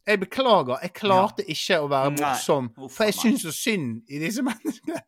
Jeg 0.07 0.19
beklager. 0.19 0.77
Jeg 0.83 0.93
klarte 0.93 1.45
ikke 1.47 1.77
å 1.79 1.87
være 1.91 2.11
morsom, 2.17 2.69
for 2.89 3.05
jeg 3.07 3.13
syns 3.15 3.45
så 3.45 3.53
synd 3.55 4.01
i 4.11 4.19
disse 4.19 4.43
menneskene. 4.49 4.99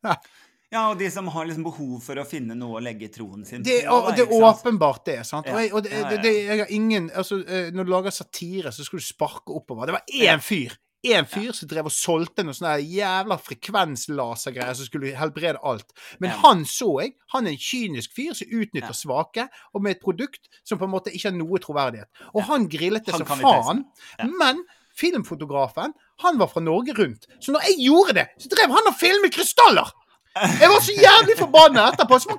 ja, 0.71 0.85
og 0.91 0.97
de 0.99 1.09
som 1.11 1.27
har 1.33 1.45
liksom 1.49 1.63
behov 1.67 1.97
for 2.03 2.21
å 2.21 2.25
finne 2.27 2.55
noe 2.55 2.79
å 2.79 2.83
legge 2.83 3.09
troen 3.11 3.43
sin 3.47 3.63
Det, 3.63 3.81
på. 3.85 3.91
og, 3.95 4.09
da, 4.09 4.15
det 4.15 4.25
er 4.29 4.47
åpenbart 4.49 5.03
det. 5.05 5.19
sant? 5.27 5.47
Og, 5.51 5.59
jeg, 5.61 5.73
og 5.73 5.83
det, 5.83 5.91
Ja, 5.91 5.99
ja, 5.99 6.09
det, 6.15 6.21
det, 6.23 6.33
jeg 6.47 6.59
har 6.63 6.71
ingen 6.71 7.11
altså, 7.13 7.41
eh, 7.47 7.69
Når 7.75 7.83
du 7.83 7.91
lager 7.91 8.11
satire, 8.15 8.71
så 8.71 8.83
skal 8.87 8.99
du 8.99 9.05
sparke 9.05 9.51
oppover. 9.55 9.85
Det 9.91 9.97
var 9.99 10.17
én 10.31 10.41
fyr 10.43 10.79
én 11.05 11.27
fyr 11.29 11.51
som 11.53 11.67
drev 11.69 11.85
og 11.85 11.93
solgte 11.93 12.41
noen 12.41 12.55
sånne 12.57 12.79
jævla 12.81 13.35
frekvenslasergreier 13.37 14.73
som 14.73 14.87
skulle 14.87 15.11
helbrede 15.13 15.59
alt. 15.61 15.91
Men 16.19 16.31
Ja. 16.31 16.37
han 16.41 16.63
så 16.65 16.87
jeg. 17.03 17.13
Han 17.29 17.45
er 17.45 17.51
en 17.51 17.57
kynisk 17.61 18.11
fyr 18.17 18.33
som 18.33 18.47
utnytter 18.49 18.89
Ja. 18.89 18.97
svake, 18.97 19.47
og 19.75 19.83
med 19.83 19.91
et 19.97 20.01
produkt 20.01 20.49
som 20.63 20.79
på 20.79 20.85
en 20.85 20.89
måte 20.91 21.13
ikke 21.13 21.29
har 21.29 21.37
noe 21.37 21.59
troverdighet. 21.59 22.07
Og 22.33 22.41
han 22.49 22.67
grillet 22.67 23.05
det 23.05 23.13
som 23.13 23.25
faen. 23.27 23.85
Ja. 24.17 24.25
Men 24.25 24.63
filmfotografen, 24.99 25.93
han 26.23 26.39
var 26.39 26.47
fra 26.51 26.63
Norge 26.63 26.95
Rundt. 26.97 27.27
Så 27.41 27.51
når 27.51 27.67
jeg 27.69 27.85
gjorde 27.89 28.17
det, 28.19 28.25
så 28.39 28.51
drev 28.51 28.73
han 28.75 28.91
og 28.91 28.97
filmet 28.99 29.33
krystaller! 29.35 29.93
Jeg 30.35 30.67
var 30.67 30.81
så 30.83 30.91
jævlig 30.91 31.37
forbanna 31.39 31.85
etterpå. 31.93 32.17
Så 32.19 32.33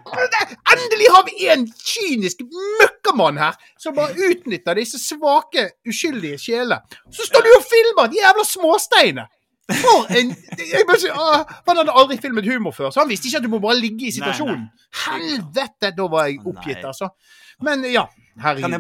endelig 0.72 1.06
har 1.14 1.22
vi 1.24 1.46
en 1.48 1.62
kynisk 1.80 2.42
møkkamann 2.80 3.38
her 3.40 3.56
som 3.80 3.96
bare 3.96 4.12
utnytter 4.28 4.76
disse 4.76 5.00
svake, 5.00 5.70
uskyldige 5.88 6.36
sjelene. 6.42 6.82
Så 7.08 7.24
står 7.24 7.46
du 7.46 7.48
og 7.54 7.64
filmer 7.64 8.12
de 8.12 8.20
jævla 8.20 8.44
småsteinene! 8.44 9.26
For 9.66 10.12
en 10.14 10.28
sier, 10.60 11.16
ah, 11.18 11.42
Han 11.66 11.80
hadde 11.80 11.94
aldri 11.98 12.20
filmet 12.22 12.46
humor 12.46 12.70
før, 12.76 12.92
så 12.94 13.02
han 13.02 13.10
visste 13.10 13.26
ikke 13.26 13.40
at 13.40 13.46
du 13.48 13.50
må 13.50 13.58
bare 13.64 13.80
ligge 13.80 14.06
i 14.06 14.12
situasjonen. 14.14 14.68
Helvete! 15.06 15.90
Da 15.96 16.06
var 16.12 16.28
jeg 16.28 16.38
oppgitt, 16.44 16.84
altså. 16.86 17.08
Men 17.66 17.82
ja. 17.90 18.04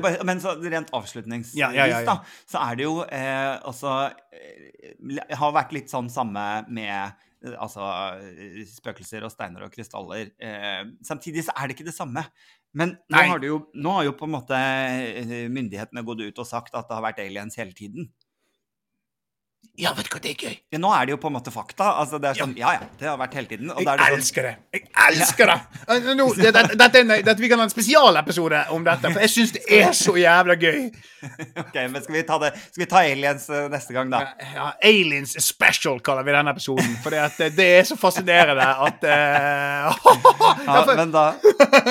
Bare, 0.04 0.24
men 0.28 0.40
så 0.42 0.56
rent 0.60 0.90
avslutningsvis, 0.96 1.56
Ja, 1.58 1.70
ja, 1.74 1.86
ja, 1.90 2.02
da, 2.06 2.18
så 2.48 2.60
er 2.60 2.76
det 2.78 2.84
jo 2.84 2.98
eh, 3.04 3.54
også 3.68 3.94
eh, 4.36 5.38
har 5.40 5.54
vært 5.56 5.72
litt 5.76 5.92
sånn 5.92 6.10
samme 6.12 6.44
med 6.68 6.92
eh, 6.92 7.56
altså 7.56 7.88
spøkelser 8.74 9.24
og 9.26 9.32
steiner 9.32 9.66
og 9.66 9.72
krystaller. 9.72 10.32
Eh, 10.36 10.82
samtidig 11.06 11.46
så 11.46 11.56
er 11.56 11.68
det 11.68 11.78
ikke 11.78 11.88
det 11.88 11.96
samme. 11.96 12.26
Men 12.76 12.98
nå 13.08 13.24
har, 13.30 13.40
det 13.40 13.48
jo, 13.48 13.62
nå 13.72 13.96
har 13.96 14.04
jo 14.10 14.14
på 14.18 14.28
en 14.28 14.34
måte 14.34 14.56
eh, 14.60 15.46
myndighetene 15.52 16.04
gått 16.04 16.26
ut 16.26 16.42
og 16.42 16.48
sagt 16.48 16.74
at 16.76 16.90
det 16.90 16.98
har 16.98 17.06
vært 17.06 17.22
aliens 17.24 17.56
hele 17.56 17.72
tiden. 17.76 18.10
Ja, 19.76 19.90
vet 19.96 20.06
du 20.08 20.14
hva, 20.14 20.20
det 20.24 20.30
er 20.32 20.42
gøy. 20.46 20.54
Ja, 20.72 20.78
nå 20.80 20.90
er 20.96 21.04
det 21.08 21.12
jo 21.12 21.18
på 21.20 21.28
en 21.28 21.34
måte 21.36 21.52
fakta. 21.52 21.90
Altså, 22.00 22.16
det 22.22 22.30
er 22.30 22.38
sånn, 22.38 22.54
ja 22.56 22.70
ja, 22.78 22.86
det 23.00 23.08
har 23.10 23.18
vært 23.20 23.34
hele 23.36 23.50
tiden. 23.50 23.70
Og 23.74 23.82
Jeg 23.82 23.88
er 23.92 23.98
det 24.00 24.06
sånn, 24.06 24.16
elsker 24.16 24.46
det! 24.48 24.54
Jeg 24.76 24.86
elsker 25.10 25.52
det! 25.52 25.56
Eh, 25.86 26.08
Nå, 26.16 26.26
det, 26.38 26.52
det, 26.56 26.62
dette, 26.80 27.02
er 27.02 27.24
det! 27.26 27.34
vi 27.42 27.50
kan 27.52 27.60
ha 27.60 27.66
en 27.68 27.72
spesialepisode 27.74 28.62
om 28.72 28.86
dette, 28.86 29.10
for 29.12 29.24
jeg 29.26 29.32
syns 29.34 29.52
det 29.56 29.62
er 29.76 29.92
så 29.96 30.14
jævla 30.16 30.56
gøy. 30.60 30.78
ok, 31.62 31.76
men 31.92 31.98
skal 32.04 32.14
vi 32.14 32.22
ta 32.28 32.36
det 32.38 32.50
Skal 32.60 32.82
vi 32.84 32.86
ta 32.88 33.00
aliens 33.02 33.46
eh, 33.50 33.66
neste 33.72 33.96
gang, 33.96 34.10
da? 34.12 34.20
Ja, 34.54 34.66
Aliens 34.86 35.32
Special 35.42 35.98
kaller 36.04 36.24
vi 36.26 36.34
denne 36.36 36.52
episoden, 36.54 36.96
for 37.02 37.12
det, 37.12 37.50
det 37.56 37.66
er 37.80 37.86
så 37.88 37.96
fascinerende 38.00 38.66
at 38.86 39.06
uh, 39.10 39.96
Ja, 40.66 40.80
men 40.96 41.12
da, 41.14 41.24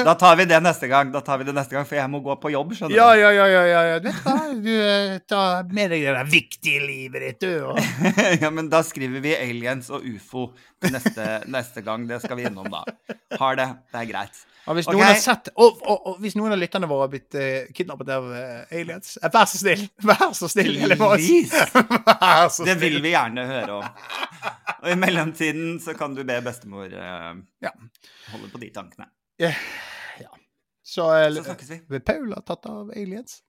da 0.06 0.14
tar 0.20 0.38
vi 0.40 0.46
det 0.50 0.60
neste 0.64 0.88
gang. 0.92 1.12
Da 1.14 1.22
tar 1.26 1.40
vi 1.42 1.48
det 1.48 1.54
neste 1.56 1.76
gang, 1.76 1.86
For 1.88 1.98
jeg 2.00 2.10
må 2.12 2.22
gå 2.26 2.36
på 2.42 2.52
jobb, 2.54 2.74
skjønner 2.78 2.96
Ja, 2.96 3.12
du. 3.14 3.22
ja, 3.22 3.32
ja, 3.36 3.46
ja, 3.52 3.64
ja, 3.70 3.84
ja. 3.94 4.00
Vet 4.04 4.18
du 4.18 4.26
hva? 4.26 4.36
Du 4.66 4.72
eh, 4.74 5.16
tar 5.30 5.70
med 5.76 5.92
deg 5.94 6.06
det 6.08 6.16
der 6.16 6.30
viktige 6.32 6.82
livet 6.86 7.28
ditt, 7.28 7.46
du. 7.46 7.75
Ja, 8.44 8.50
men 8.52 8.70
da 8.72 8.82
skriver 8.86 9.24
vi 9.24 9.36
aliens 9.36 9.90
og 9.94 10.06
ufo 10.08 10.50
neste, 10.86 11.28
neste 11.52 11.84
gang. 11.86 12.08
Det 12.10 12.20
skal 12.24 12.40
vi 12.40 12.48
innom 12.50 12.68
da. 12.72 12.84
Har 13.40 13.58
det. 13.60 13.68
Det 13.92 14.02
er 14.02 14.10
greit. 14.10 14.44
Ja, 14.66 14.74
hvis, 14.74 14.88
okay. 14.90 14.98
noen 14.98 15.06
har 15.06 15.20
sett, 15.22 15.52
og, 15.62 15.82
og, 15.86 16.08
og 16.10 16.22
hvis 16.24 16.34
noen 16.40 16.56
av 16.56 16.58
lytterne 16.58 16.88
våre 16.90 17.06
har 17.06 17.12
blitt 17.12 17.38
uh, 17.38 17.68
kidnappet 17.78 18.10
av 18.16 18.26
uh, 18.32 18.64
aliens, 18.74 19.12
eh, 19.22 19.30
vær 19.30 19.46
så 19.52 19.60
snill, 19.62 19.84
vær 20.10 20.32
så 20.34 20.50
snill, 20.50 20.80
Please. 20.96 21.68
Vær 22.26 22.50
så 22.54 22.66
Det 22.66 22.78
vil 22.82 22.98
vi 23.04 23.14
gjerne 23.14 23.46
høre 23.46 23.78
om. 23.78 24.08
Og 24.80 24.90
i 24.90 24.98
mellomtiden 24.98 25.78
så 25.84 25.94
kan 25.98 26.18
du 26.18 26.24
be 26.26 26.40
bestemor 26.46 26.90
uh, 26.90 27.36
Ja. 27.62 27.76
holde 28.32 28.50
på 28.50 28.64
de 28.64 28.72
tankene. 28.74 29.12
Ja. 29.42 29.54
Så, 30.86 31.06
Så 31.34 31.44
snakkes 31.44 31.70
vi. 31.70 31.80
Vil 31.90 32.02
Paula 32.06 32.42
tatt 32.46 32.66
av 32.70 32.92
aliens? 32.94 33.40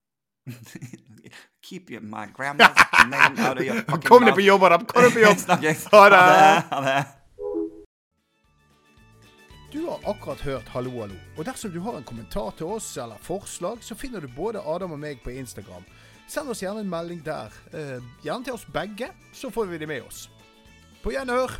Keep 1.62 1.90
your, 1.90 2.01
my 2.01 2.26
grandma's 2.26 2.70
name 3.11 3.38
out 3.38 3.59
of 3.59 3.64
your 3.64 3.74
fucking 3.90 4.09
Kom 4.09 4.24
deg 4.24 4.34
på 4.34 4.44
jobb, 4.47 4.62
Adam. 4.62 4.86
Kom 4.86 5.03
deg 5.03 5.12
på 5.12 5.24
jobb. 5.24 5.38
Snakkes. 5.47 5.86
Ha 5.92 6.03
det. 6.12 6.24
Ha 6.70 6.80
det. 6.86 7.05
Du 9.72 9.82
har 9.86 9.99
akkurat 10.11 10.40
hørt 10.40 10.68
Hallo, 10.72 10.92
hallo. 11.01 11.16
Og 11.36 11.44
dersom 11.44 11.72
du 11.74 11.80
har 11.84 11.99
en 11.99 12.07
kommentar 12.07 12.55
til 12.57 12.70
oss 12.78 12.92
eller 12.97 13.18
forslag, 13.20 13.82
så 13.84 13.99
finner 13.99 14.22
du 14.22 14.30
både 14.36 14.62
Adam 14.62 14.94
og 14.94 15.03
meg 15.03 15.18
på 15.24 15.34
Instagram. 15.34 15.84
Send 16.30 16.51
oss 16.51 16.62
gjerne 16.62 16.82
en 16.86 16.90
melding 16.90 17.20
der. 17.26 17.55
Eh, 17.74 17.99
gjerne 18.22 18.47
til 18.47 18.55
oss 18.57 18.66
begge, 18.72 19.11
så 19.34 19.51
får 19.51 19.66
vi 19.72 19.82
de 19.82 19.90
med 19.90 20.07
oss. 20.07 20.28
På 21.03 21.12
gjenhør. 21.14 21.59